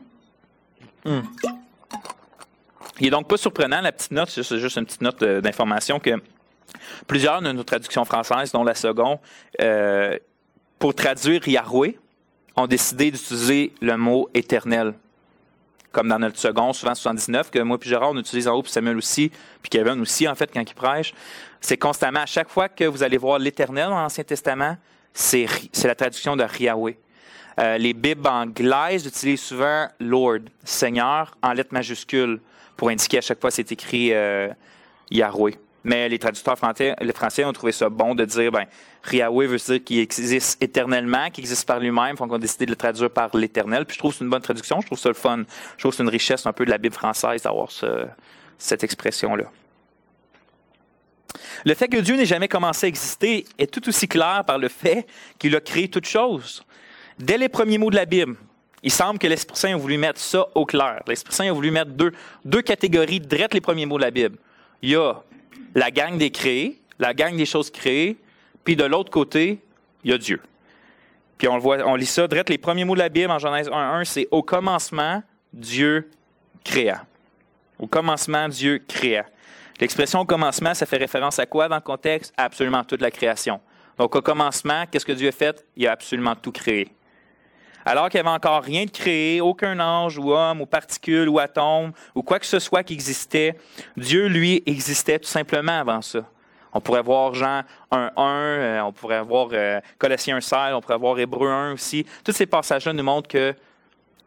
Hmm. 1.05 1.21
Il 2.99 3.05
n'est 3.05 3.09
donc 3.09 3.27
pas 3.27 3.37
surprenant, 3.37 3.81
la 3.81 3.91
petite 3.91 4.11
note, 4.11 4.29
c'est 4.29 4.59
juste 4.59 4.77
une 4.77 4.85
petite 4.85 5.01
note 5.01 5.21
euh, 5.23 5.41
d'information 5.41 5.99
que 5.99 6.21
Plusieurs 7.07 7.41
de 7.41 7.51
nos 7.51 7.63
traductions 7.63 8.05
françaises, 8.05 8.51
dont 8.51 8.63
la 8.63 8.75
seconde, 8.75 9.19
euh, 9.61 10.17
pour 10.79 10.93
traduire 10.95 11.47
Yahweh, 11.47 11.97
ont 12.55 12.67
décidé 12.67 13.11
d'utiliser 13.11 13.73
le 13.81 13.97
mot 13.97 14.29
éternel. 14.33 14.93
Comme 15.93 16.09
dans 16.09 16.19
notre 16.19 16.37
second, 16.37 16.73
souvent 16.73 16.95
79, 16.95 17.51
que 17.51 17.59
moi 17.59 17.79
puis 17.79 17.89
Gérard, 17.89 18.11
on 18.11 18.17
utilise 18.17 18.47
en 18.47 18.55
haut, 18.55 18.63
puis 18.63 18.71
Samuel 18.71 18.97
aussi, 18.97 19.31
puis 19.61 19.69
Kevin 19.69 20.01
aussi, 20.01 20.27
en 20.27 20.35
fait, 20.35 20.51
quand 20.51 20.59
il 20.59 20.73
prêche. 20.73 21.13
C'est 21.61 21.77
constamment, 21.77 22.21
à 22.21 22.25
chaque 22.25 22.49
fois 22.49 22.67
que 22.67 22.83
vous 22.83 23.03
allez 23.03 23.17
voir 23.17 23.39
l'éternel 23.39 23.89
dans 23.89 24.01
l'Ancien 24.01 24.25
Testament, 24.25 24.75
c'est 25.13 25.47
la 25.83 25.95
traduction 25.95 26.35
de 26.35 26.43
Yahweh. 26.59 26.97
Euh, 27.59 27.77
les 27.77 27.93
Bibles 27.93 28.27
anglaises 28.27 29.05
utilisent 29.05 29.43
souvent 29.43 29.87
Lord, 29.99 30.39
Seigneur, 30.63 31.37
en 31.43 31.53
lettres 31.53 31.73
majuscules, 31.73 32.41
pour 32.75 32.89
indiquer 32.89 33.19
à 33.19 33.21
chaque 33.21 33.39
fois 33.39 33.51
c'est 33.51 33.71
écrit 33.71 34.11
euh, 34.11 34.49
Yahweh. 35.11 35.53
Mais 35.83 36.07
les 36.07 36.17
traducteurs 36.17 36.57
français, 36.57 36.95
les 37.01 37.13
Français 37.13 37.43
ont 37.43 37.51
trouvé 37.51 37.73
ça 37.73 37.89
bon 37.89 38.15
de 38.15 38.23
dire, 38.23 38.51
ben, 38.51 38.65
Yahweh 39.11 39.47
veut 39.47 39.57
dire 39.57 39.83
qu'il 39.83 39.99
existe 39.99 40.61
éternellement, 40.63 41.29
qu'il 41.29 41.43
existe 41.43 41.67
par 41.67 41.79
lui-même, 41.79 42.15
donc 42.15 42.31
on 42.31 42.35
a 42.35 42.39
décidé 42.39 42.65
de 42.65 42.71
le 42.71 42.77
traduire 42.77 43.09
par 43.09 43.35
l'éternel. 43.35 43.85
Puis 43.85 43.95
je 43.95 43.99
trouve 43.99 44.11
que 44.11 44.19
c'est 44.19 44.23
une 44.23 44.29
bonne 44.29 44.41
traduction, 44.41 44.79
je 44.79 44.85
trouve 44.85 44.99
ça 44.99 45.09
le 45.09 45.15
fun. 45.15 45.43
Je 45.75 45.81
trouve 45.81 45.91
que 45.91 45.97
c'est 45.97 46.03
une 46.03 46.09
richesse 46.09 46.45
un 46.45 46.53
peu 46.53 46.65
de 46.65 46.69
la 46.69 46.77
Bible 46.77 46.95
française 46.95 47.41
d'avoir 47.43 47.69
cette 48.57 48.83
expression-là. 48.83 49.45
Le 51.65 51.73
fait 51.73 51.87
que 51.87 51.97
Dieu 51.97 52.15
n'ait 52.15 52.25
jamais 52.25 52.47
commencé 52.47 52.85
à 52.85 52.89
exister 52.89 53.45
est 53.57 53.71
tout 53.71 53.87
aussi 53.87 54.07
clair 54.07 54.43
par 54.45 54.57
le 54.57 54.69
fait 54.69 55.05
qu'il 55.39 55.55
a 55.55 55.61
créé 55.61 55.87
toutes 55.87 56.07
choses. 56.07 56.63
Dès 57.19 57.37
les 57.37 57.49
premiers 57.49 57.77
mots 57.77 57.89
de 57.89 57.95
la 57.95 58.05
Bible, 58.05 58.35
il 58.81 58.91
semble 58.91 59.17
que 59.17 59.27
l'Esprit 59.27 59.57
Saint 59.57 59.73
a 59.73 59.77
voulu 59.77 59.97
mettre 59.97 60.19
ça 60.19 60.45
au 60.55 60.65
clair. 60.65 61.01
L'Esprit 61.07 61.33
Saint 61.33 61.49
a 61.49 61.53
voulu 61.53 61.71
mettre 61.71 61.91
deux, 61.91 62.11
deux 62.43 62.61
catégories 62.61 63.19
direct 63.19 63.53
les 63.53 63.61
premiers 63.61 63.85
mots 63.85 63.97
de 63.97 64.03
la 64.03 64.11
Bible. 64.11 64.37
Il 64.81 64.89
y 64.89 64.95
a 64.95 65.23
la 65.75 65.91
gang 65.91 66.17
des 66.17 66.31
créés, 66.31 66.81
la 66.99 67.13
gang 67.13 67.35
des 67.35 67.45
choses 67.45 67.69
créées, 67.69 68.17
puis 68.63 68.75
de 68.75 68.83
l'autre 68.83 69.11
côté, 69.11 69.59
il 70.03 70.11
y 70.11 70.13
a 70.13 70.17
Dieu. 70.17 70.41
Puis 71.37 71.47
on 71.47 71.57
voit, 71.57 71.79
on 71.85 71.95
lit 71.95 72.05
ça, 72.05 72.27
direct 72.27 72.49
les 72.49 72.57
premiers 72.57 72.85
mots 72.85 72.93
de 72.93 72.99
la 72.99 73.09
Bible 73.09 73.31
en 73.31 73.39
Genèse 73.39 73.69
1.1, 73.69 74.05
c'est 74.05 74.27
au 74.31 74.43
commencement, 74.43 75.21
Dieu 75.51 76.09
créa. 76.63 77.05
Au 77.79 77.87
commencement, 77.87 78.47
Dieu 78.47 78.81
créa. 78.87 79.25
L'expression 79.79 80.19
au 80.19 80.25
commencement, 80.25 80.73
ça 80.73 80.85
fait 80.85 80.97
référence 80.97 81.39
à 81.39 81.45
quoi 81.45 81.67
dans 81.67 81.75
le 81.75 81.81
contexte? 81.81 82.33
absolument 82.37 82.83
toute 82.83 83.01
la 83.01 83.11
création. 83.11 83.59
Donc 83.97 84.15
au 84.15 84.21
commencement, 84.21 84.85
qu'est-ce 84.89 85.05
que 85.05 85.11
Dieu 85.11 85.29
a 85.29 85.31
fait? 85.31 85.65
Il 85.75 85.87
a 85.87 85.91
absolument 85.91 86.35
tout 86.35 86.51
créé. 86.51 86.89
Alors 87.85 88.09
qu'il 88.09 88.21
n'y 88.21 88.27
avait 88.27 88.35
encore 88.35 88.63
rien 88.63 88.85
de 88.85 88.91
créé, 88.91 89.41
aucun 89.41 89.79
ange 89.79 90.17
ou 90.17 90.31
homme 90.31 90.61
ou 90.61 90.65
particule 90.65 91.27
ou 91.27 91.39
atome 91.39 91.91
ou 92.15 92.23
quoi 92.23 92.39
que 92.39 92.45
ce 92.45 92.59
soit 92.59 92.83
qui 92.83 92.93
existait, 92.93 93.57
Dieu, 93.97 94.27
lui, 94.27 94.63
existait 94.65 95.19
tout 95.19 95.27
simplement 95.27 95.79
avant 95.79 96.01
ça. 96.01 96.23
On 96.73 96.81
pourrait 96.81 97.03
voir 97.03 97.35
Jean 97.35 97.61
1.1, 97.91 98.11
euh, 98.17 98.81
on 98.81 98.91
pourrait 98.91 99.21
voir 99.21 99.49
euh, 99.53 99.79
Colossiens 99.99 100.39
1.16, 100.39 100.73
on 100.73 100.81
pourrait 100.81 100.97
voir 100.97 101.19
Hébreu 101.19 101.49
1 101.49 101.73
aussi. 101.73 102.05
Tous 102.23 102.31
ces 102.31 102.47
passages-là 102.47 102.93
nous 102.93 103.03
montrent 103.03 103.27
que 103.27 103.53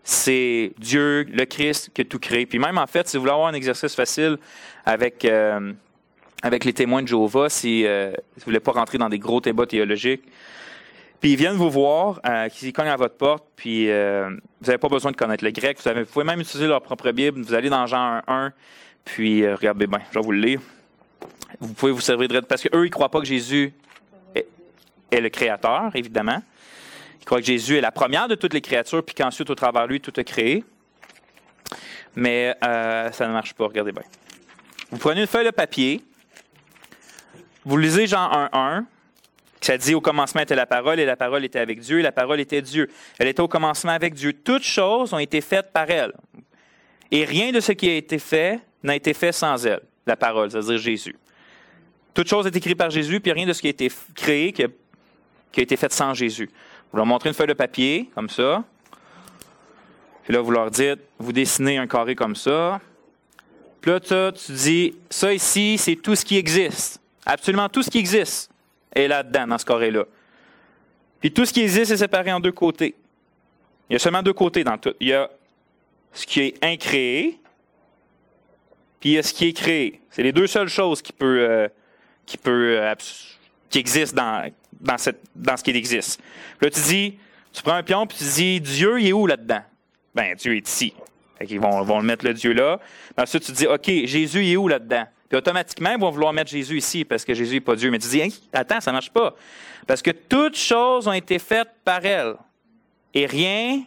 c'est 0.05 0.73
Dieu, 0.79 1.25
le 1.25 1.45
Christ, 1.45 1.91
qui 1.93 2.03
a 2.03 2.05
tout 2.05 2.21
créé. 2.21 2.47
Puis 2.47 2.61
même 2.61 2.79
en 2.79 2.87
fait, 2.87 3.09
si 3.09 3.17
vous 3.17 3.23
voulez 3.23 3.33
avoir 3.33 3.49
un 3.49 3.55
exercice 3.55 3.97
facile 3.97 4.37
avec, 4.85 5.25
euh, 5.25 5.73
avec 6.43 6.65
les 6.65 6.73
témoins 6.73 7.03
de 7.03 7.09
Jéhovah, 7.09 7.49
si, 7.49 7.83
vous 7.83 7.89
ne 7.89 8.45
voulez 8.45 8.61
pas 8.61 8.73
rentrer 8.73 8.99
dans 8.99 9.09
des 9.09 9.19
gros 9.19 9.41
débats 9.41 9.67
théologiques, 9.67 10.23
puis 11.21 11.33
ils 11.33 11.37
viennent 11.37 11.57
vous 11.57 11.71
voir, 11.71 12.21
euh, 12.27 12.49
qui 12.49 12.73
cognent 12.73 12.89
à 12.89 12.97
votre 12.97 13.17
porte, 13.17 13.45
puis 13.57 13.91
euh, 13.91 14.29
vous 14.61 14.67
n'avez 14.67 14.79
pas 14.79 14.89
besoin 14.89 15.13
de 15.13 15.17
connaître 15.17 15.45
le 15.45 15.51
grec. 15.51 15.79
Vous, 15.83 16.05
pouvez 16.05 16.25
même 16.25 16.41
utiliser 16.41 16.69
leur 16.69 16.83
propre 16.83 17.11
Bible. 17.11 17.41
Vous 17.41 17.55
allez 17.55 17.71
dans 17.71 17.87
Jean 17.87 18.21
1, 18.27 18.53
puis 19.05 19.45
euh, 19.45 19.55
regardez 19.55 19.87
bien, 19.87 20.01
je 20.11 20.19
vais 20.19 20.25
vous 20.25 20.33
le 20.33 20.41
lire. 20.41 20.61
Vous 21.61 21.73
pouvez 21.73 21.93
vous 21.93 22.01
servir 22.01 22.29
de... 22.29 22.41
Parce 22.41 22.63
qu'eux, 22.63 22.85
ils 22.85 22.89
ne 22.89 22.89
croient 22.91 23.09
pas 23.09 23.21
que 23.21 23.27
Jésus 23.27 23.73
est, 24.35 25.21
le 25.21 25.29
Créateur, 25.31 25.91
évidemment. 25.95 26.43
Ils 27.21 27.25
croient 27.25 27.41
que 27.41 27.47
Jésus 27.47 27.77
est 27.79 27.81
la 27.81 27.93
première 27.93 28.29
de 28.29 28.35
toutes 28.35 28.53
les 28.53 28.61
créatures, 28.61 29.03
puis 29.03 29.15
qu'ensuite, 29.15 29.49
au 29.49 29.55
travers 29.55 29.85
de 29.85 29.93
lui, 29.93 30.01
tout 30.01 30.19
est 30.21 30.25
créé. 30.25 30.65
Mais 32.15 32.57
ça 32.61 33.27
ne 33.27 33.33
marche 33.33 33.55
pas, 33.55 33.65
regardez 33.65 33.93
bien. 33.93 34.03
Vous 34.91 34.99
prenez 34.99 35.23
une 35.23 35.27
feuille 35.27 35.47
de 35.47 35.51
papier, 35.51 36.03
vous 37.65 37.77
lisez 37.77 38.07
Jean 38.07 38.31
1.1, 38.53 38.85
ça 39.61 39.79
dit 39.79 39.95
au 39.95 40.01
commencement 40.01 40.43
était 40.43 40.55
la 40.55 40.67
parole 40.67 41.01
et 41.01 41.05
la 41.05 41.17
parole 41.17 41.45
était 41.45 41.59
avec 41.59 41.81
Dieu 41.81 41.99
et 42.01 42.03
la 42.03 42.13
parole 42.13 42.41
était 42.41 42.63
Dieu. 42.63 42.89
Elle 43.19 43.29
était 43.29 43.41
au 43.41 43.49
commencement 43.49 43.93
avec 43.93 44.15
Dieu. 44.15 44.33
Toutes 44.33 44.63
choses 44.63 45.13
ont 45.13 45.19
été 45.19 45.41
faites 45.41 45.73
par 45.73 45.91
elle. 45.91 46.13
Et 47.11 47.25
rien 47.25 47.53
de 47.53 47.61
ce 47.61 47.73
qui 47.73 47.89
a 47.89 47.95
été 47.95 48.19
fait 48.19 48.61
n'a 48.83 48.95
été 48.95 49.15
fait 49.15 49.33
sans 49.33 49.65
elle, 49.67 49.81
la 50.07 50.17
parole, 50.17 50.51
c'est-à-dire 50.51 50.79
Jésus. 50.79 51.17
Toutes 52.15 52.29
choses 52.29 52.47
est 52.47 52.57
écrites 52.57 52.79
par 52.79 52.91
Jésus, 52.91 53.21
puis 53.21 53.33
rien 53.33 53.47
de 53.47 53.53
ce 53.53 53.61
qui 53.61 53.67
a 53.67 53.71
été 53.71 53.91
créé 54.15 54.53
qui 54.53 54.63
a, 54.63 54.69
été 55.57 55.77
fait 55.77 55.93
sans 55.93 56.15
Jésus. 56.15 56.49
Vous 56.91 56.97
leur 56.97 57.07
montrez 57.07 57.29
une 57.29 57.35
feuille 57.35 57.47
de 57.47 57.53
papier, 57.53 58.11
comme 58.15 58.29
ça. 58.29 58.65
Puis 60.25 60.33
là, 60.33 60.41
vous 60.41 60.51
leur 60.51 60.71
dites, 60.71 61.01
vous 61.19 61.33
dessinez 61.33 61.79
un 61.79 61.87
carré 61.87 62.15
comme 62.15 62.35
ça. 62.35 62.81
Puis 63.81 63.91
là, 63.91 64.01
tu 64.01 64.53
dis, 64.53 64.95
ça 65.09 65.33
ici, 65.33 65.79
c'est 65.79 65.97
tout 65.97 66.15
ce 66.15 66.25
qui 66.25 66.37
existe. 66.37 67.01
Absolument 67.25 67.69
tout 67.69 67.83
ce 67.83 67.91
qui 67.91 67.99
existe 67.99 68.51
est 68.97 69.09
là-dedans, 69.09 69.47
dans 69.47 69.59
ce 69.59 69.65
carré-là. 69.65 70.05
Puis 71.21 71.33
tout 71.33 71.45
ce 71.45 71.53
qui 71.53 71.63
existe 71.63 71.91
est 71.91 71.97
séparé 71.99 72.33
en 72.33 72.41
deux 72.41 72.53
côtés. 72.53 72.95
Il 73.89 73.95
y 73.95 73.97
a 73.97 73.99
seulement 73.99 74.23
deux 74.23 74.33
côtés 74.33 74.65
dans 74.65 74.79
tout. 74.79 74.95
Il 75.01 75.09
y 75.09 75.13
a 75.13 75.31
ce 76.13 76.27
qui 76.27 76.41
est 76.41 76.65
incréé, 76.65 77.39
puis 79.01 79.11
il 79.11 79.13
y 79.13 79.19
a 79.19 79.23
ce 79.23 79.33
qui 79.33 79.49
est 79.49 79.53
créé. 79.53 80.01
C'est 80.11 80.23
les 80.23 80.33
deux 80.33 80.47
seules 80.47 80.69
choses 80.69 81.03
qui 81.03 81.13
peut, 81.13 81.47
euh, 81.49 81.69
euh, 82.49 82.95
qui 83.71 83.79
existent 83.79 84.51
dans, 84.81 84.99
ce 84.99 85.63
qui 85.63 85.71
existe. 85.71 86.21
Puis 86.59 86.67
là, 86.67 86.71
tu 86.71 86.81
dis, 86.81 87.19
tu 87.53 87.63
prends 87.63 87.75
un 87.75 87.83
pion, 87.83 88.07
puis 88.07 88.19
tu 88.19 88.25
dis, 88.25 88.61
Dieu, 88.61 89.01
il 89.01 89.09
est 89.09 89.13
où 89.13 89.27
là-dedans? 89.27 89.63
Ben, 90.15 90.35
Dieu 90.35 90.57
est 90.57 90.69
ici. 90.69 90.95
Ils 91.49 91.61
vont, 91.61 91.83
vont 91.83 91.99
le 91.99 92.07
mettre 92.07 92.25
le 92.25 92.33
Dieu 92.33 92.53
là. 92.53 92.81
Ensuite, 93.17 93.45
tu 93.45 93.53
dis, 93.53 93.67
OK, 93.67 93.87
Jésus, 93.87 94.43
il 94.43 94.53
est 94.53 94.57
où 94.57 94.69
là-dedans? 94.69 95.07
Puis 95.29 95.37
automatiquement, 95.37 95.91
ils 95.91 96.01
vont 96.01 96.11
vouloir 96.11 96.33
mettre 96.33 96.51
Jésus 96.51 96.79
ici 96.79 97.05
parce 97.05 97.25
que 97.25 97.35
Jésus 97.35 97.55
n'est 97.55 97.61
pas 97.61 97.75
Dieu. 97.75 97.91
Mais 97.91 97.99
tu 97.99 98.09
dis, 98.09 98.23
attends, 98.53 98.81
ça 98.81 98.91
ne 98.91 98.97
marche 98.97 99.11
pas. 99.11 99.35
Parce 99.87 100.03
que 100.03 100.11
toutes 100.11 100.57
choses 100.57 101.09
ont 101.09 101.13
été 101.13 101.39
faites 101.39 101.71
par 101.85 102.05
elle. 102.05 102.37
Et 103.13 103.27
rien 103.27 103.83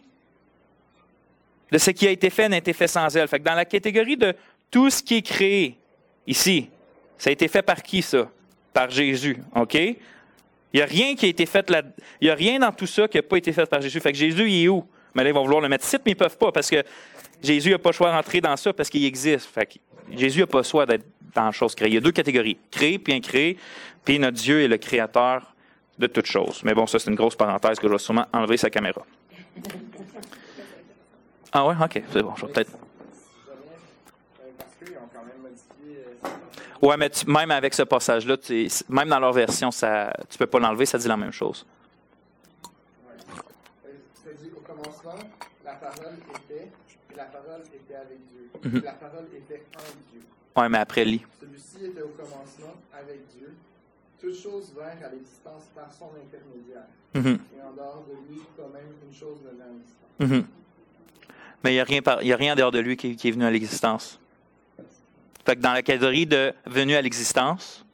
de 1.72 1.78
ce 1.78 1.92
qui 1.92 2.08
a 2.08 2.12
été 2.12 2.30
fait 2.30 2.50
n'a 2.50 2.58
été 2.58 2.74
fait 2.74 2.88
sans 2.88 3.16
elle. 3.16 3.28
Fait 3.28 3.40
que 3.40 3.46
dans 3.46 3.54
la 3.54 3.66
catégorie 3.66 4.18
de 4.18 4.34
tout 4.72 4.90
ce 4.90 5.02
qui 5.02 5.18
est 5.18 5.22
créé 5.22 5.78
ici, 6.26 6.70
ça 7.18 7.30
a 7.30 7.34
été 7.34 7.48
fait 7.48 7.62
par 7.62 7.82
qui 7.84 8.02
ça? 8.02 8.30
Par 8.74 8.90
Jésus. 8.90 9.38
OK? 9.56 9.76
Il 9.76 9.96
n'y 10.76 10.82
a 10.82 10.86
rien 10.86 11.16
qui 11.16 11.26
a 11.26 11.30
été 11.30 11.46
fait 11.46 11.70
là. 11.70 11.82
Il 12.22 12.26
n'y 12.26 12.30
a 12.32 12.36
rien 12.36 12.60
dans 12.60 12.72
tout 12.72 12.86
ça 12.86 13.08
qui 13.08 13.18
n'a 13.18 13.24
pas 13.24 13.38
été 13.38 13.52
fait 13.52 13.66
par 13.66 13.82
Jésus. 13.82 14.00
Fait 14.00 14.12
que 14.12 14.18
Jésus, 14.18 14.50
il 14.50 14.66
est 14.66 14.68
où? 14.68 14.86
Mais 15.14 15.24
là, 15.24 15.30
ils 15.30 15.34
vont 15.34 15.44
vouloir 15.44 15.62
le 15.62 15.70
mettre 15.70 15.86
ici, 15.86 15.98
mais 16.06 16.12
ils 16.12 16.16
ne 16.16 16.20
peuvent 16.20 16.38
pas 16.38 16.52
parce 16.52 16.70
que 16.70 16.84
Jésus 17.42 17.72
n'a 17.72 17.80
pas 17.80 17.90
le 17.90 17.96
choix 17.96 18.12
d'entrer 18.12 18.42
dans 18.42 18.56
ça 18.56 18.72
parce 18.74 18.90
qu'il 18.90 19.04
existe. 19.06 19.48
Fait 19.48 19.66
que 19.66 19.74
Jésus 20.16 20.42
n'a 20.42 20.48
pas 20.48 20.60
le 20.60 20.64
choix 20.64 20.86
d'être 20.86 21.06
dans 21.36 21.46
la 21.46 21.52
chose 21.52 21.76
créée. 21.76 21.90
Il 21.90 21.94
y 21.94 21.98
a 21.98 22.02
deux 22.02 22.12
catégories, 22.12 22.58
créé 22.72 23.00
puis 23.00 23.14
incréé, 23.14 23.58
puis 24.04 24.20
notre 24.20 24.38
Dieu 24.38 24.62
est 24.62 24.68
le 24.68 24.78
créateur 24.78 25.54
de 25.98 26.08
toutes 26.08 26.26
choses. 26.26 26.62
Mais 26.64 26.74
bon, 26.74 26.88
ça, 26.88 26.98
c'est 27.00 27.10
une 27.10 27.16
grosse 27.16 27.36
parenthèse 27.36 27.78
que 27.80 27.88
je 27.88 27.94
vais 27.94 28.00
sûrement 28.00 28.26
enlever 28.34 28.58
sa 28.58 28.70
caméra. 28.70 29.06
Ah 31.52 31.66
ouais, 31.66 31.76
ok, 31.82 32.04
c'est 32.12 32.24
bon, 32.24 32.36
je 32.36 32.46
vais 32.46 32.52
peut-être. 32.52 32.72
Ouais, 36.82 36.96
mais 36.96 37.12
même 37.28 37.52
avec 37.52 37.74
ce 37.74 37.84
passage-là, 37.84 38.38
même 38.88 39.10
dans 39.10 39.20
leur 39.20 39.34
version, 39.34 39.70
ça, 39.70 40.14
tu 40.30 40.38
peux 40.38 40.48
pas 40.48 40.60
l'enlever, 40.60 40.86
ça 40.86 40.98
dit 40.98 41.10
la 41.10 41.18
même 41.18 41.34
chose. 41.34 41.66
Ça 44.14 44.30
dit 44.42 44.50
au 44.56 44.62
commencement, 44.62 45.20
la 45.66 45.74
parole 45.74 46.16
était, 46.36 46.72
et 47.12 47.16
la 47.18 47.26
parole 47.26 47.64
était 47.74 47.96
avec 47.96 48.20
Dieu. 48.28 48.50
Mhm. 48.64 48.82
La 48.86 48.94
parole 48.94 49.26
était 49.36 49.64
en 49.76 49.82
Dieu. 50.10 50.19
Mais 50.68 50.80
après, 50.80 51.06
lit. 51.06 51.22
Celui-ci 51.40 51.86
était 51.86 52.02
au 52.02 52.10
commencement 52.10 52.76
avec 52.94 53.22
Dieu. 53.38 53.54
Toutes 54.20 54.36
choses 54.36 54.74
vinrent 54.76 55.06
à 55.06 55.10
l'existence 55.12 55.64
par 55.74 55.94
son 55.94 56.08
intermédiaire. 56.08 56.84
Et 57.16 57.62
en 57.62 57.74
dehors 57.74 58.06
de 58.08 58.34
lui, 58.34 58.42
quand 58.58 58.70
même, 58.74 58.92
une 59.08 59.16
chose 59.16 59.38
venait 59.44 59.64
à 59.64 59.68
l'existence. 59.68 60.20
Mhm. 60.20 60.46
Mais 61.64 61.72
il 61.72 61.76
n'y 61.76 61.80
a, 61.80 61.84
rien 61.84 62.02
a 62.06 62.38
rien 62.38 62.54
en 62.54 62.56
dehors 62.56 62.72
de 62.72 62.80
lui 62.80 62.98
qui, 62.98 63.12
est 63.12 63.32
venu 63.32 63.46
à 63.46 63.52
l'existence. 63.52 64.20
Fait 65.46 65.56
que 65.56 65.62
dans 65.62 65.74
la 65.74 65.82
catégorie 65.82 66.26
de 66.26 66.54
venu 66.66 66.96
à 66.96 67.02
l'existence, 67.02 67.86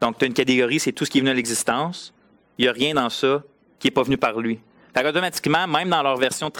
donc 0.00 0.18
tu 0.18 0.24
as 0.24 0.28
une 0.28 0.34
catégorie, 0.34 0.80
c'est 0.80 0.92
tout 0.92 1.04
ce 1.04 1.10
qui 1.10 1.18
est 1.18 1.20
venu 1.20 1.30
à 1.30 1.34
l'existence. 1.34 2.12
Il 2.58 2.62
n'y 2.62 2.68
a 2.68 2.72
rien 2.72 2.94
dans 2.94 3.10
ça 3.10 3.42
qui 3.78 3.86
n'est 3.86 3.92
pas 3.92 4.02
venu 4.02 4.16
par 4.16 4.38
lui. 4.38 4.60
Fait 4.94 5.06
automatiquement, 5.06 5.66
même 5.66 5.88
dans 5.88 6.02
leur 6.02 6.16
version 6.16 6.50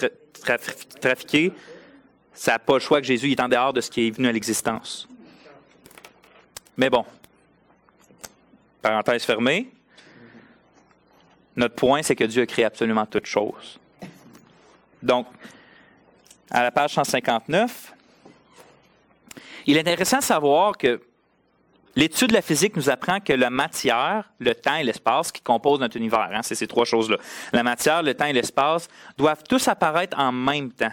trafiquée, 1.00 1.52
ça 2.32 2.52
n'a 2.52 2.58
pas 2.58 2.74
le 2.74 2.80
choix 2.80 3.00
que 3.00 3.06
Jésus 3.06 3.30
est 3.32 3.40
en 3.40 3.48
dehors 3.48 3.72
de 3.72 3.80
ce 3.80 3.90
qui 3.90 4.06
est 4.06 4.10
venu 4.10 4.28
à 4.28 4.32
l'existence. 4.32 5.08
Mais 6.76 6.88
bon, 6.88 7.04
parenthèse 8.80 9.24
fermée, 9.24 9.70
notre 11.56 11.74
point, 11.74 12.02
c'est 12.02 12.16
que 12.16 12.24
Dieu 12.24 12.42
a 12.42 12.46
créé 12.46 12.64
absolument 12.64 13.06
toutes 13.06 13.26
choses. 13.26 13.78
Donc, 15.02 15.26
à 16.50 16.62
la 16.62 16.70
page 16.70 16.94
159, 16.94 17.92
il 19.66 19.76
est 19.76 19.80
intéressant 19.80 20.18
de 20.18 20.22
savoir 20.22 20.76
que 20.76 21.00
l'étude 21.96 22.28
de 22.28 22.34
la 22.34 22.42
physique 22.42 22.76
nous 22.76 22.90
apprend 22.90 23.20
que 23.20 23.32
la 23.32 23.50
matière, 23.50 24.32
le 24.38 24.54
temps 24.54 24.76
et 24.76 24.84
l'espace 24.84 25.32
qui 25.32 25.42
composent 25.42 25.80
notre 25.80 25.96
univers, 25.96 26.30
hein, 26.32 26.40
c'est 26.42 26.54
ces 26.54 26.66
trois 26.66 26.84
choses-là, 26.84 27.16
la 27.52 27.62
matière, 27.62 28.02
le 28.02 28.14
temps 28.14 28.26
et 28.26 28.32
l'espace, 28.32 28.88
doivent 29.16 29.42
tous 29.48 29.68
apparaître 29.68 30.18
en 30.18 30.32
même 30.32 30.72
temps. 30.72 30.92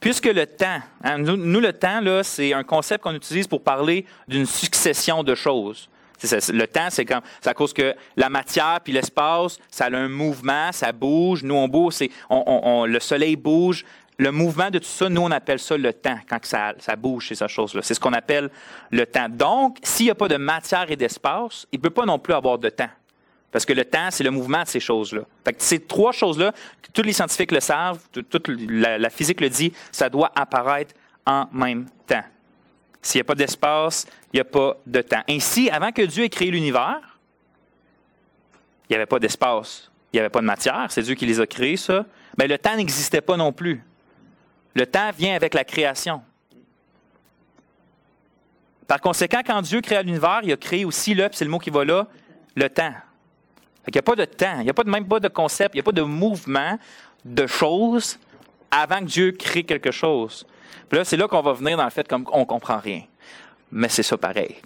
Puisque 0.00 0.26
le 0.26 0.46
temps, 0.46 0.80
hein, 1.02 1.18
nous, 1.18 1.60
le 1.60 1.72
temps, 1.72 2.00
là, 2.00 2.22
c'est 2.22 2.52
un 2.52 2.62
concept 2.62 3.02
qu'on 3.02 3.14
utilise 3.14 3.46
pour 3.46 3.62
parler 3.62 4.06
d'une 4.28 4.46
succession 4.46 5.24
de 5.24 5.34
choses. 5.34 5.88
le 6.22 6.66
temps, 6.66 6.88
c'est 6.90 7.04
comme, 7.04 7.22
à 7.44 7.54
cause 7.54 7.72
que 7.72 7.94
la 8.16 8.28
matière 8.28 8.80
puis 8.82 8.92
l'espace, 8.92 9.58
ça 9.70 9.86
a 9.86 9.96
un 9.96 10.08
mouvement, 10.08 10.70
ça 10.72 10.92
bouge. 10.92 11.42
Nous, 11.42 11.54
on 11.54 11.66
bouge, 11.66 11.94
c'est, 11.94 12.10
le 12.30 12.98
soleil 13.00 13.36
bouge. 13.36 13.84
Le 14.20 14.32
mouvement 14.32 14.68
de 14.68 14.80
tout 14.80 14.84
ça, 14.84 15.08
nous, 15.08 15.20
on 15.20 15.30
appelle 15.30 15.60
ça 15.60 15.76
le 15.76 15.92
temps, 15.92 16.18
quand 16.28 16.44
ça, 16.44 16.74
ça 16.80 16.96
bouge, 16.96 17.28
c'est 17.28 17.36
cette 17.36 17.48
chose-là. 17.48 17.82
C'est 17.82 17.94
ce 17.94 18.00
qu'on 18.00 18.12
appelle 18.12 18.50
le 18.90 19.06
temps. 19.06 19.28
Donc, 19.28 19.78
s'il 19.84 20.06
n'y 20.06 20.10
a 20.10 20.16
pas 20.16 20.26
de 20.26 20.36
matière 20.36 20.90
et 20.90 20.96
d'espace, 20.96 21.66
il 21.70 21.78
ne 21.78 21.82
peut 21.82 21.90
pas 21.90 22.04
non 22.04 22.18
plus 22.18 22.34
avoir 22.34 22.58
de 22.58 22.68
temps. 22.68 22.90
Parce 23.50 23.64
que 23.64 23.72
le 23.72 23.84
temps, 23.84 24.10
c'est 24.10 24.24
le 24.24 24.30
mouvement 24.30 24.62
de 24.62 24.68
ces 24.68 24.80
choses-là. 24.80 25.22
Fait 25.44 25.54
que 25.54 25.62
ces 25.62 25.80
trois 25.80 26.12
choses-là, 26.12 26.52
tous 26.92 27.02
les 27.02 27.12
scientifiques 27.12 27.52
le 27.52 27.60
savent, 27.60 28.00
toute 28.12 28.48
la, 28.48 29.10
physique 29.10 29.40
le 29.40 29.48
dit, 29.48 29.72
ça 29.90 30.10
doit 30.10 30.30
apparaître 30.34 30.94
en 31.26 31.46
même 31.52 31.86
temps. 32.06 32.24
S'il 33.00 33.18
n'y 33.18 33.22
a 33.22 33.24
pas 33.24 33.34
d'espace, 33.34 34.06
il 34.32 34.36
n'y 34.36 34.40
a 34.40 34.44
pas 34.44 34.76
de 34.86 35.00
temps. 35.00 35.22
Ainsi, 35.28 35.70
avant 35.70 35.92
que 35.92 36.02
Dieu 36.02 36.24
ait 36.24 36.28
créé 36.28 36.50
l'univers, 36.50 37.18
il 38.88 38.92
n'y 38.92 38.96
avait 38.96 39.06
pas 39.06 39.18
d'espace, 39.18 39.90
il 40.12 40.16
n'y 40.16 40.20
avait 40.20 40.30
pas 40.30 40.40
de 40.40 40.46
matière, 40.46 40.86
c'est 40.90 41.02
Dieu 41.02 41.14
qui 41.14 41.26
les 41.26 41.40
a 41.40 41.46
créés, 41.46 41.76
ça. 41.76 42.04
Mais 42.36 42.46
le 42.46 42.58
temps 42.58 42.76
n'existait 42.76 43.20
pas 43.20 43.36
non 43.36 43.52
plus. 43.52 43.82
Le 44.74 44.86
temps 44.86 45.10
vient 45.16 45.34
avec 45.34 45.54
la 45.54 45.64
création. 45.64 46.22
Par 48.86 49.00
conséquent, 49.00 49.40
quand 49.44 49.60
Dieu 49.62 49.80
créa 49.80 50.02
l'univers, 50.02 50.40
il 50.42 50.52
a 50.52 50.56
créé 50.56 50.84
aussi, 50.84 51.14
là, 51.14 51.28
c'est 51.32 51.44
le 51.44 51.50
mot 51.50 51.58
qui 51.58 51.70
va 51.70 51.84
là, 51.84 52.06
le 52.54 52.68
temps. 52.70 52.94
Il 53.88 53.92
n'y 53.92 53.98
a 53.98 54.02
pas 54.02 54.16
de 54.16 54.26
temps, 54.26 54.58
il 54.58 54.64
n'y 54.64 54.70
a 54.70 54.74
pas 54.74 54.84
de, 54.84 54.90
même 54.90 55.08
pas 55.08 55.18
de 55.18 55.28
concept, 55.28 55.74
il 55.74 55.78
n'y 55.78 55.80
a 55.80 55.84
pas 55.84 55.92
de 55.92 56.02
mouvement 56.02 56.78
de 57.24 57.46
choses 57.46 58.18
avant 58.70 58.98
que 59.00 59.06
Dieu 59.06 59.32
crée 59.32 59.64
quelque 59.64 59.90
chose. 59.90 60.46
Puis 60.88 60.98
là, 60.98 61.04
c'est 61.04 61.16
là 61.16 61.26
qu'on 61.26 61.40
va 61.40 61.54
venir 61.54 61.78
dans 61.78 61.84
le 61.84 61.90
fait 61.90 62.06
comme 62.06 62.26
on 62.32 62.40
ne 62.40 62.44
comprend 62.44 62.78
rien. 62.78 63.02
Mais 63.72 63.88
c'est 63.88 64.02
ça 64.02 64.18
pareil. 64.18 64.56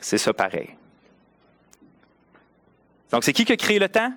C'est 0.00 0.18
ça 0.18 0.32
pareil. 0.32 0.70
Donc, 3.12 3.22
c'est 3.22 3.32
qui 3.32 3.44
qui 3.44 3.52
a 3.52 3.56
créé 3.56 3.78
le 3.78 3.88
temps? 3.88 4.12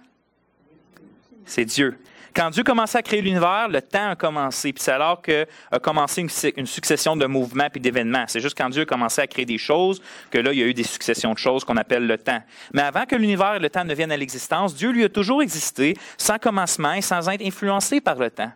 C'est 1.45 1.65
Dieu. 1.65 1.99
Quand 2.35 2.49
Dieu 2.49 2.63
commençait 2.63 2.97
à 2.97 3.01
créer 3.01 3.21
l'univers, 3.21 3.67
le 3.69 3.81
temps 3.81 4.11
a 4.11 4.15
commencé. 4.15 4.71
Puis 4.73 4.83
c'est 4.83 4.91
alors 4.91 5.21
qu'a 5.21 5.45
commencé 5.81 6.25
une, 6.55 6.65
succession 6.65 7.15
de 7.15 7.25
mouvements 7.25 7.67
et 7.73 7.79
d'événements. 7.79 8.25
C'est 8.27 8.39
juste 8.39 8.57
quand 8.57 8.69
Dieu 8.69 8.83
a 8.83 8.85
commencé 8.85 9.21
à 9.21 9.27
créer 9.27 9.45
des 9.45 9.57
choses 9.57 10.01
que 10.29 10.37
là, 10.37 10.53
il 10.53 10.59
y 10.59 10.63
a 10.63 10.65
eu 10.65 10.73
des 10.73 10.83
successions 10.83 11.33
de 11.33 11.37
choses 11.37 11.63
qu'on 11.63 11.77
appelle 11.77 12.05
le 12.05 12.17
temps. 12.17 12.41
Mais 12.73 12.81
avant 12.81 13.05
que 13.05 13.15
l'univers 13.15 13.55
et 13.55 13.59
le 13.59 13.69
temps 13.69 13.83
ne 13.83 13.93
viennent 13.93 14.11
à 14.11 14.17
l'existence, 14.17 14.75
Dieu 14.75 14.91
lui 14.91 15.03
a 15.03 15.09
toujours 15.09 15.41
existé 15.41 15.95
sans 16.17 16.37
commencement 16.37 16.93
et 16.93 17.01
sans 17.01 17.27
être 17.29 17.45
influencé 17.45 18.01
par 18.01 18.15
le 18.15 18.29
temps. 18.29 18.51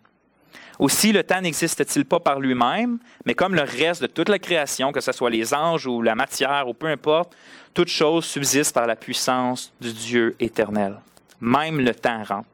Aussi, 0.80 1.12
le 1.12 1.24
temps 1.24 1.42
n'existe-t-il 1.42 2.06
pas 2.06 2.20
par 2.20 2.40
lui-même, 2.40 2.98
mais 3.26 3.36
comme 3.36 3.54
le 3.54 3.62
reste 3.62 4.02
de 4.02 4.08
toute 4.08 4.30
la 4.30 4.40
création, 4.40 4.92
que 4.92 5.02
ce 5.02 5.12
soit 5.12 5.30
les 5.30 5.54
anges 5.54 5.86
ou 5.86 6.02
la 6.02 6.16
matière 6.16 6.68
ou 6.68 6.74
peu 6.74 6.88
importe, 6.88 7.36
toute 7.74 7.90
chose 7.90 8.26
subsiste 8.26 8.74
par 8.74 8.88
la 8.88 8.96
puissance 8.96 9.72
du 9.80 9.94
Dieu 9.94 10.36
éternel. 10.40 10.96
Même 11.42 11.80
le 11.80 11.94
temps 11.94 12.24
rentre 12.24 12.48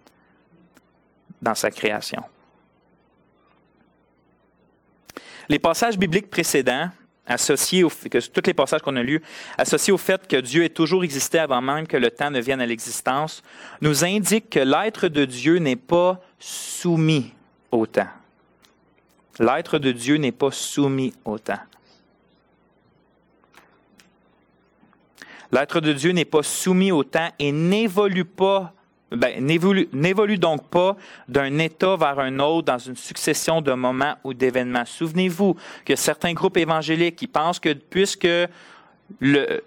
dans 1.42 1.56
sa 1.56 1.72
création. 1.72 2.24
Les 5.48 5.60
passages 5.60 5.98
bibliques 5.98 6.30
précédents, 6.30 6.90
associés 7.26 7.84
au, 7.84 7.90
que 7.90 8.28
tous 8.30 8.46
les 8.46 8.54
passages 8.54 8.82
qu'on 8.82 8.96
a 8.96 9.04
lus, 9.04 9.22
associés 9.58 9.94
au 9.94 9.98
fait 9.98 10.28
que 10.28 10.38
Dieu 10.38 10.64
ait 10.64 10.70
toujours 10.70 11.04
existé 11.04 11.40
avant 11.40 11.62
même 11.62 11.88
que 11.88 11.98
le 11.98 12.12
temps 12.12 12.32
ne 12.32 12.40
vienne 12.40 12.62
à 12.62 12.66
l'existence, 12.66 13.42
nous 13.82 14.04
indiquent 14.04 14.50
que 14.50 14.60
l'être 14.60 15.08
de 15.08 15.26
Dieu 15.26 15.58
n'est 15.58 15.76
pas 15.76 16.20
soumis 16.40 17.34
au 17.72 17.86
temps. 17.86 18.10
L'être 19.40 19.80
de 19.80 19.92
Dieu 19.92 20.18
n'est 20.18 20.32
pas 20.32 20.52
soumis 20.52 21.14
au 21.24 21.40
temps. 21.40 21.60
L'être 25.52 25.80
de 25.80 25.94
Dieu 25.94 26.12
n'est 26.12 26.26
pas 26.26 26.44
soumis 26.44 26.92
au 26.92 27.04
temps 27.04 27.30
et 27.40 27.52
n'évolue 27.52 28.26
pas 28.26 28.74
ben, 29.12 29.44
n'évolue 29.44 30.38
donc 30.38 30.68
pas 30.70 30.96
d'un 31.28 31.58
état 31.58 31.96
vers 31.96 32.20
un 32.20 32.40
autre 32.40 32.66
dans 32.66 32.78
une 32.78 32.96
succession 32.96 33.62
de 33.62 33.74
moments 33.74 34.16
ou 34.24 34.34
d'événements. 34.34 34.86
Souvenez-vous 34.86 35.56
que 35.86 35.96
certains 35.96 36.34
groupes 36.34 36.58
évangéliques 36.58 37.16
qui 37.16 37.28
pensent 37.28 37.60
que 37.60 37.74
puisque 37.74 38.28
le, 39.20 39.62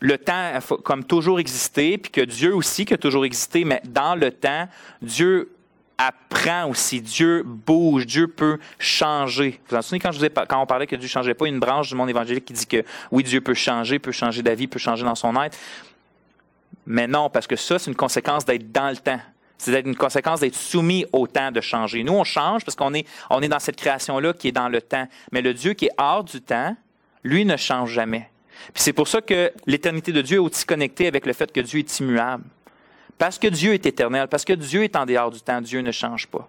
le 0.00 0.18
temps 0.18 0.32
a 0.32 0.60
comme 0.84 1.04
toujours 1.04 1.40
existé, 1.40 1.98
puis 1.98 2.12
que 2.12 2.20
Dieu 2.20 2.54
aussi 2.54 2.84
qui 2.84 2.94
a 2.94 2.98
toujours 2.98 3.24
existé, 3.24 3.64
mais 3.64 3.82
dans 3.84 4.14
le 4.14 4.30
temps, 4.30 4.68
Dieu 5.02 5.50
apprend 5.98 6.68
aussi, 6.68 7.00
Dieu 7.00 7.42
bouge, 7.44 8.06
Dieu 8.06 8.28
peut 8.28 8.58
changer. 8.78 9.50
Vous 9.50 9.70
vous 9.70 9.76
en 9.76 9.82
souvenez 9.82 10.00
quand, 10.00 10.12
je 10.12 10.20
vous 10.20 10.26
quand 10.48 10.60
on 10.60 10.66
parlait 10.66 10.86
que 10.86 10.96
Dieu 10.96 11.06
ne 11.06 11.10
changeait 11.10 11.34
pas, 11.34 11.46
une 11.46 11.58
branche 11.58 11.88
du 11.88 11.94
monde 11.94 12.10
évangélique 12.10 12.44
qui 12.44 12.52
dit 12.52 12.66
que 12.66 12.84
oui, 13.10 13.22
Dieu 13.22 13.40
peut 13.40 13.54
changer, 13.54 13.98
peut 13.98 14.12
changer 14.12 14.42
d'avis, 14.42 14.66
peut 14.66 14.78
changer 14.78 15.04
dans 15.04 15.14
son 15.14 15.34
être? 15.42 15.56
Mais 16.86 17.06
non, 17.06 17.28
parce 17.30 17.46
que 17.46 17.56
ça, 17.56 17.78
c'est 17.78 17.90
une 17.90 17.96
conséquence 17.96 18.44
d'être 18.44 18.70
dans 18.70 18.90
le 18.90 18.96
temps. 18.96 19.20
C'est 19.58 19.80
une 19.80 19.96
conséquence 19.96 20.40
d'être 20.40 20.54
soumis 20.54 21.06
au 21.12 21.26
temps 21.26 21.50
de 21.50 21.60
changer. 21.60 22.04
Nous, 22.04 22.12
on 22.12 22.24
change 22.24 22.64
parce 22.64 22.76
qu'on 22.76 22.94
est, 22.94 23.06
dans 23.48 23.58
cette 23.58 23.76
création-là 23.76 24.32
qui 24.34 24.48
est 24.48 24.52
dans 24.52 24.68
le 24.68 24.82
temps. 24.82 25.08
Mais 25.32 25.42
le 25.42 25.54
Dieu 25.54 25.72
qui 25.72 25.86
est 25.86 25.94
hors 25.98 26.24
du 26.24 26.40
temps, 26.40 26.76
lui 27.24 27.44
ne 27.44 27.56
change 27.56 27.90
jamais. 27.92 28.30
Puis 28.74 28.82
c'est 28.82 28.92
pour 28.92 29.08
ça 29.08 29.20
que 29.20 29.52
l'éternité 29.66 30.12
de 30.12 30.22
Dieu 30.22 30.36
est 30.36 30.40
aussi 30.40 30.64
connectée 30.64 31.06
avec 31.06 31.26
le 31.26 31.32
fait 31.32 31.50
que 31.50 31.60
Dieu 31.60 31.80
est 31.80 32.00
immuable. 32.00 32.44
Parce 33.18 33.38
que 33.38 33.48
Dieu 33.48 33.72
est 33.72 33.86
éternel, 33.86 34.28
parce 34.28 34.44
que 34.44 34.52
Dieu 34.52 34.84
est 34.84 34.94
en 34.94 35.06
dehors 35.06 35.30
du 35.30 35.40
temps, 35.40 35.60
Dieu 35.60 35.80
ne 35.80 35.92
change 35.92 36.26
pas. 36.26 36.48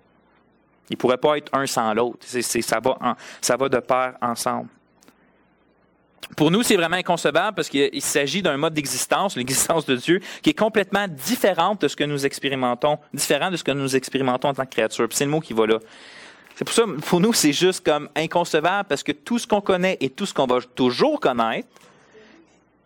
Il 0.89 0.93
ne 0.93 0.97
pourrait 0.97 1.17
pas 1.17 1.37
être 1.37 1.49
un 1.53 1.65
sans 1.65 1.93
l'autre. 1.93 2.25
ça, 2.25 2.79
va 2.79 3.15
ça 3.41 3.57
va 3.57 3.69
de 3.69 3.79
pair 3.79 4.15
ensemble. 4.21 4.69
Pour 6.35 6.51
nous, 6.51 6.61
c'est 6.61 6.75
vraiment 6.75 6.97
inconcevable 6.97 7.55
parce 7.55 7.69
qu'il 7.69 8.01
s'agit 8.01 8.41
d'un 8.41 8.57
mode 8.57 8.73
d'existence, 8.73 9.37
l'existence 9.37 9.85
de 9.85 9.95
Dieu, 9.95 10.21
qui 10.41 10.49
est 10.49 10.57
complètement 10.57 11.07
différente 11.07 11.81
de 11.81 11.87
ce 11.87 11.95
que 11.95 12.03
nous 12.03 12.25
expérimentons, 12.25 12.99
différent 13.13 13.49
de 13.49 13.57
ce 13.57 13.63
que 13.63 13.71
nous 13.71 13.95
expérimentons 13.95 14.49
en 14.49 14.53
tant 14.53 14.65
que 14.65 14.71
créature. 14.71 15.07
C'est 15.11 15.25
le 15.25 15.31
mot 15.31 15.39
qui 15.39 15.53
va 15.53 15.65
là. 15.65 15.79
C'est 16.55 16.65
pour 16.65 16.73
ça, 16.73 16.83
pour 17.05 17.19
nous, 17.19 17.33
c'est 17.33 17.53
juste 17.53 17.85
comme 17.85 18.09
inconcevable 18.15 18.89
parce 18.89 19.03
que 19.03 19.11
tout 19.11 19.39
ce 19.39 19.47
qu'on 19.47 19.61
connaît 19.61 19.97
et 20.01 20.09
tout 20.09 20.25
ce 20.25 20.33
qu'on 20.33 20.47
va 20.47 20.59
toujours 20.61 21.19
connaître, 21.19 21.67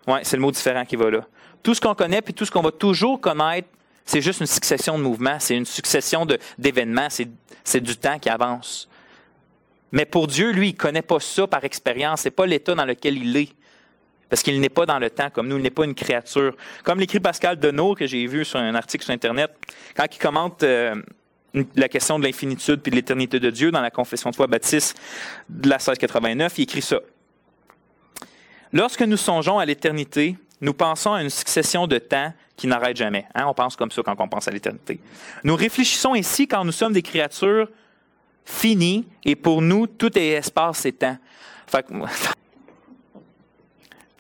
ouais, 0.08 0.20
c'est 0.24 0.36
le 0.36 0.42
mot 0.42 0.52
différent 0.52 0.86
qui 0.86 0.98
va 0.98 1.10
là. 1.10 1.22
Tout 1.64 1.74
ce 1.74 1.82
qu'on 1.82 1.96
connaît 1.96 2.22
et 2.26 2.34
tout 2.34 2.46
ce 2.46 2.52
qu'on 2.52 2.62
va 2.62 2.72
toujours 2.72 3.20
connaître, 3.22 3.70
c'est 4.06 4.22
juste 4.22 4.42
une 4.42 4.48
succession 4.48 4.98
de 4.98 5.04
mouvements, 5.04 5.38
c'est 5.40 5.56
une 5.56 5.66
succession 5.66 6.28
d'événements, 6.58 7.08
c'est 7.64 7.82
du 7.82 7.96
temps 7.96 8.20
qui 8.20 8.30
avance. 8.30 8.90
Mais 9.92 10.06
pour 10.06 10.28
Dieu, 10.28 10.52
lui, 10.52 10.70
il 10.70 10.74
ne 10.74 10.78
connaît 10.78 11.02
pas 11.02 11.20
ça 11.20 11.48
par 11.48 11.64
expérience. 11.64 12.22
Ce 12.22 12.30
pas 12.30 12.46
l'état 12.46 12.76
dans 12.76 12.86
lequel 12.86 13.18
il 13.18 13.36
est. 13.36 13.50
Parce 14.30 14.44
qu'il 14.44 14.60
n'est 14.62 14.70
pas 14.70 14.86
dans 14.86 15.00
le 15.00 15.10
temps 15.10 15.30
comme 15.30 15.50
nous, 15.50 15.58
il 15.58 15.64
n'est 15.64 15.70
pas 15.70 15.84
une 15.84 15.94
créature. 15.94 16.56
Comme 16.84 17.00
l'écrit 17.00 17.20
Pascal 17.20 17.60
Deneau, 17.60 17.96
que 17.96 18.08
j'ai 18.08 18.26
vu 18.28 18.46
sur 18.46 18.60
un 18.60 18.76
article 18.76 19.04
sur 19.04 19.14
Internet, 19.14 19.52
quand 19.94 20.06
il 20.10 20.18
commente 20.18 20.64
euh, 20.64 20.96
la 21.76 21.90
question 21.90 22.18
de 22.18 22.24
l'infinitude 22.24 22.82
puis 22.82 22.92
de 22.92 22.96
l'éternité 22.96 23.42
de 23.42 23.50
Dieu 23.50 23.72
dans 23.72 23.82
la 23.82 23.92
confession 23.92 24.30
de 24.30 24.36
foi 24.36 24.48
baptiste 24.48 24.98
de 25.50 25.68
la 25.68 25.76
1689, 25.76 26.54
il 26.58 26.62
écrit 26.62 26.82
ça. 26.82 27.00
Lorsque 28.72 29.02
nous 29.02 29.18
songeons 29.18 29.60
à 29.60 29.66
l'éternité, 29.66 30.38
nous 30.62 30.74
pensons 30.74 31.12
à 31.12 31.22
une 31.22 31.30
succession 31.30 31.86
de 31.88 31.98
temps 31.98 32.32
qui 32.56 32.68
n'arrête 32.68 32.96
jamais. 32.96 33.26
Hein, 33.36 33.46
on 33.48 33.54
pense 33.54 33.76
comme 33.76 33.92
ça 33.92 34.02
quand 34.02 34.16
on 34.18 34.30
pense 34.30 34.48
à 34.48 34.52
l'éternité. 34.52 35.02
Nous 35.44 35.56
réfléchissons 35.56 36.16
ici 36.16 36.48
quand 36.48 36.64
nous 36.64 36.72
sommes 36.72 36.94
des 36.94 37.02
créatures 37.02 37.68
fini 38.52 39.08
et 39.24 39.36
pour 39.36 39.62
nous, 39.62 39.88
tout 39.88 40.18
est 40.18 40.30
espace 40.30 40.86
et 40.86 40.92
temps. 40.92 41.18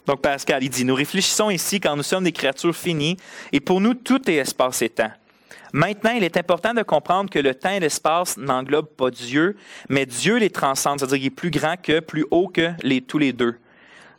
Donc 0.08 0.22
Pascal, 0.22 0.63
il 0.63 0.70
dit, 0.70 0.86
nous 0.86 0.96
réfléchissons 0.96 1.50
ici 1.50 1.80
quand 1.80 1.96
nous 1.96 2.04
sommes 2.04 2.24
des 2.24 2.32
créatures 2.32 2.76
finies 2.76 3.17
et 3.52 3.60
pour 3.60 3.82
nous, 3.82 3.94
tout 3.94 4.30
est 4.30 4.36
espace 4.36 4.82
et 4.82 4.89
temps. 4.89 5.12
Maintenant, 5.74 6.12
il 6.12 6.24
est 6.24 6.38
important 6.38 6.74
de 6.74 6.82
comprendre 6.82 7.30
que 7.30 7.39
le 7.39 7.56
temps 7.56 7.72
et 7.72 7.80
l'espace 7.80 8.36
n'englobent 8.38 8.89
pas 8.89 9.10
Dieu, 9.10 9.56
mais 9.88 10.06
Dieu 10.06 10.38
les 10.38 10.50
transcende, 10.50 11.00
c'est-à-dire 11.00 11.17
qu'il 11.17 11.28
est 11.28 11.30
plus 11.30 11.52
grand 11.52 11.76
que, 11.82 12.02
plus 12.02 12.26
haut 12.30 12.50
que 12.50 12.72
les, 12.84 13.02
tous 13.02 13.17
les 13.17 13.32
deux. 13.32 13.58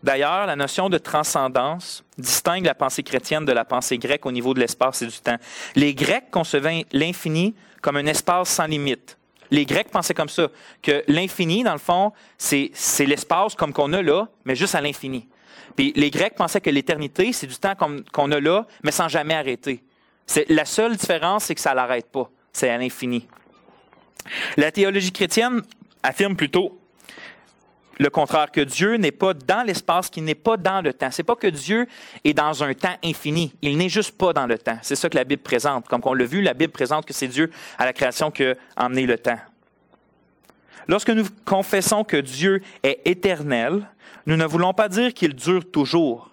D'ailleurs, 0.02 0.46
la 0.46 0.56
notion 0.56 0.88
de 0.88 0.98
transcendance 0.98 2.04
distingue 2.16 2.64
la 2.64 2.74
pensée 2.74 3.02
chrétienne 3.02 3.44
de 3.44 3.52
la 3.52 3.64
pensée 3.64 3.98
grecque 3.98 4.26
au 4.26 4.32
niveau 4.32 4.54
de 4.54 4.60
l'espace 4.60 5.02
et 5.02 5.06
du 5.06 5.18
temps. 5.18 5.36
Les 5.76 5.94
Grecs 5.94 6.30
concevaient 6.30 6.86
l'infini 6.92 7.54
comme 7.82 7.96
un 7.96 8.06
espace 8.06 8.48
sans 8.48 8.66
limite, 8.66 9.18
les 9.52 9.66
Grecs 9.66 9.90
pensaient 9.90 10.14
comme 10.14 10.30
ça, 10.30 10.48
que 10.80 11.04
l'infini, 11.06 11.62
dans 11.62 11.74
le 11.74 11.78
fond, 11.78 12.12
c'est 12.38 12.72
l'espace 13.06 13.54
comme 13.54 13.72
qu'on 13.72 13.92
a 13.92 14.02
là, 14.02 14.26
mais 14.44 14.56
juste 14.56 14.74
à 14.74 14.80
l'infini. 14.80 15.28
Puis 15.76 15.92
les 15.94 16.10
Grecs 16.10 16.34
pensaient 16.34 16.60
que 16.60 16.70
l'éternité, 16.70 17.32
c'est 17.32 17.46
du 17.46 17.56
temps 17.56 17.74
qu'on 18.12 18.32
a 18.32 18.40
là, 18.40 18.66
mais 18.82 18.90
sans 18.90 19.08
jamais 19.08 19.34
arrêter. 19.34 19.84
La 20.48 20.64
seule 20.64 20.96
différence, 20.96 21.44
c'est 21.44 21.54
que 21.54 21.60
ça 21.60 21.74
l'arrête 21.74 22.10
pas. 22.10 22.30
C'est 22.52 22.70
à 22.70 22.78
l'infini. 22.78 23.28
La 24.56 24.72
théologie 24.72 25.12
chrétienne 25.12 25.62
affirme 26.02 26.34
plutôt 26.34 26.78
le 28.02 28.10
contraire, 28.10 28.50
que 28.50 28.60
Dieu 28.60 28.96
n'est 28.96 29.12
pas 29.12 29.32
dans 29.32 29.62
l'espace, 29.64 30.10
qu'il 30.10 30.24
n'est 30.24 30.34
pas 30.34 30.56
dans 30.56 30.80
le 30.80 30.92
temps. 30.92 31.10
C'est 31.10 31.22
pas 31.22 31.36
que 31.36 31.46
Dieu 31.46 31.86
est 32.24 32.34
dans 32.34 32.62
un 32.62 32.74
temps 32.74 32.96
infini. 33.04 33.54
Il 33.62 33.76
n'est 33.78 33.88
juste 33.88 34.18
pas 34.18 34.32
dans 34.32 34.46
le 34.46 34.58
temps. 34.58 34.78
C'est 34.82 34.96
ça 34.96 35.08
que 35.08 35.16
la 35.16 35.24
Bible 35.24 35.42
présente. 35.42 35.86
Comme 35.88 36.00
on 36.04 36.14
l'a 36.14 36.24
vu, 36.24 36.42
la 36.42 36.54
Bible 36.54 36.72
présente 36.72 37.06
que 37.06 37.12
c'est 37.12 37.28
Dieu 37.28 37.50
à 37.78 37.84
la 37.84 37.92
création 37.92 38.30
qui 38.30 38.44
a 38.44 38.54
emmené 38.76 39.06
le 39.06 39.18
temps. 39.18 39.38
Lorsque 40.88 41.10
nous 41.10 41.26
confessons 41.44 42.02
que 42.02 42.16
Dieu 42.16 42.60
est 42.82 43.00
éternel, 43.04 43.86
nous 44.26 44.36
ne 44.36 44.44
voulons 44.44 44.74
pas 44.74 44.88
dire 44.88 45.14
qu'il 45.14 45.34
dure 45.34 45.70
toujours, 45.70 46.30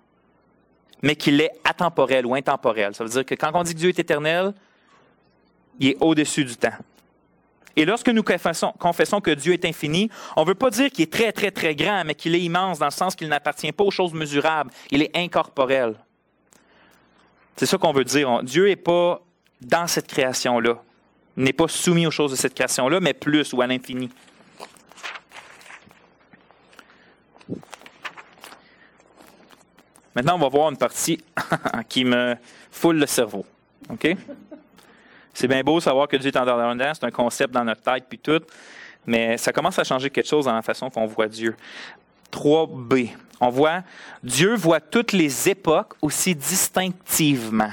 mais 1.03 1.15
qu'il 1.15 1.39
est 1.39 1.51
atemporel 1.63 2.25
ou 2.25 2.33
intemporel. 2.33 2.95
Ça 2.95 3.03
veut 3.03 3.09
dire 3.09 3.25
que 3.25 3.35
quand 3.35 3.51
on 3.53 3.63
dit 3.63 3.73
que 3.73 3.79
Dieu 3.79 3.89
est 3.89 3.99
éternel, 3.99 4.53
il 5.79 5.89
est 5.89 5.97
au-dessus 5.99 6.45
du 6.45 6.57
temps. 6.57 6.73
Et 7.79 7.85
lorsque 7.85 8.09
nous 8.09 8.23
confessons, 8.23 9.21
que 9.21 9.31
Dieu 9.31 9.53
est 9.53 9.63
infini, 9.63 10.09
on 10.35 10.41
ne 10.41 10.47
veut 10.47 10.53
pas 10.53 10.69
dire 10.69 10.91
qu'il 10.91 11.03
est 11.03 11.13
très, 11.13 11.31
très, 11.31 11.49
très 11.49 11.75
grand, 11.75 12.03
mais 12.03 12.13
qu'il 12.13 12.35
est 12.35 12.41
immense 12.41 12.77
dans 12.77 12.87
le 12.87 12.91
sens 12.91 13.15
qu'il 13.15 13.29
n'appartient 13.29 13.71
pas 13.71 13.85
aux 13.85 13.89
choses 13.89 14.13
mesurables. 14.13 14.69
Il 14.91 15.01
est 15.01 15.15
incorporel. 15.15 15.95
C'est 17.55 17.65
ça 17.65 17.77
qu'on 17.77 17.93
veut 17.93 18.03
dire. 18.03 18.43
Dieu 18.43 18.67
n'est 18.67 18.75
pas 18.75 19.21
dans 19.61 19.87
cette 19.87 20.07
création-là. 20.07 20.75
Il 21.37 21.43
n'est 21.43 21.53
pas 21.53 21.69
soumis 21.69 22.05
aux 22.05 22.11
choses 22.11 22.31
de 22.31 22.35
cette 22.35 22.53
création-là, 22.53 22.99
mais 22.99 23.13
plus 23.13 23.53
ou 23.53 23.61
à 23.61 23.67
l'infini. 23.67 24.09
Maintenant, 30.15 30.35
on 30.35 30.39
va 30.39 30.49
voir 30.49 30.69
une 30.69 30.77
partie 30.77 31.23
qui 31.87 32.03
me 32.03 32.35
foule 32.71 32.97
le 32.97 33.05
cerveau. 33.05 33.45
OK? 33.89 34.17
C'est 35.39 35.47
bien 35.47 35.63
beau 35.63 35.79
savoir 35.79 36.09
que 36.09 36.17
Dieu 36.17 36.31
est 36.31 36.37
en 36.37 36.43
dehors 36.43 36.93
c'est 36.93 37.05
un 37.05 37.11
concept 37.11 37.53
dans 37.53 37.63
notre 37.63 37.81
tête, 37.81 38.03
puis 38.09 38.19
tout, 38.19 38.41
mais 39.05 39.37
ça 39.37 39.53
commence 39.53 39.79
à 39.79 39.85
changer 39.85 40.09
quelque 40.09 40.27
chose 40.27 40.43
dans 40.43 40.53
la 40.53 40.61
façon 40.61 40.89
qu'on 40.89 41.05
voit 41.05 41.29
Dieu. 41.29 41.55
3b. 42.29 43.11
On 43.39 43.47
voit 43.47 43.83
Dieu 44.21 44.53
voit 44.55 44.81
toutes 44.81 45.13
les 45.13 45.47
époques 45.47 45.93
aussi 46.01 46.35
distinctivement. 46.35 47.71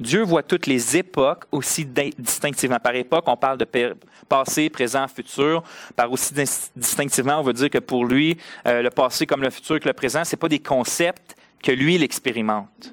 Dieu 0.00 0.22
voit 0.22 0.42
toutes 0.42 0.66
les 0.66 0.96
époques 0.96 1.44
aussi 1.52 1.84
distinctivement. 1.84 2.80
Par 2.80 2.96
époque, 2.96 3.26
on 3.28 3.36
parle 3.36 3.58
de 3.58 3.94
passé, 4.28 4.70
présent, 4.70 5.06
futur. 5.06 5.62
Par 5.94 6.10
aussi 6.10 6.34
distinctivement, 6.74 7.38
on 7.38 7.42
veut 7.42 7.52
dire 7.52 7.70
que 7.70 7.78
pour 7.78 8.04
lui, 8.06 8.36
euh, 8.66 8.82
le 8.82 8.90
passé 8.90 9.24
comme 9.24 9.42
le 9.42 9.50
futur 9.50 9.78
que 9.78 9.86
le 9.86 9.94
présent, 9.94 10.24
ce 10.24 10.34
pas 10.34 10.48
des 10.48 10.58
concepts 10.58 11.36
que 11.62 11.70
lui, 11.70 11.94
il 11.94 12.02
expérimente. 12.02 12.92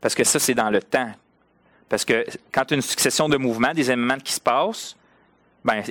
Parce 0.00 0.16
que 0.16 0.24
ça, 0.24 0.40
c'est 0.40 0.54
dans 0.54 0.70
le 0.70 0.82
temps. 0.82 1.12
Parce 1.90 2.06
que 2.06 2.24
quand 2.52 2.64
tu 2.64 2.74
as 2.74 2.76
une 2.76 2.82
succession 2.82 3.28
de 3.28 3.36
mouvements, 3.36 3.74
des 3.74 3.90
événements 3.90 4.16
qui 4.16 4.32
se 4.32 4.40
passent, 4.40 4.96
ben, 5.62 5.82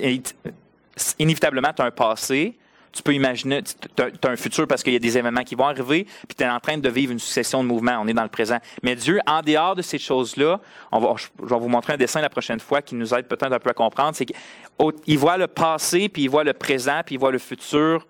inévitablement, 1.18 1.72
tu 1.76 1.82
as 1.82 1.84
un 1.84 1.90
passé, 1.92 2.56
tu 2.90 3.02
peux 3.02 3.14
imaginer, 3.14 3.62
tu 3.62 4.02
as, 4.02 4.28
un 4.28 4.36
futur 4.36 4.66
parce 4.66 4.82
qu'il 4.82 4.94
y 4.94 4.96
a 4.96 4.98
des 4.98 5.18
événements 5.18 5.44
qui 5.44 5.54
vont 5.54 5.66
arriver, 5.66 6.04
puis 6.26 6.34
tu 6.36 6.42
es 6.42 6.48
en 6.48 6.58
train 6.58 6.78
de 6.78 6.88
vivre 6.88 7.12
une 7.12 7.18
succession 7.18 7.62
de 7.62 7.68
mouvements. 7.68 7.98
On 8.00 8.08
est 8.08 8.14
dans 8.14 8.22
le 8.22 8.30
présent. 8.30 8.58
Mais 8.82 8.96
Dieu, 8.96 9.20
en 9.26 9.42
dehors 9.42 9.76
de 9.76 9.82
ces 9.82 9.98
choses-là, 9.98 10.58
je 10.92 11.44
vais 11.44 11.58
vous 11.58 11.68
montrer 11.68 11.92
un 11.92 11.98
dessin 11.98 12.22
la 12.22 12.30
prochaine 12.30 12.60
fois 12.60 12.80
qui 12.80 12.94
nous 12.94 13.14
aide 13.14 13.26
peut-être 13.26 13.52
un 13.52 13.58
peu 13.58 13.70
à 13.70 13.74
comprendre. 13.74 14.16
C'est 14.16 14.26
qu'il 14.26 15.18
voit 15.18 15.36
le 15.36 15.46
passé, 15.48 16.08
puis 16.08 16.22
il 16.22 16.30
voit 16.30 16.44
le 16.44 16.54
présent, 16.54 17.02
puis 17.04 17.16
il 17.16 17.18
voit 17.18 17.30
le 17.30 17.38
futur. 17.38 18.06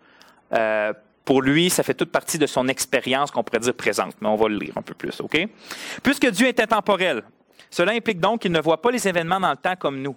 Euh, 0.53 0.93
pour 1.25 1.43
lui, 1.43 1.71
ça 1.71 1.83
fait 1.83 1.95
toute 1.95 2.13
partie 2.13 2.39
de 2.39 2.47
son 2.47 2.69
expérience 2.69 3.33
qu'on 3.33 3.43
pourrait 3.43 3.61
dire 3.61 3.75
présente. 3.75 4.15
Mais 4.21 4.29
on 4.29 4.37
va 4.37 4.49
le 4.49 4.57
lire 4.57 4.75
un 4.77 4.83
peu 4.83 4.95
plus, 4.95 5.21
OK? 5.21 5.47
Puisque 6.03 6.31
Dieu 6.31 6.47
est 6.47 6.61
intemporel, 6.61 7.23
cela 7.71 7.93
implique 7.93 8.21
donc 8.21 8.43
qu'il 8.43 8.53
ne 8.53 8.61
voit 8.61 8.83
pas 8.83 8.91
les 8.91 9.07
événements 9.07 9.41
dans 9.41 9.51
le 9.51 9.57
temps 9.57 9.77
comme 9.77 10.03
nous. 10.03 10.17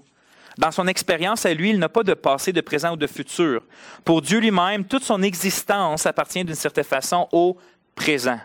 Dans 0.57 0.71
son 0.71 0.87
expérience 0.87 1.45
à 1.45 1.53
lui, 1.53 1.71
il 1.71 1.79
n'a 1.79 1.89
pas 1.89 2.03
de 2.03 2.13
passé, 2.13 2.53
de 2.53 2.61
présent 2.61 2.93
ou 2.93 2.95
de 2.95 3.07
futur. 3.07 3.61
Pour 4.05 4.21
Dieu 4.21 4.39
lui-même, 4.39 4.85
toute 4.85 5.03
son 5.03 5.21
existence 5.23 6.05
appartient 6.05 6.43
d'une 6.43 6.55
certaine 6.55 6.83
façon 6.83 7.27
au 7.31 7.57
présent. 7.95 8.39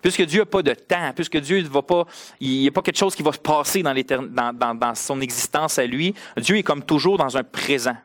Puisque 0.00 0.22
Dieu 0.22 0.40
n'a 0.40 0.46
pas 0.46 0.62
de 0.62 0.74
temps, 0.74 1.12
puisque 1.14 1.36
Dieu 1.36 1.60
ne 1.60 1.68
va 1.68 1.82
pas, 1.82 2.06
il 2.40 2.60
n'y 2.60 2.68
a 2.68 2.70
pas 2.70 2.82
quelque 2.82 2.98
chose 2.98 3.14
qui 3.14 3.22
va 3.22 3.32
se 3.32 3.38
passer 3.38 3.82
dans, 3.82 4.94
son 4.94 5.20
existence 5.20 5.78
à 5.78 5.86
lui, 5.86 6.14
Dieu 6.38 6.56
est 6.56 6.62
comme 6.62 6.82
toujours 6.82 7.18
dans 7.18 7.36
un 7.36 7.44
présent. 7.44 7.96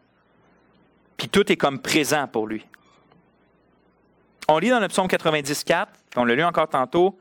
Puis 1.15 1.29
tout 1.29 1.51
est 1.51 1.55
comme 1.55 1.79
présent 1.79 2.27
pour 2.27 2.45
lui. 2.45 2.63
On 4.47 4.59
lit 4.59 4.69
dans 4.69 4.79
le 4.79 4.87
psaume 4.87 5.07
94, 5.07 5.87
on 6.15 6.25
l'a 6.25 6.35
lu 6.35 6.43
encore 6.43 6.69
tantôt, 6.69 7.17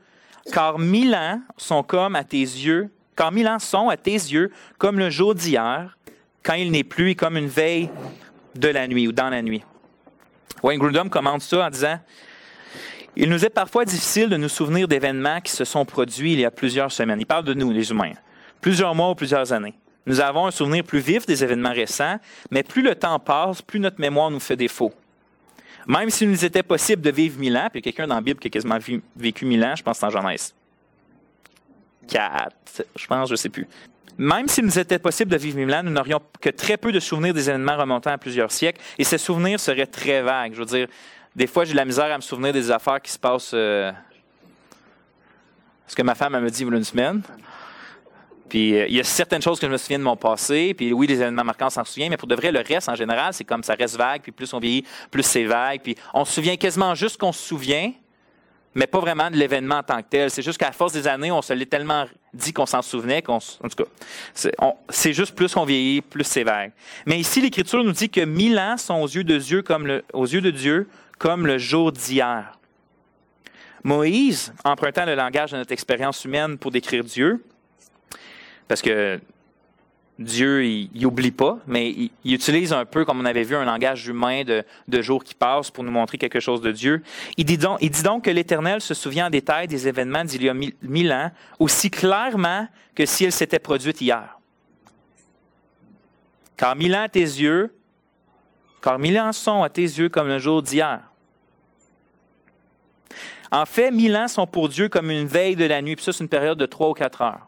car 0.51 0.79
mille 0.79 1.15
ans 1.15 1.41
sont 1.57 1.83
comme 1.83 2.15
à 2.15 2.23
tes 2.23 2.37
yeux 2.37 2.89
quand 3.17 3.31
mille 3.31 3.47
ans 3.47 3.59
sont 3.59 3.89
à 3.89 3.97
tes 3.97 4.11
yeux 4.11 4.51
comme 4.77 4.99
le 4.99 5.09
jour 5.09 5.35
d'hier, 5.35 5.97
quand 6.43 6.53
il 6.53 6.71
n'est 6.71 6.83
plus, 6.83 7.11
et 7.11 7.15
comme 7.15 7.35
une 7.35 7.47
veille 7.47 7.89
de 8.55 8.69
la 8.69 8.87
nuit 8.87 9.07
ou 9.07 9.11
dans 9.11 9.29
la 9.29 9.41
nuit. 9.41 9.63
Wayne 10.63 10.79
Grudem 10.79 11.09
commente 11.09 11.41
ça 11.41 11.65
en 11.65 11.69
disant 11.69 11.99
Il 13.15 13.29
nous 13.29 13.43
est 13.43 13.49
parfois 13.49 13.85
difficile 13.85 14.29
de 14.29 14.37
nous 14.37 14.49
souvenir 14.49 14.87
d'événements 14.87 15.41
qui 15.41 15.51
se 15.51 15.65
sont 15.65 15.83
produits 15.83 16.33
il 16.33 16.39
y 16.39 16.45
a 16.45 16.51
plusieurs 16.51 16.91
semaines. 16.91 17.19
Il 17.19 17.25
parle 17.25 17.43
de 17.43 17.53
nous, 17.53 17.71
les 17.71 17.89
humains, 17.89 18.13
plusieurs 18.61 18.95
mois 18.95 19.09
ou 19.09 19.15
plusieurs 19.15 19.51
années. 19.51 19.73
Nous 20.05 20.21
avons 20.21 20.45
un 20.45 20.51
souvenir 20.51 20.83
plus 20.83 20.99
vif 20.99 21.25
des 21.25 21.43
événements 21.43 21.73
récents, 21.73 22.17
mais 22.49 22.63
plus 22.63 22.81
le 22.81 22.95
temps 22.95 23.19
passe, 23.19 23.61
plus 23.61 23.79
notre 23.79 23.99
mémoire 23.99 24.31
nous 24.31 24.39
fait 24.39 24.55
défaut. 24.55 24.93
Même 25.87 26.09
s'il 26.09 26.29
nous 26.29 26.43
était 26.43 26.63
possible 26.63 27.01
de 27.01 27.09
vivre 27.09 27.39
mille 27.39 27.55
ans, 27.57 27.69
puis 27.71 27.81
quelqu'un 27.81 28.07
dans 28.07 28.15
la 28.15 28.21
Bible 28.21 28.39
qui 28.39 28.47
a 28.47 28.51
quasiment 28.51 28.77
vécu 29.15 29.45
mille 29.45 29.63
ans, 29.63 29.75
je 29.75 29.83
pense 29.83 29.99
que 29.99 29.99
c'est 30.01 30.17
en 30.17 30.21
Genèse. 30.21 30.53
4, 32.07 32.83
je 32.95 33.07
pense, 33.07 33.29
je 33.29 33.33
ne 33.33 33.37
sais 33.37 33.49
plus. 33.49 33.67
Même 34.17 34.47
s'il 34.47 34.65
nous 34.65 34.79
était 34.79 34.99
possible 34.99 35.31
de 35.31 35.37
vivre 35.37 35.57
Milan, 35.57 35.83
nous 35.83 35.91
n'aurions 35.91 36.21
que 36.41 36.49
très 36.49 36.75
peu 36.75 36.91
de 36.91 36.99
souvenirs 36.99 37.33
des 37.33 37.49
événements 37.49 37.77
remontant 37.77 38.11
à 38.11 38.17
plusieurs 38.17 38.51
siècles, 38.51 38.81
et 38.97 39.03
ces 39.03 39.17
souvenirs 39.17 39.59
seraient 39.59 39.85
très 39.85 40.21
vagues. 40.21 40.53
Je 40.53 40.59
veux 40.59 40.65
dire, 40.65 40.87
des 41.35 41.47
fois, 41.47 41.65
j'ai 41.65 41.73
de 41.73 41.77
la 41.77 41.85
misère 41.85 42.11
à 42.11 42.17
me 42.17 42.21
souvenir 42.21 42.51
des 42.51 42.71
affaires 42.71 43.01
qui 43.01 43.11
se 43.11 43.19
passent. 43.19 43.51
Euh... 43.53 43.91
Ce 45.85 45.95
que 45.95 46.01
ma 46.01 46.15
femme 46.15 46.37
me 46.41 46.49
dit 46.49 46.63
il 46.63 46.67
y 46.67 46.73
a 46.73 46.77
une 46.77 46.83
semaine. 46.83 47.21
Puis 48.49 48.75
euh, 48.75 48.87
il 48.87 48.95
y 48.95 48.99
a 48.99 49.03
certaines 49.03 49.41
choses 49.41 49.59
que 49.59 49.67
je 49.67 49.71
me 49.71 49.77
souviens 49.77 49.99
de 49.99 50.03
mon 50.03 50.15
passé, 50.15 50.73
puis 50.73 50.93
oui, 50.93 51.07
les 51.07 51.15
événements 51.15 51.43
marquants, 51.43 51.67
on 51.67 51.71
s'en 51.71 51.83
souvient, 51.83 52.09
mais 52.09 52.17
pour 52.17 52.27
de 52.27 52.35
vrai, 52.35 52.51
le 52.51 52.61
reste, 52.61 52.89
en 52.89 52.95
général, 52.95 53.33
c'est 53.33 53.43
comme 53.43 53.63
ça 53.63 53.73
reste 53.73 53.97
vague, 53.97 54.21
puis 54.21 54.31
plus 54.31 54.53
on 54.53 54.59
vieillit, 54.59 54.85
plus 55.11 55.23
c'est 55.23 55.45
vague, 55.45 55.81
puis 55.81 55.95
on 56.13 56.25
se 56.25 56.33
souvient 56.33 56.55
quasiment 56.55 56.95
juste 56.95 57.17
qu'on 57.17 57.31
se 57.31 57.41
souvient, 57.41 57.91
mais 58.73 58.87
pas 58.87 58.99
vraiment 58.99 59.29
de 59.29 59.35
l'événement 59.35 59.77
en 59.77 59.83
tant 59.83 59.97
que 60.01 60.07
tel. 60.09 60.29
C'est 60.29 60.43
juste 60.43 60.59
qu'à 60.59 60.71
force 60.71 60.93
des 60.93 61.07
années, 61.07 61.31
on 61.31 61.41
se 61.41 61.51
l'est 61.51 61.65
tellement 61.65 62.05
dit 62.33 62.53
qu'on 62.53 62.65
s'en 62.65 62.81
souvenait 62.81 63.21
qu'en 63.21 63.39
tout 63.39 63.83
cas, 63.83 63.85
c'est 64.89 65.13
juste 65.13 65.35
plus 65.35 65.53
qu'on 65.53 65.65
vieillit, 65.65 66.01
plus 66.01 66.23
c'est 66.23 66.43
vague. 66.43 66.71
Mais 67.05 67.19
ici, 67.19 67.41
l'Écriture 67.41 67.83
nous 67.83 67.91
dit 67.91 68.09
que 68.09 68.21
mille 68.21 68.59
ans 68.59 68.77
sont 68.77 68.95
aux 68.95 69.07
yeux 69.07 69.23
de 69.23 69.37
Dieu 69.37 69.63
comme 69.63 71.47
le 71.47 71.57
jour 71.57 71.91
d'hier. 71.91 72.57
Moïse, 73.83 74.53
empruntant 74.63 75.05
le 75.05 75.15
langage 75.15 75.51
de 75.51 75.57
notre 75.57 75.71
expérience 75.71 76.25
humaine 76.25 76.57
pour 76.57 76.71
décrire 76.71 77.03
Dieu, 77.03 77.43
parce 78.67 78.81
que 78.81 79.19
Dieu, 80.19 80.65
il 80.65 80.89
n'oublie 80.95 81.31
pas, 81.31 81.59
mais 81.67 81.91
il, 81.91 82.33
utilise 82.33 82.73
un 82.73 82.85
peu, 82.85 83.05
comme 83.05 83.19
on 83.19 83.25
avait 83.25 83.43
vu, 83.43 83.55
un 83.55 83.65
langage 83.65 84.07
humain 84.07 84.43
de, 84.43 84.63
de 84.87 85.01
jours 85.01 85.23
qui 85.23 85.35
passent 85.35 85.69
pour 85.69 85.83
nous 85.83 85.91
montrer 85.91 86.17
quelque 86.17 86.39
chose 86.39 86.59
de 86.61 86.71
Dieu. 86.71 87.03
Il 87.37 87.45
dit 87.45 87.57
donc, 87.57 88.23
que 88.23 88.31
l'Éternel 88.31 88.81
se 88.81 88.95
souvient 88.95 89.27
en 89.27 89.29
détail 89.29 89.67
des 89.67 89.87
événements 89.87 90.23
d'il 90.23 90.43
y 90.43 90.49
a 90.49 90.55
mille, 90.55 91.11
ans, 91.11 91.31
aussi 91.59 91.91
clairement 91.91 92.67
que 92.95 93.05
si 93.05 93.25
elles 93.25 93.31
s'étaient 93.31 93.59
produites 93.59 94.01
hier. 94.01 94.39
Car 96.55 96.75
mille 96.75 96.95
ans 96.95 97.03
à 97.03 97.09
tes 97.09 97.19
yeux, 97.19 97.71
car 98.81 98.97
mille 98.97 99.19
ans 99.19 99.31
sont 99.31 99.61
à 99.61 99.69
tes 99.69 99.83
yeux 99.83 100.09
comme 100.09 100.27
le 100.27 100.39
jour 100.39 100.63
d'hier. 100.63 101.01
En 103.51 103.67
fait, 103.67 103.91
mille 103.91 104.15
ans 104.17 104.27
sont 104.27 104.47
pour 104.47 104.67
Dieu 104.67 104.89
comme 104.89 105.11
une 105.11 105.27
veille 105.27 105.55
de 105.55 105.65
la 105.65 105.79
nuit, 105.83 105.95
puis 105.95 106.03
ça, 106.03 106.11
c'est 106.11 106.23
une 106.23 106.29
période 106.29 106.57
de 106.57 106.65
trois 106.65 106.89
ou 106.89 106.93
quatre 106.93 107.21
heures 107.21 107.47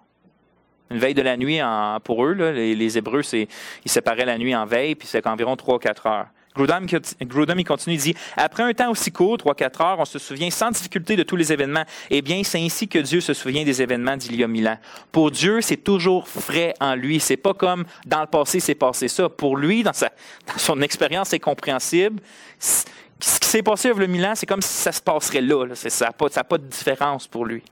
une 0.91 0.97
veille 0.97 1.13
de 1.13 1.21
la 1.21 1.37
nuit 1.37 1.61
en, 1.61 1.99
pour 2.03 2.25
eux. 2.25 2.33
les, 2.33 2.97
Hébreux, 2.97 3.23
c'est, 3.23 3.47
ils 3.85 3.91
séparaient 3.91 4.25
la 4.25 4.37
nuit 4.37 4.55
en 4.55 4.65
veille, 4.65 4.95
puis 4.95 5.07
c'est 5.07 5.25
environ 5.27 5.55
3 5.55 5.75
ou 5.75 5.79
4 5.79 6.07
heures. 6.07 6.27
Grudem, 6.55 7.59
il 7.59 7.63
continue, 7.63 7.95
il 7.95 8.01
dit 8.01 8.15
Après 8.35 8.63
un 8.63 8.73
temps 8.73 8.89
aussi 8.89 9.11
court, 9.11 9.37
3-4 9.37 9.83
heures, 9.83 9.99
on 9.99 10.05
se 10.05 10.19
souvient 10.19 10.49
sans 10.49 10.71
difficulté 10.71 11.15
de 11.15 11.23
tous 11.23 11.35
les 11.35 11.53
événements. 11.53 11.83
Eh 12.09 12.21
bien, 12.21 12.41
c'est 12.43 12.59
ainsi 12.59 12.87
que 12.87 12.99
Dieu 12.99 13.21
se 13.21 13.33
souvient 13.33 13.63
des 13.63 13.81
événements 13.81 14.17
d'il 14.17 14.35
y 14.35 14.43
a 14.43 14.47
mille 14.47 14.67
ans. 14.67 14.77
Pour 15.11 15.31
Dieu, 15.31 15.61
c'est 15.61 15.77
toujours 15.77 16.27
frais 16.27 16.73
en 16.79 16.95
lui. 16.95 17.19
C'est 17.19 17.37
pas 17.37 17.53
comme 17.53 17.85
dans 18.05 18.21
le 18.21 18.27
passé, 18.27 18.59
c'est 18.59 18.75
passé 18.75 19.07
ça. 19.07 19.29
Pour 19.29 19.57
lui, 19.57 19.83
dans, 19.83 19.93
sa, 19.93 20.09
dans 20.47 20.57
son 20.57 20.81
expérience 20.81 21.33
incompréhensible, 21.33 22.21
ce 22.59 23.39
qui 23.39 23.47
s'est 23.47 23.63
passé 23.63 23.89
il 23.89 24.01
y 24.01 24.03
a 24.03 24.07
mille 24.07 24.25
ans, 24.25 24.35
c'est 24.35 24.45
comme 24.45 24.61
si 24.61 24.73
ça 24.73 24.91
se 24.91 25.01
passerait 25.01 25.41
là. 25.41 25.65
Ça 25.75 26.05
n'a 26.05 26.11
pas, 26.11 26.29
pas 26.29 26.57
de 26.57 26.65
différence 26.65 27.27
pour 27.27 27.45
lui. 27.45 27.63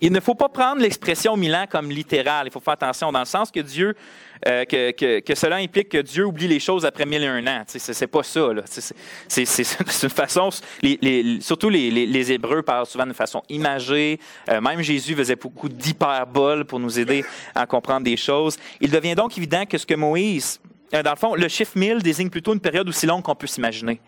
Il 0.00 0.12
ne 0.12 0.20
faut 0.20 0.34
pas 0.34 0.48
prendre 0.48 0.82
l'expression 0.82 1.36
mille 1.36 1.54
ans 1.54 1.66
comme 1.68 1.90
littérale. 1.90 2.46
Il 2.46 2.52
faut 2.52 2.60
faire 2.60 2.74
attention 2.74 3.10
dans 3.12 3.20
le 3.20 3.24
sens 3.24 3.50
que 3.50 3.60
Dieu, 3.60 3.96
euh, 4.46 4.64
que, 4.66 5.20
que, 5.20 5.34
cela 5.34 5.56
implique 5.56 5.88
que 5.88 5.98
Dieu 5.98 6.26
oublie 6.26 6.48
les 6.48 6.60
choses 6.60 6.84
après 6.84 7.06
mille 7.06 7.22
et 7.22 7.26
un 7.26 7.46
ans. 7.46 7.62
C'est, 7.66 7.78
c'est 7.78 8.06
pas 8.06 8.22
ça. 8.22 8.48
C'est, 9.28 10.02
une 10.02 10.10
façon. 10.10 10.50
Les, 10.82 11.38
surtout 11.40 11.70
les, 11.70 11.90
les, 11.90 12.32
Hébreux 12.32 12.62
parlent 12.62 12.86
souvent 12.86 13.06
de 13.06 13.14
façon 13.14 13.42
imagée. 13.48 14.20
Euh, 14.50 14.60
même 14.60 14.82
Jésus 14.82 15.14
faisait 15.14 15.36
beaucoup 15.36 15.68
d'hyperbole 15.68 16.66
pour 16.66 16.78
nous 16.78 16.98
aider 16.98 17.24
à 17.54 17.66
comprendre 17.66 18.04
des 18.04 18.16
choses. 18.16 18.58
Il 18.80 18.90
devient 18.90 19.14
donc 19.14 19.36
évident 19.38 19.64
que 19.64 19.78
ce 19.78 19.86
que 19.86 19.94
Moïse 19.94 20.60
euh, 20.94 21.02
dans 21.02 21.10
le 21.10 21.16
fond, 21.16 21.34
le 21.34 21.48
chiffre 21.48 21.72
1000 21.76 22.02
désigne 22.02 22.30
plutôt 22.30 22.52
une 22.52 22.60
période 22.60 22.88
aussi 22.88 23.06
longue 23.06 23.22
qu'on 23.22 23.34
peut 23.34 23.46
s'imaginer. 23.46 24.00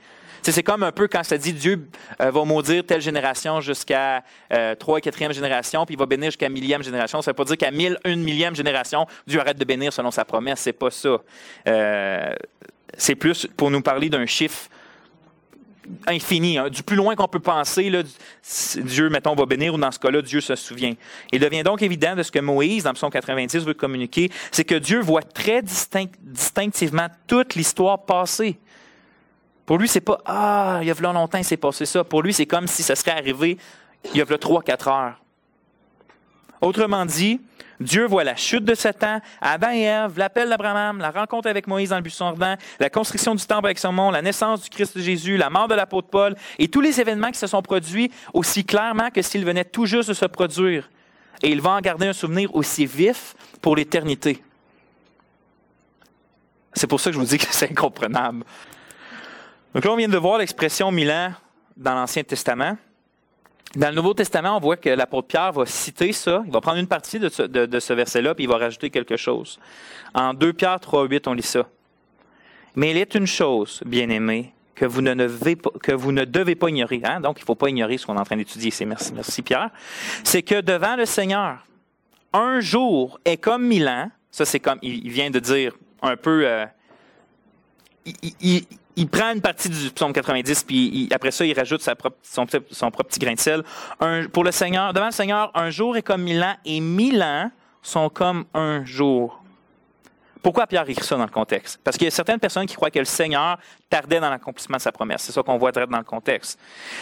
C'est 0.43 0.63
comme 0.63 0.83
un 0.83 0.93
peu 0.93 1.09
quand 1.09 1.23
ça 1.25 1.37
dit 1.37 1.53
Dieu 1.53 1.89
euh, 2.21 2.31
va 2.31 2.45
maudire 2.45 2.85
telle 2.85 3.01
génération 3.01 3.61
jusqu'à 3.61 4.23
euh, 4.53 4.75
3 4.75 4.99
et 4.99 5.03
4e 5.03 5.33
génération, 5.33 5.85
puis 5.85 5.95
il 5.95 5.99
va 5.99 6.07
bénir 6.07 6.31
jusqu'à 6.31 6.49
millième 6.49 6.83
génération. 6.83 7.21
Ça 7.23 7.31
ne 7.31 7.33
veut 7.33 7.37
pas 7.37 7.45
dire 7.45 7.57
qu'à 7.57 7.71
mille, 7.71 7.99
une 8.05 8.23
millième 8.23 8.55
génération, 8.55 9.07
Dieu 9.27 9.41
arrête 9.41 9.59
de 9.59 9.65
bénir 9.65 9.93
selon 9.93 10.11
sa 10.11 10.25
promesse. 10.25 10.61
C'est 10.61 10.73
pas 10.73 10.91
ça. 10.91 11.19
Euh, 11.69 12.33
c'est 12.97 13.15
plus 13.15 13.47
pour 13.57 13.71
nous 13.71 13.83
parler 13.83 14.09
d'un 14.09 14.27
chiffre 14.27 14.69
infini, 16.07 16.59
hein, 16.59 16.69
du 16.69 16.83
plus 16.83 16.97
loin 16.97 17.15
qu'on 17.15 17.29
peut 17.29 17.41
penser, 17.41 17.91
là, 17.91 18.03
Dieu, 18.77 19.09
mettons, 19.11 19.35
va 19.35 19.47
bénir, 19.47 19.75
ou 19.75 19.79
dans 19.79 19.91
ce 19.91 19.99
cas-là, 19.99 20.23
Dieu 20.23 20.41
se 20.41 20.55
souvient. 20.57 20.95
Il 21.33 21.41
devient 21.41 21.63
donc 21.63 21.83
évident 21.83 22.15
de 22.17 22.23
ce 22.23 22.31
que 22.31 22.39
Moïse, 22.39 22.85
dans 22.85 22.93
Psaume 22.95 23.11
90, 23.11 23.65
veut 23.65 23.75
communiquer, 23.75 24.31
c'est 24.51 24.65
que 24.65 24.75
Dieu 24.75 25.01
voit 25.01 25.23
très 25.23 25.63
distinct, 25.63 26.11
distinctivement 26.21 27.09
toute 27.27 27.55
l'histoire 27.55 28.05
passée. 28.05 28.59
Pour 29.67 29.77
lui, 29.79 29.87
c'est 29.87 30.01
pas 30.01 30.19
Ah, 30.25 30.79
il 30.81 30.89
y 30.89 30.91
a 30.91 31.13
longtemps, 31.13 31.39
il 31.39 31.45
s'est 31.45 31.59
passé 31.59 31.85
ça. 31.85 32.03
Pour 32.03 32.23
lui, 32.23 32.33
c'est 32.33 32.47
comme 32.47 32.67
si 32.67 32.83
ça 32.83 32.97
serait 32.97 33.11
arrivé 33.11 33.59
il 34.15 34.17
y 34.17 34.23
a 34.23 34.25
3-4 34.25 34.89
heures. 34.89 35.21
Autrement 36.61 37.07
dit, 37.07 37.41
Dieu 37.81 38.07
voit 38.07 38.25
la 38.25 38.35
chute 38.35 38.65
de 38.65 38.75
Satan, 38.75 39.21
Adam 39.41 39.71
et 39.71 39.83
Ève, 39.83 40.19
l'appel 40.19 40.49
d'Abraham, 40.49 40.99
la 40.99 41.11
rencontre 41.11 41.49
avec 41.49 41.67
Moïse 41.67 41.91
dans 41.91 41.97
le 41.97 42.03
buisson 42.03 42.27
ardent, 42.27 42.57
la 42.81 42.91
construction 42.91 43.35
du 43.35 43.45
temple 43.45 43.67
avec 43.67 43.79
Salomon, 43.79 44.11
la 44.11 44.23
naissance 44.23 44.63
du 44.63 44.69
Christ 44.69 44.99
Jésus, 44.99 45.37
la 45.37 45.51
mort 45.51 45.69
de 45.69 45.75
l'apôtre 45.75 46.09
Paul 46.09 46.35
et 46.59 46.69
tous 46.69 46.81
les 46.81 47.01
événements 47.01 47.31
qui 47.31 47.39
se 47.39 47.47
sont 47.47 47.63
produits 47.63 48.11
aussi 48.35 48.65
clairement 48.65 49.11
que 49.11 49.23
s'ils 49.23 49.45
venaient 49.45 49.65
tout 49.65 49.87
juste 49.87 50.09
de 50.09 50.15
se 50.15 50.27
produire. 50.27 50.91
Et 51.43 51.51
il 51.51 51.61
va 51.61 51.71
en 51.71 51.81
garder 51.81 52.09
un 52.09 52.13
souvenir 52.13 52.53
aussi 52.55 52.85
vif 52.85 53.35
pour 53.63 53.77
l'éternité. 53.77 54.43
C'est 56.73 56.89
pour 56.89 57.01
ça 57.01 57.11
que 57.11 57.15
je 57.15 57.21
vous 57.21 57.27
dis 57.27 57.39
que 57.39 57.47
c'est 57.51 57.71
incomprenable. 57.71 58.45
Donc 59.75 59.85
là, 59.85 59.93
on 59.93 59.97
vient 59.97 60.09
de 60.09 60.19
voir 60.19 60.39
l'expression 60.39 60.91
Milan 60.91 61.33
dans 61.77 61.95
l'Ancien 61.95 62.25
Testament. 62.25 62.77
Dans 63.77 63.91
le 63.91 63.95
Nouveau 63.95 64.15
Testament, 64.15 64.57
on 64.57 64.61
voit 64.61 64.77
que 64.77 64.89
l'apôtre 64.89 65.29
Pierre 65.29 65.53
va 65.53 65.67
citer 65.67 66.13
ça. 66.13 66.43
Il 66.47 66.53
va 66.53 66.61
prendre 66.61 66.79
une 66.79 66.87
partie 66.87 67.19
de 67.19 67.29
ce, 67.29 67.93
verset-là, 67.93 68.35
puis 68.35 68.45
il 68.45 68.49
va 68.49 68.57
rajouter 68.57 68.89
quelque 68.89 69.17
chose. 69.17 69.59
En 70.15 70.33
2 70.33 70.53
Pierre 70.55 70.81
3, 70.81 71.07
8, 71.07 71.29
on 71.29 71.35
lit 71.35 71.43
ça. 71.43 71.69
Mais 72.77 72.93
il 72.93 72.97
est 72.97 73.15
une 73.15 73.27
chose, 73.27 73.83
bien-aimé, 73.85 74.55
que 74.75 74.87
vous 74.87 75.03
ne 75.03 75.13
devez 75.13 75.57
pas, 75.57 75.71
que 75.83 75.93
vous 75.93 76.13
ne 76.13 76.25
devez 76.25 76.55
pas 76.55 76.71
ignorer. 76.71 77.03
Hein? 77.05 77.21
Donc, 77.21 77.39
il 77.39 77.43
ne 77.43 77.47
faut 77.47 77.55
pas 77.57 77.69
ignorer 77.69 77.99
ce 77.99 78.07
qu'on 78.07 78.17
est 78.17 78.21
en 78.21 78.25
train 78.25 78.37
d'étudier. 78.37 78.71
C'est 78.71 78.87
merci, 78.87 79.13
merci 79.13 79.43
Pierre. 79.43 79.71
C'est 80.25 80.43
que 80.43 80.61
devant 80.61 80.97
le 80.97 81.05
Seigneur, 81.05 81.59
un 82.33 82.61
jour 82.61 83.21
est 83.25 83.37
comme 83.37 83.67
mille 83.67 83.89
ans. 83.89 84.11
Ça, 84.31 84.45
c'est 84.45 84.61
comme, 84.61 84.79
il 84.83 85.11
vient 85.11 85.31
de 85.31 85.41
dire 85.41 85.73
un 86.01 86.17
peu, 86.17 86.47
euh, 86.47 86.65
prend 89.07 89.33
une 89.33 89.41
partie 89.41 89.69
du 89.69 89.91
psaume 89.91 90.13
90, 90.13 90.65
puis 90.65 91.09
après 91.13 91.31
ça, 91.31 91.45
il 91.45 91.55
rajoute 91.55 91.87
son, 92.23 92.47
propre 92.47 93.05
petit 93.05 93.21
grain 93.21 93.35
de 93.35 93.39
sel. 93.39 93.63
pour 94.33 94.45
le 94.45 94.51
Seigneur, 94.51 94.93
devant 94.93 95.07
le 95.07 95.13
Seigneur, 95.13 95.51
un 95.55 95.71
jour 95.71 95.97
est 95.97 96.03
comme 96.03 96.23
mille 96.23 96.43
ans, 96.43 96.57
et 96.65 96.81
mille 96.81 97.23
ans 97.23 97.51
sont 97.83 98.09
comme 98.09 98.45
un 98.55 98.85
jour. 98.85 99.43
Pourquoi 100.43 100.67
Pierre 100.67 100.89
écrit 100.89 101.05
ça 101.05 101.17
dans 101.17 101.25
le 101.25 101.31
contexte? 101.31 101.81
Parce 101.83 101.97
qu'il 101.97 102.05
y 102.05 102.09
a 102.09 102.11
certaines 102.11 102.39
personnes 102.39 102.67
qui 102.67 102.75
croient 102.75 102.91
que 102.91 102.99
le 102.99 103.05
Seigneur 103.05 103.59
tardait 103.91 104.21
dans 104.21 104.31
l'accomplissement 104.31 104.77
de 104.77 104.83
sa 104.83 104.93
promesse. 104.93 105.23
C'est 105.23 105.33
ça 105.33 105.43
qu'on 105.43 105.59
voit 105.59 105.73
dans 105.73 105.99
le 105.99 106.05
contexte. 106.05 106.59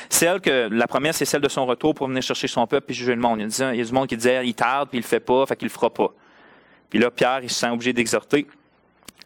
Celle 0.08 0.40
que 0.40 0.68
la 0.70 0.86
promesse, 0.86 1.16
c'est 1.16 1.26
celle 1.26 1.42
de 1.42 1.48
son 1.48 1.66
retour 1.66 1.94
pour 1.94 2.08
venir 2.08 2.22
chercher 2.22 2.48
son 2.48 2.66
peuple 2.66 2.90
et 2.90 2.94
juger 2.94 3.14
le 3.14 3.20
monde. 3.20 3.40
Il 3.40 3.76
y 3.76 3.80
a, 3.80 3.84
du 3.84 3.92
monde 3.92 4.08
qui 4.08 4.16
disait, 4.16 4.46
il 4.46 4.54
tarde, 4.54 4.88
puis 4.88 4.98
il 4.98 5.02
le 5.02 5.06
fait 5.06 5.20
pas, 5.20 5.44
fait 5.46 5.56
qu'il 5.56 5.68
le 5.68 5.72
fera 5.72 5.92
pas. 5.92 6.12
Puis 6.88 6.98
là, 6.98 7.10
Pierre, 7.10 7.40
il 7.42 7.50
se 7.50 7.56
sent 7.56 7.68
obligé 7.68 7.92
d'exhorter 7.92 8.46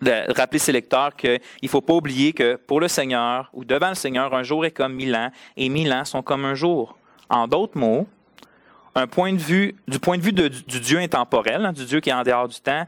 de 0.02 0.32
rappeler 0.34 0.58
ses 0.58 0.72
lecteurs 0.72 1.14
qu'il 1.16 1.40
ne 1.62 1.68
faut 1.68 1.80
pas 1.80 1.94
oublier 1.94 2.32
que 2.32 2.56
pour 2.56 2.80
le 2.80 2.88
Seigneur 2.88 3.50
ou 3.52 3.64
devant 3.64 3.90
le 3.90 3.94
Seigneur, 3.94 4.34
un 4.34 4.42
jour 4.42 4.64
est 4.64 4.70
comme 4.70 4.94
mille 4.94 5.14
ans 5.14 5.30
et 5.56 5.68
mille 5.68 5.92
ans 5.92 6.04
sont 6.04 6.22
comme 6.22 6.44
un 6.44 6.54
jour. 6.54 6.96
En 7.28 7.46
d'autres 7.46 7.78
mots, 7.78 8.06
un 8.94 9.06
point 9.06 9.32
de 9.32 9.38
vue, 9.38 9.76
du 9.86 9.98
point 9.98 10.18
de 10.18 10.22
vue 10.22 10.32
du 10.32 10.80
Dieu 10.80 10.98
intemporel, 10.98 11.64
hein, 11.64 11.72
du 11.72 11.84
Dieu 11.84 12.00
qui 12.00 12.10
est 12.10 12.14
en 12.14 12.22
dehors 12.22 12.48
du 12.48 12.60
temps, 12.60 12.86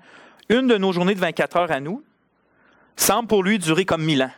une 0.48 0.66
de 0.66 0.76
nos 0.76 0.92
journées 0.92 1.14
de 1.14 1.20
24 1.20 1.56
heures 1.56 1.72
à 1.72 1.80
nous 1.80 2.02
semble 2.96 3.28
pour 3.28 3.42
lui 3.42 3.58
durer 3.58 3.84
comme 3.84 4.02
mille 4.02 4.22
ans. 4.22 4.32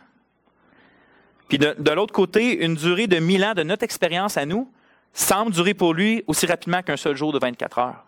Puis 1.47 1.57
de, 1.57 1.75
de 1.77 1.91
l'autre 1.91 2.13
côté, 2.13 2.63
une 2.63 2.75
durée 2.75 3.07
de 3.07 3.17
mille 3.19 3.43
ans 3.43 3.53
de 3.53 3.63
notre 3.63 3.83
expérience 3.83 4.37
à 4.37 4.45
nous 4.45 4.71
semble 5.13 5.51
durer 5.51 5.73
pour 5.73 5.93
lui 5.93 6.23
aussi 6.27 6.45
rapidement 6.45 6.81
qu'un 6.81 6.97
seul 6.97 7.15
jour 7.15 7.31
de 7.31 7.39
24 7.39 7.79
heures. 7.79 8.04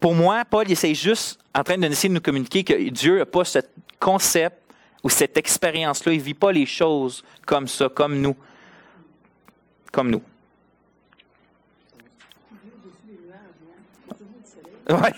Pour 0.00 0.14
moi, 0.14 0.44
Paul 0.46 0.70
essaie 0.70 0.94
juste 0.94 1.38
en 1.54 1.62
train 1.62 1.76
d'essayer 1.76 2.08
de 2.08 2.14
nous 2.14 2.22
communiquer 2.22 2.64
que 2.64 2.88
Dieu 2.88 3.18
n'a 3.18 3.26
pas 3.26 3.44
ce 3.44 3.58
concept 3.98 4.56
ou 5.02 5.10
cette 5.10 5.36
expérience-là. 5.36 6.12
Il 6.12 6.18
ne 6.18 6.24
vit 6.24 6.34
pas 6.34 6.50
les 6.50 6.64
choses 6.64 7.22
comme 7.44 7.68
ça, 7.68 7.88
comme 7.90 8.18
nous. 8.18 8.34
Comme 9.92 10.10
nous. 10.10 10.22
Ouais. 14.88 15.12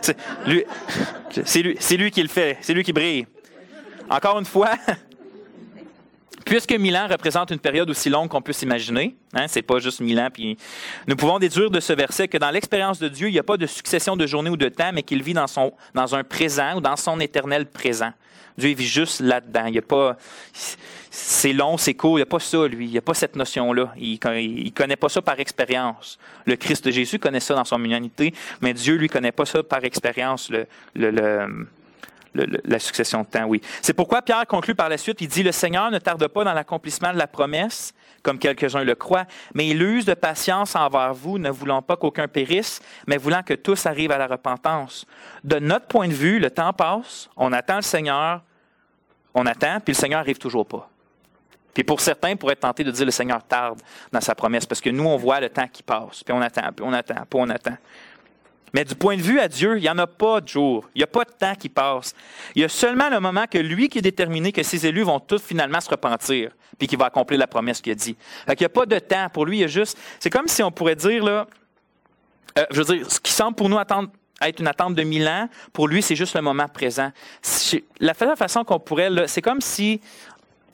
c'est 0.02 0.16
c'est 1.80 1.96
lui 1.96 2.10
qui 2.10 2.22
le 2.22 2.28
fait. 2.28 2.58
C'est 2.60 2.74
lui 2.74 2.84
qui 2.84 2.92
brille. 2.92 3.26
Encore 4.08 4.38
une 4.38 4.44
fois, 4.44 4.76
Puisque 6.52 6.72
Milan 6.72 7.06
représente 7.08 7.50
une 7.50 7.58
période 7.58 7.88
aussi 7.88 8.10
longue 8.10 8.28
qu'on 8.28 8.42
peut 8.42 8.52
s'imaginer, 8.52 9.16
hein, 9.32 9.46
c'est 9.48 9.62
pas 9.62 9.78
juste 9.78 10.00
Milan, 10.00 10.28
puis 10.30 10.58
nous 11.06 11.16
pouvons 11.16 11.38
déduire 11.38 11.70
de 11.70 11.80
ce 11.80 11.94
verset 11.94 12.28
que 12.28 12.36
dans 12.36 12.50
l'expérience 12.50 12.98
de 12.98 13.08
Dieu, 13.08 13.28
il 13.28 13.32
n'y 13.32 13.38
a 13.38 13.42
pas 13.42 13.56
de 13.56 13.64
succession 13.64 14.18
de 14.18 14.26
journées 14.26 14.50
ou 14.50 14.58
de 14.58 14.68
temps, 14.68 14.90
mais 14.92 15.02
qu'il 15.02 15.22
vit 15.22 15.32
dans, 15.32 15.46
son, 15.46 15.72
dans 15.94 16.14
un 16.14 16.24
présent 16.24 16.76
ou 16.76 16.82
dans 16.82 16.96
son 16.96 17.20
éternel 17.20 17.64
présent. 17.64 18.12
Dieu 18.58 18.74
vit 18.74 18.86
juste 18.86 19.20
là-dedans. 19.20 19.64
Il 19.68 19.76
y 19.76 19.78
a 19.78 19.82
pas, 19.82 20.18
c'est 21.10 21.54
long, 21.54 21.78
c'est 21.78 21.94
court. 21.94 22.18
Il 22.18 22.20
n'y 22.20 22.24
a 22.24 22.26
pas 22.26 22.38
ça, 22.38 22.68
lui. 22.68 22.84
Il 22.84 22.90
n'y 22.90 22.98
a 22.98 23.02
pas 23.02 23.14
cette 23.14 23.34
notion-là. 23.34 23.94
Il 23.96 24.18
ne 24.22 24.70
connaît 24.72 24.96
pas 24.96 25.08
ça 25.08 25.22
par 25.22 25.40
expérience. 25.40 26.18
Le 26.44 26.56
Christ 26.56 26.84
de 26.84 26.90
Jésus 26.90 27.18
connaît 27.18 27.40
ça 27.40 27.54
dans 27.54 27.64
son 27.64 27.82
humanité, 27.82 28.34
mais 28.60 28.74
Dieu, 28.74 28.96
lui, 28.96 29.08
connaît 29.08 29.32
pas 29.32 29.46
ça 29.46 29.62
par 29.62 29.82
expérience. 29.84 30.52
le 30.94 31.66
la 32.34 32.78
succession 32.78 33.22
de 33.22 33.26
temps, 33.26 33.44
oui. 33.44 33.60
C'est 33.80 33.92
pourquoi 33.92 34.22
Pierre 34.22 34.46
conclut 34.46 34.74
par 34.74 34.88
la 34.88 34.98
suite, 34.98 35.20
il 35.20 35.28
dit, 35.28 35.42
le 35.42 35.52
Seigneur 35.52 35.90
ne 35.90 35.98
tarde 35.98 36.26
pas 36.28 36.44
dans 36.44 36.52
l'accomplissement 36.52 37.12
de 37.12 37.18
la 37.18 37.26
promesse, 37.26 37.94
comme 38.22 38.38
quelques-uns 38.38 38.84
le 38.84 38.94
croient, 38.94 39.26
mais 39.54 39.68
il 39.68 39.82
use 39.82 40.04
de 40.04 40.14
patience 40.14 40.76
envers 40.76 41.12
vous, 41.12 41.38
ne 41.38 41.50
voulant 41.50 41.82
pas 41.82 41.96
qu'aucun 41.96 42.28
périsse, 42.28 42.80
mais 43.06 43.16
voulant 43.16 43.42
que 43.42 43.54
tous 43.54 43.86
arrivent 43.86 44.12
à 44.12 44.18
la 44.18 44.26
repentance. 44.26 45.06
De 45.44 45.58
notre 45.58 45.86
point 45.86 46.08
de 46.08 46.12
vue, 46.12 46.38
le 46.38 46.50
temps 46.50 46.72
passe, 46.72 47.28
on 47.36 47.52
attend 47.52 47.76
le 47.76 47.82
Seigneur, 47.82 48.42
on 49.34 49.46
attend, 49.46 49.80
puis 49.80 49.92
le 49.94 49.98
Seigneur 49.98 50.20
arrive 50.20 50.38
toujours 50.38 50.66
pas. 50.66 50.88
Puis 51.74 51.84
pour 51.84 52.00
certains, 52.00 52.36
pour 52.36 52.50
être 52.50 52.60
tenté 52.60 52.84
de 52.84 52.90
dire 52.90 53.06
le 53.06 53.10
Seigneur 53.10 53.42
tarde 53.42 53.80
dans 54.12 54.20
sa 54.20 54.34
promesse, 54.34 54.66
parce 54.66 54.80
que 54.80 54.90
nous, 54.90 55.04
on 55.04 55.16
voit 55.16 55.40
le 55.40 55.48
temps 55.48 55.66
qui 55.66 55.82
passe, 55.82 56.22
puis 56.22 56.34
on 56.34 56.40
attend, 56.40 56.70
puis 56.74 56.84
on 56.86 56.92
attend, 56.92 57.14
puis 57.28 57.40
on 57.40 57.48
attend. 57.48 57.76
Mais 58.72 58.84
du 58.84 58.94
point 58.94 59.16
de 59.16 59.22
vue 59.22 59.38
à 59.38 59.48
Dieu, 59.48 59.76
il 59.76 59.82
n'y 59.82 59.90
en 59.90 59.98
a 59.98 60.06
pas 60.06 60.40
de 60.40 60.48
jour. 60.48 60.88
Il 60.94 60.98
n'y 60.98 61.04
a 61.04 61.08
pas 61.08 61.24
de 61.24 61.30
temps 61.30 61.54
qui 61.54 61.68
passe. 61.68 62.14
Il 62.54 62.62
y 62.62 62.64
a 62.64 62.68
seulement 62.68 63.10
le 63.10 63.20
moment 63.20 63.44
que 63.50 63.58
lui 63.58 63.88
qui 63.88 63.98
est 63.98 64.02
déterminé 64.02 64.50
que 64.50 64.62
ses 64.62 64.86
élus 64.86 65.02
vont 65.02 65.20
tous 65.20 65.42
finalement 65.42 65.80
se 65.80 65.90
repentir, 65.90 66.52
puis 66.78 66.88
qu'il 66.88 66.98
va 66.98 67.06
accomplir 67.06 67.38
la 67.38 67.46
promesse 67.46 67.80
qu'il 67.80 67.92
a 67.92 67.94
dit. 67.94 68.16
Fait 68.46 68.56
qu'il 68.56 68.64
n'y 68.64 68.66
a 68.66 68.70
pas 68.70 68.86
de 68.86 68.98
temps. 68.98 69.28
Pour 69.30 69.44
lui, 69.44 69.58
il 69.58 69.60
y 69.60 69.64
a 69.64 69.68
juste. 69.68 69.98
C'est 70.18 70.30
comme 70.30 70.48
si 70.48 70.62
on 70.62 70.70
pourrait 70.70 70.96
dire, 70.96 71.22
là, 71.22 71.46
euh, 72.58 72.64
je 72.70 72.82
veux 72.82 72.96
dire, 72.96 73.10
ce 73.10 73.20
qui 73.20 73.32
semble 73.32 73.56
pour 73.56 73.68
nous 73.68 73.78
attendre, 73.78 74.08
être 74.40 74.60
une 74.60 74.68
attente 74.68 74.94
de 74.94 75.02
mille 75.02 75.28
ans, 75.28 75.48
pour 75.72 75.86
lui, 75.86 76.02
c'est 76.02 76.16
juste 76.16 76.34
le 76.34 76.42
moment 76.42 76.66
présent. 76.66 77.12
La 78.00 78.14
façon 78.14 78.64
qu'on 78.64 78.80
pourrait, 78.80 79.10
c'est 79.26 79.42
comme 79.42 79.60
si, 79.60 80.00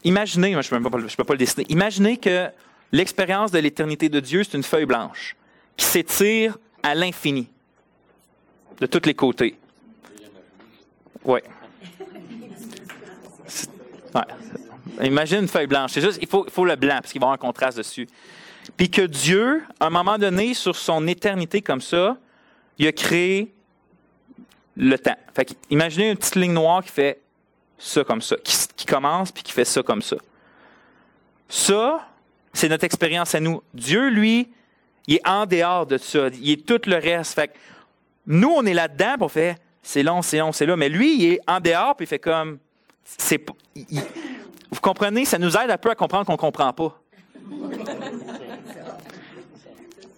imaginez, 0.05 0.53
je 0.63 0.75
ne 0.75 0.79
peux, 0.89 1.07
peux, 1.17 1.25
pas 1.25 1.35
le 1.35 1.39
dessiner, 1.39 1.67
imaginez 1.69 2.17
que 2.17 2.49
l'expérience 2.93 3.51
de 3.51 3.59
l'éternité 3.59 4.09
de 4.09 4.21
Dieu, 4.21 4.45
c'est 4.45 4.57
une 4.57 4.63
feuille 4.63 4.87
blanche 4.87 5.37
qui 5.77 5.85
s'étire 5.85 6.57
à 6.83 6.95
l'infini 6.95 7.51
de 8.81 8.87
tous 8.87 9.07
les 9.07 9.15
côtés. 9.15 9.59
Oui. 11.25 11.41
Ouais. 14.15 15.07
Imagine 15.07 15.41
une 15.41 15.49
feuille 15.49 15.67
blanche. 15.67 15.93
C'est 15.93 16.01
juste, 16.01 16.19
il 16.21 16.29
faut, 16.29 16.45
il 16.47 16.53
faut 16.53 16.65
le 16.65 16.77
blanc, 16.77 16.99
parce 17.01 17.13
qu'il 17.13 17.21
va 17.21 17.27
y 17.27 17.29
avoir 17.29 17.35
un 17.35 17.47
contraste 17.47 17.79
dessus. 17.79 18.09
Puis 18.77 18.91
que 18.91 19.03
Dieu, 19.03 19.63
à 19.81 19.87
un 19.87 19.91
moment 19.91 20.19
donné, 20.19 20.55
sur 20.55 20.77
son 20.77 21.07
éternité 21.07 21.63
comme 21.63 21.81
ça, 21.81 22.17
il 22.79 22.87
a 22.87 22.93
créé 22.93 23.53
le 24.77 24.97
temps. 24.99 25.17
Fait 25.35 25.57
imaginez 25.71 26.11
une 26.11 26.17
petite 26.17 26.37
ligne 26.37 26.53
noire 26.53 26.83
qui 26.83 26.91
fait 26.91 27.21
ça 27.79 28.05
comme 28.05 28.23
ça, 28.23 28.37
qui, 28.77 28.87
commence 28.87 29.33
puis 29.33 29.43
qui 29.43 29.53
fait 29.53 29.65
ça 29.65 29.83
comme 29.83 30.03
ça. 30.03 30.17
Ça, 31.49 32.09
c'est 32.53 32.69
notre 32.69 32.85
expérience 32.85 33.35
à 33.35 33.41
nous. 33.41 33.63
Dieu, 33.75 34.09
lui, 34.09 34.49
il 35.07 35.17
est 35.17 35.29
en 35.29 35.47
dehors 35.47 35.87
de 35.87 35.97
ça. 35.99 36.29
Il 36.41 36.51
est 36.51 36.67
tout 36.67 36.81
le 36.87 36.97
reste. 36.97 37.35
Fait 37.35 37.53
nous, 38.29 38.51
on 38.51 38.65
est 38.67 38.75
là-dedans, 38.75 39.17
pour 39.19 39.33
faire 39.33 39.57
c'est 39.83 40.03
long, 40.03 40.21
c'est 40.21 40.39
long, 40.39 40.53
c'est 40.53 40.67
là. 40.67 40.77
Mais 40.77 40.91
lui, 40.91 41.17
il 41.17 41.33
est 41.33 41.41
en 41.47 41.61
dehors, 41.61 41.97
puis 41.97 42.05
il 42.05 42.09
fait 42.09 42.19
comme. 42.19 42.59
C'est, 43.03 43.43
vous 43.75 44.81
comprenez? 44.83 45.25
Ça 45.25 45.39
nous 45.39 45.57
aide 45.57 45.71
un 45.71 45.79
peu 45.79 45.91
à 45.91 45.95
comprendre 45.95 46.27
qu'on 46.27 46.33
ne 46.33 46.37
comprend 46.37 46.71
pas. 46.75 47.01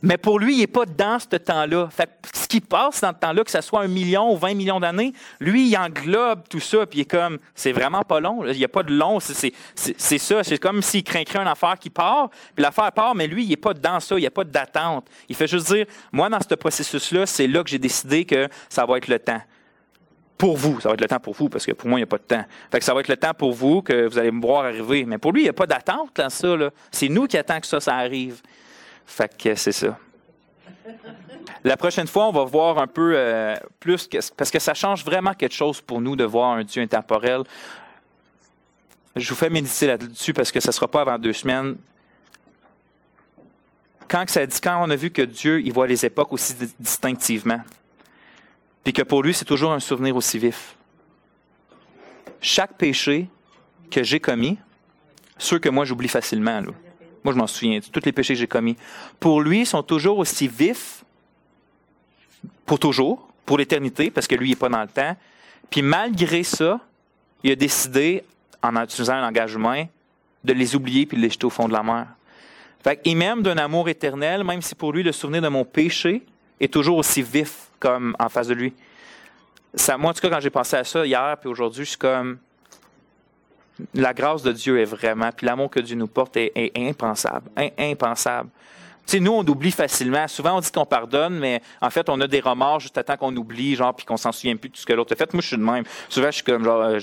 Mais 0.02 0.16
pour 0.16 0.38
lui, 0.38 0.54
il 0.54 0.60
n'est 0.60 0.66
pas 0.66 0.86
dans 0.86 1.18
ce 1.18 1.36
temps-là. 1.36 1.88
Ce 2.32 2.48
qui 2.48 2.60
passe 2.60 3.00
dans 3.02 3.12
ce 3.12 3.18
temps-là, 3.18 3.44
que 3.44 3.50
ce 3.50 3.60
soit 3.60 3.82
un 3.82 3.88
million 3.88 4.32
ou 4.32 4.36
20 4.36 4.54
millions 4.54 4.80
d'années, 4.80 5.12
lui, 5.38 5.68
il 5.68 5.76
englobe 5.76 6.48
tout 6.48 6.60
ça, 6.60 6.86
puis 6.86 7.00
il 7.00 7.02
est 7.02 7.10
comme, 7.10 7.38
c'est 7.54 7.72
vraiment 7.72 8.02
pas 8.02 8.18
long. 8.18 8.44
Il 8.46 8.56
n'y 8.56 8.64
a 8.64 8.68
pas 8.68 8.82
de 8.82 8.92
long. 8.92 9.18
C'est 9.20 10.18
ça. 10.18 10.42
C'est 10.42 10.58
comme 10.58 10.82
s'il 10.82 11.04
craindrait 11.04 11.40
une 11.40 11.48
affaire 11.48 11.78
qui 11.78 11.90
part, 11.90 12.30
puis 12.54 12.62
l'affaire 12.62 12.92
part, 12.92 13.14
mais 13.14 13.26
lui, 13.26 13.44
il 13.44 13.50
n'est 13.50 13.56
pas 13.56 13.74
dans 13.74 14.00
ça. 14.00 14.16
Il 14.16 14.22
n'y 14.22 14.26
a 14.26 14.30
pas 14.30 14.44
d'attente. 14.44 15.06
Il 15.28 15.36
fait 15.36 15.46
juste 15.46 15.66
dire, 15.66 15.86
moi, 16.12 16.28
dans 16.28 16.40
ce 16.40 16.54
processus-là, 16.54 17.26
c'est 17.26 17.46
là 17.46 17.62
que 17.62 17.70
j'ai 17.70 17.78
décidé 17.78 18.24
que 18.24 18.48
ça 18.68 18.86
va 18.86 18.96
être 18.96 19.08
le 19.08 19.18
temps 19.18 19.40
pour 20.38 20.56
vous. 20.56 20.80
Ça 20.80 20.88
va 20.88 20.94
être 20.94 21.02
le 21.02 21.08
temps 21.08 21.20
pour 21.20 21.34
vous, 21.34 21.50
parce 21.50 21.66
que 21.66 21.72
pour 21.72 21.88
moi, 21.88 21.98
il 21.98 22.02
n'y 22.02 22.04
a 22.04 22.06
pas 22.06 22.16
de 22.16 22.22
temps. 22.22 22.44
Fait 22.72 22.78
que 22.78 22.84
ça 22.84 22.94
va 22.94 23.00
être 23.00 23.08
le 23.08 23.18
temps 23.18 23.34
pour 23.34 23.52
vous 23.52 23.82
que 23.82 24.08
vous 24.08 24.18
allez 24.18 24.30
me 24.30 24.40
voir 24.40 24.64
arriver. 24.64 25.04
Mais 25.04 25.18
pour 25.18 25.32
lui, 25.32 25.42
il 25.42 25.44
n'y 25.44 25.50
a 25.50 25.52
pas 25.52 25.66
d'attente 25.66 26.10
dans 26.16 26.30
ça. 26.30 26.56
C'est 26.90 27.10
nous 27.10 27.26
qui 27.26 27.36
attendons 27.36 27.60
que 27.60 27.66
ça, 27.66 27.80
ça 27.80 27.96
arrive. 27.96 28.40
Fait 29.10 29.36
que 29.36 29.56
c'est 29.56 29.72
ça. 29.72 29.98
La 31.64 31.76
prochaine 31.76 32.06
fois, 32.06 32.28
on 32.28 32.32
va 32.32 32.44
voir 32.44 32.78
un 32.78 32.86
peu 32.86 33.12
euh, 33.16 33.56
plus, 33.80 34.08
parce 34.36 34.52
que 34.52 34.60
ça 34.60 34.72
change 34.72 35.04
vraiment 35.04 35.34
quelque 35.34 35.52
chose 35.52 35.80
pour 35.80 36.00
nous 36.00 36.14
de 36.14 36.22
voir 36.22 36.52
un 36.52 36.62
Dieu 36.62 36.80
intemporel. 36.80 37.42
Je 39.16 39.28
vous 39.28 39.34
fais 39.34 39.50
méditer 39.50 39.88
là-dessus 39.88 40.32
parce 40.32 40.52
que 40.52 40.60
ça 40.60 40.68
ne 40.68 40.72
sera 40.72 40.86
pas 40.86 41.00
avant 41.00 41.18
deux 41.18 41.32
semaines. 41.32 41.76
Quand, 44.06 44.30
ça 44.30 44.46
dit, 44.46 44.60
quand 44.60 44.80
on 44.80 44.90
a 44.90 44.96
vu 44.96 45.10
que 45.10 45.22
Dieu, 45.22 45.60
il 45.60 45.72
voit 45.72 45.88
les 45.88 46.06
époques 46.06 46.32
aussi 46.32 46.54
distinctivement, 46.78 47.60
puis 48.84 48.92
que 48.92 49.02
pour 49.02 49.24
lui, 49.24 49.34
c'est 49.34 49.44
toujours 49.44 49.72
un 49.72 49.80
souvenir 49.80 50.14
aussi 50.14 50.38
vif. 50.38 50.76
Chaque 52.40 52.74
péché 52.74 53.28
que 53.90 54.04
j'ai 54.04 54.20
commis, 54.20 54.56
ceux 55.36 55.58
que 55.58 55.68
moi 55.68 55.84
j'oublie 55.84 56.08
facilement, 56.08 56.60
là, 56.60 56.70
moi, 57.24 57.34
je 57.34 57.38
m'en 57.38 57.46
souviens. 57.46 57.80
Tous 57.80 58.04
les 58.04 58.12
péchés 58.12 58.34
que 58.34 58.40
j'ai 58.40 58.46
commis. 58.46 58.76
Pour 59.18 59.40
lui, 59.40 59.66
sont 59.66 59.82
toujours 59.82 60.18
aussi 60.18 60.48
vifs, 60.48 61.04
pour 62.64 62.78
toujours, 62.78 63.28
pour 63.44 63.58
l'éternité, 63.58 64.10
parce 64.10 64.26
que 64.26 64.34
lui, 64.34 64.48
il 64.48 64.50
n'est 64.50 64.56
pas 64.56 64.68
dans 64.68 64.82
le 64.82 64.88
temps. 64.88 65.16
Puis 65.70 65.82
malgré 65.82 66.42
ça, 66.42 66.80
il 67.42 67.52
a 67.52 67.56
décidé, 67.56 68.24
en 68.62 68.76
utilisant 68.82 69.14
un 69.14 69.22
langage 69.22 69.54
humain, 69.54 69.86
de 70.44 70.52
les 70.52 70.74
oublier 70.74 71.06
puis 71.06 71.16
de 71.16 71.22
les 71.22 71.30
jeter 71.30 71.44
au 71.44 71.50
fond 71.50 71.68
de 71.68 71.72
la 71.72 71.82
mer. 71.82 72.06
Fait 72.82 72.96
qu'il 72.96 73.16
m'aime 73.16 73.42
d'un 73.42 73.58
amour 73.58 73.88
éternel, 73.88 74.42
même 74.42 74.62
si 74.62 74.74
pour 74.74 74.92
lui, 74.92 75.02
le 75.02 75.12
souvenir 75.12 75.42
de 75.42 75.48
mon 75.48 75.64
péché 75.64 76.22
est 76.58 76.72
toujours 76.72 76.96
aussi 76.96 77.22
vif 77.22 77.68
comme 77.78 78.16
en 78.18 78.28
face 78.28 78.48
de 78.48 78.54
lui. 78.54 78.72
Ça, 79.74 79.98
moi, 79.98 80.10
en 80.10 80.14
tout 80.14 80.20
cas, 80.20 80.30
quand 80.30 80.40
j'ai 80.40 80.50
pensé 80.50 80.76
à 80.76 80.84
ça 80.84 81.04
hier 81.06 81.36
puis 81.40 81.50
aujourd'hui, 81.50 81.84
je 81.84 81.90
suis 81.90 81.98
comme, 81.98 82.38
la 83.94 84.14
grâce 84.14 84.42
de 84.42 84.52
Dieu 84.52 84.80
est 84.80 84.84
vraiment, 84.84 85.30
puis 85.34 85.46
l'amour 85.46 85.70
que 85.70 85.80
Dieu 85.80 85.96
nous 85.96 86.06
porte 86.06 86.36
est, 86.36 86.72
impensable, 86.76 87.50
impensable. 87.78 88.50
Tu 89.06 89.16
sais, 89.16 89.20
nous, 89.20 89.32
on 89.32 89.44
oublie 89.44 89.72
facilement. 89.72 90.28
Souvent, 90.28 90.58
on 90.58 90.60
dit 90.60 90.70
qu'on 90.70 90.86
pardonne, 90.86 91.36
mais 91.38 91.60
en 91.80 91.90
fait, 91.90 92.08
on 92.08 92.20
a 92.20 92.28
des 92.28 92.38
remords 92.38 92.78
juste 92.78 92.96
à 92.96 93.02
temps 93.02 93.16
qu'on 93.16 93.34
oublie, 93.34 93.74
genre, 93.74 93.92
puis 93.92 94.06
qu'on 94.06 94.16
s'en 94.16 94.30
souvient 94.30 94.54
plus 94.54 94.68
de 94.68 94.74
tout 94.74 94.80
ce 94.80 94.86
que 94.86 94.92
l'autre 94.92 95.12
a 95.14 95.16
fait. 95.16 95.32
Moi, 95.34 95.42
je 95.42 95.48
suis 95.48 95.56
de 95.56 95.62
même. 95.62 95.82
Souvent, 96.08 96.28
je 96.28 96.36
suis 96.36 96.44
comme, 96.44 96.64
genre, 96.64 96.80
euh, 96.80 97.00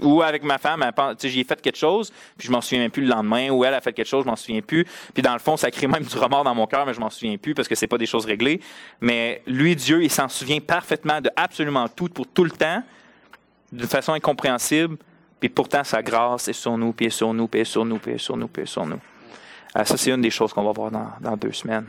ou 0.00 0.22
avec 0.22 0.44
ma 0.44 0.58
femme, 0.58 0.88
tu 0.96 1.02
sais, 1.18 1.28
j'ai 1.30 1.42
fait 1.42 1.60
quelque 1.60 1.78
chose, 1.78 2.12
puis 2.36 2.46
je 2.46 2.52
m'en 2.52 2.60
souviens 2.60 2.80
même 2.80 2.92
plus 2.92 3.02
le 3.02 3.08
lendemain, 3.08 3.50
ou 3.50 3.64
elle 3.64 3.74
a 3.74 3.80
fait 3.80 3.92
quelque 3.92 4.06
chose, 4.06 4.22
je 4.22 4.30
m'en 4.30 4.36
souviens 4.36 4.60
plus. 4.60 4.86
Puis 5.12 5.22
dans 5.22 5.32
le 5.32 5.40
fond, 5.40 5.56
ça 5.56 5.70
crée 5.72 5.88
même 5.88 6.04
du 6.04 6.16
remords 6.16 6.44
dans 6.44 6.54
mon 6.54 6.68
cœur, 6.68 6.86
mais 6.86 6.94
je 6.94 7.00
m'en 7.00 7.10
souviens 7.10 7.36
plus 7.38 7.54
parce 7.54 7.66
que 7.66 7.74
c'est 7.74 7.88
pas 7.88 7.98
des 7.98 8.06
choses 8.06 8.24
réglées. 8.24 8.60
Mais 9.00 9.42
lui, 9.46 9.74
Dieu, 9.74 10.04
il 10.04 10.12
s'en 10.12 10.28
souvient 10.28 10.60
parfaitement 10.60 11.20
de 11.20 11.30
absolument 11.34 11.88
tout 11.88 12.08
pour 12.08 12.28
tout 12.28 12.44
le 12.44 12.52
temps, 12.52 12.84
d'une 13.72 13.88
façon 13.88 14.12
incompréhensible. 14.12 14.96
Puis 15.40 15.48
pourtant, 15.48 15.84
sa 15.84 16.02
grâce 16.02 16.48
est 16.48 16.52
sur 16.52 16.76
nous, 16.76 16.92
puis 16.92 17.06
est 17.06 17.10
sur 17.10 17.32
nous, 17.32 17.46
puis 17.46 17.60
est 17.60 17.64
sur 17.64 17.84
nous, 17.84 17.98
puis 17.98 18.12
est 18.12 18.18
sur 18.18 18.36
nous, 18.36 18.48
puis 18.48 18.66
sur 18.66 18.84
nous. 18.86 19.00
Euh, 19.76 19.84
ça, 19.84 19.96
c'est 19.96 20.10
une 20.10 20.22
des 20.22 20.30
choses 20.30 20.52
qu'on 20.52 20.64
va 20.64 20.72
voir 20.72 20.90
dans, 20.90 21.08
dans 21.20 21.36
deux 21.36 21.52
semaines. 21.52 21.86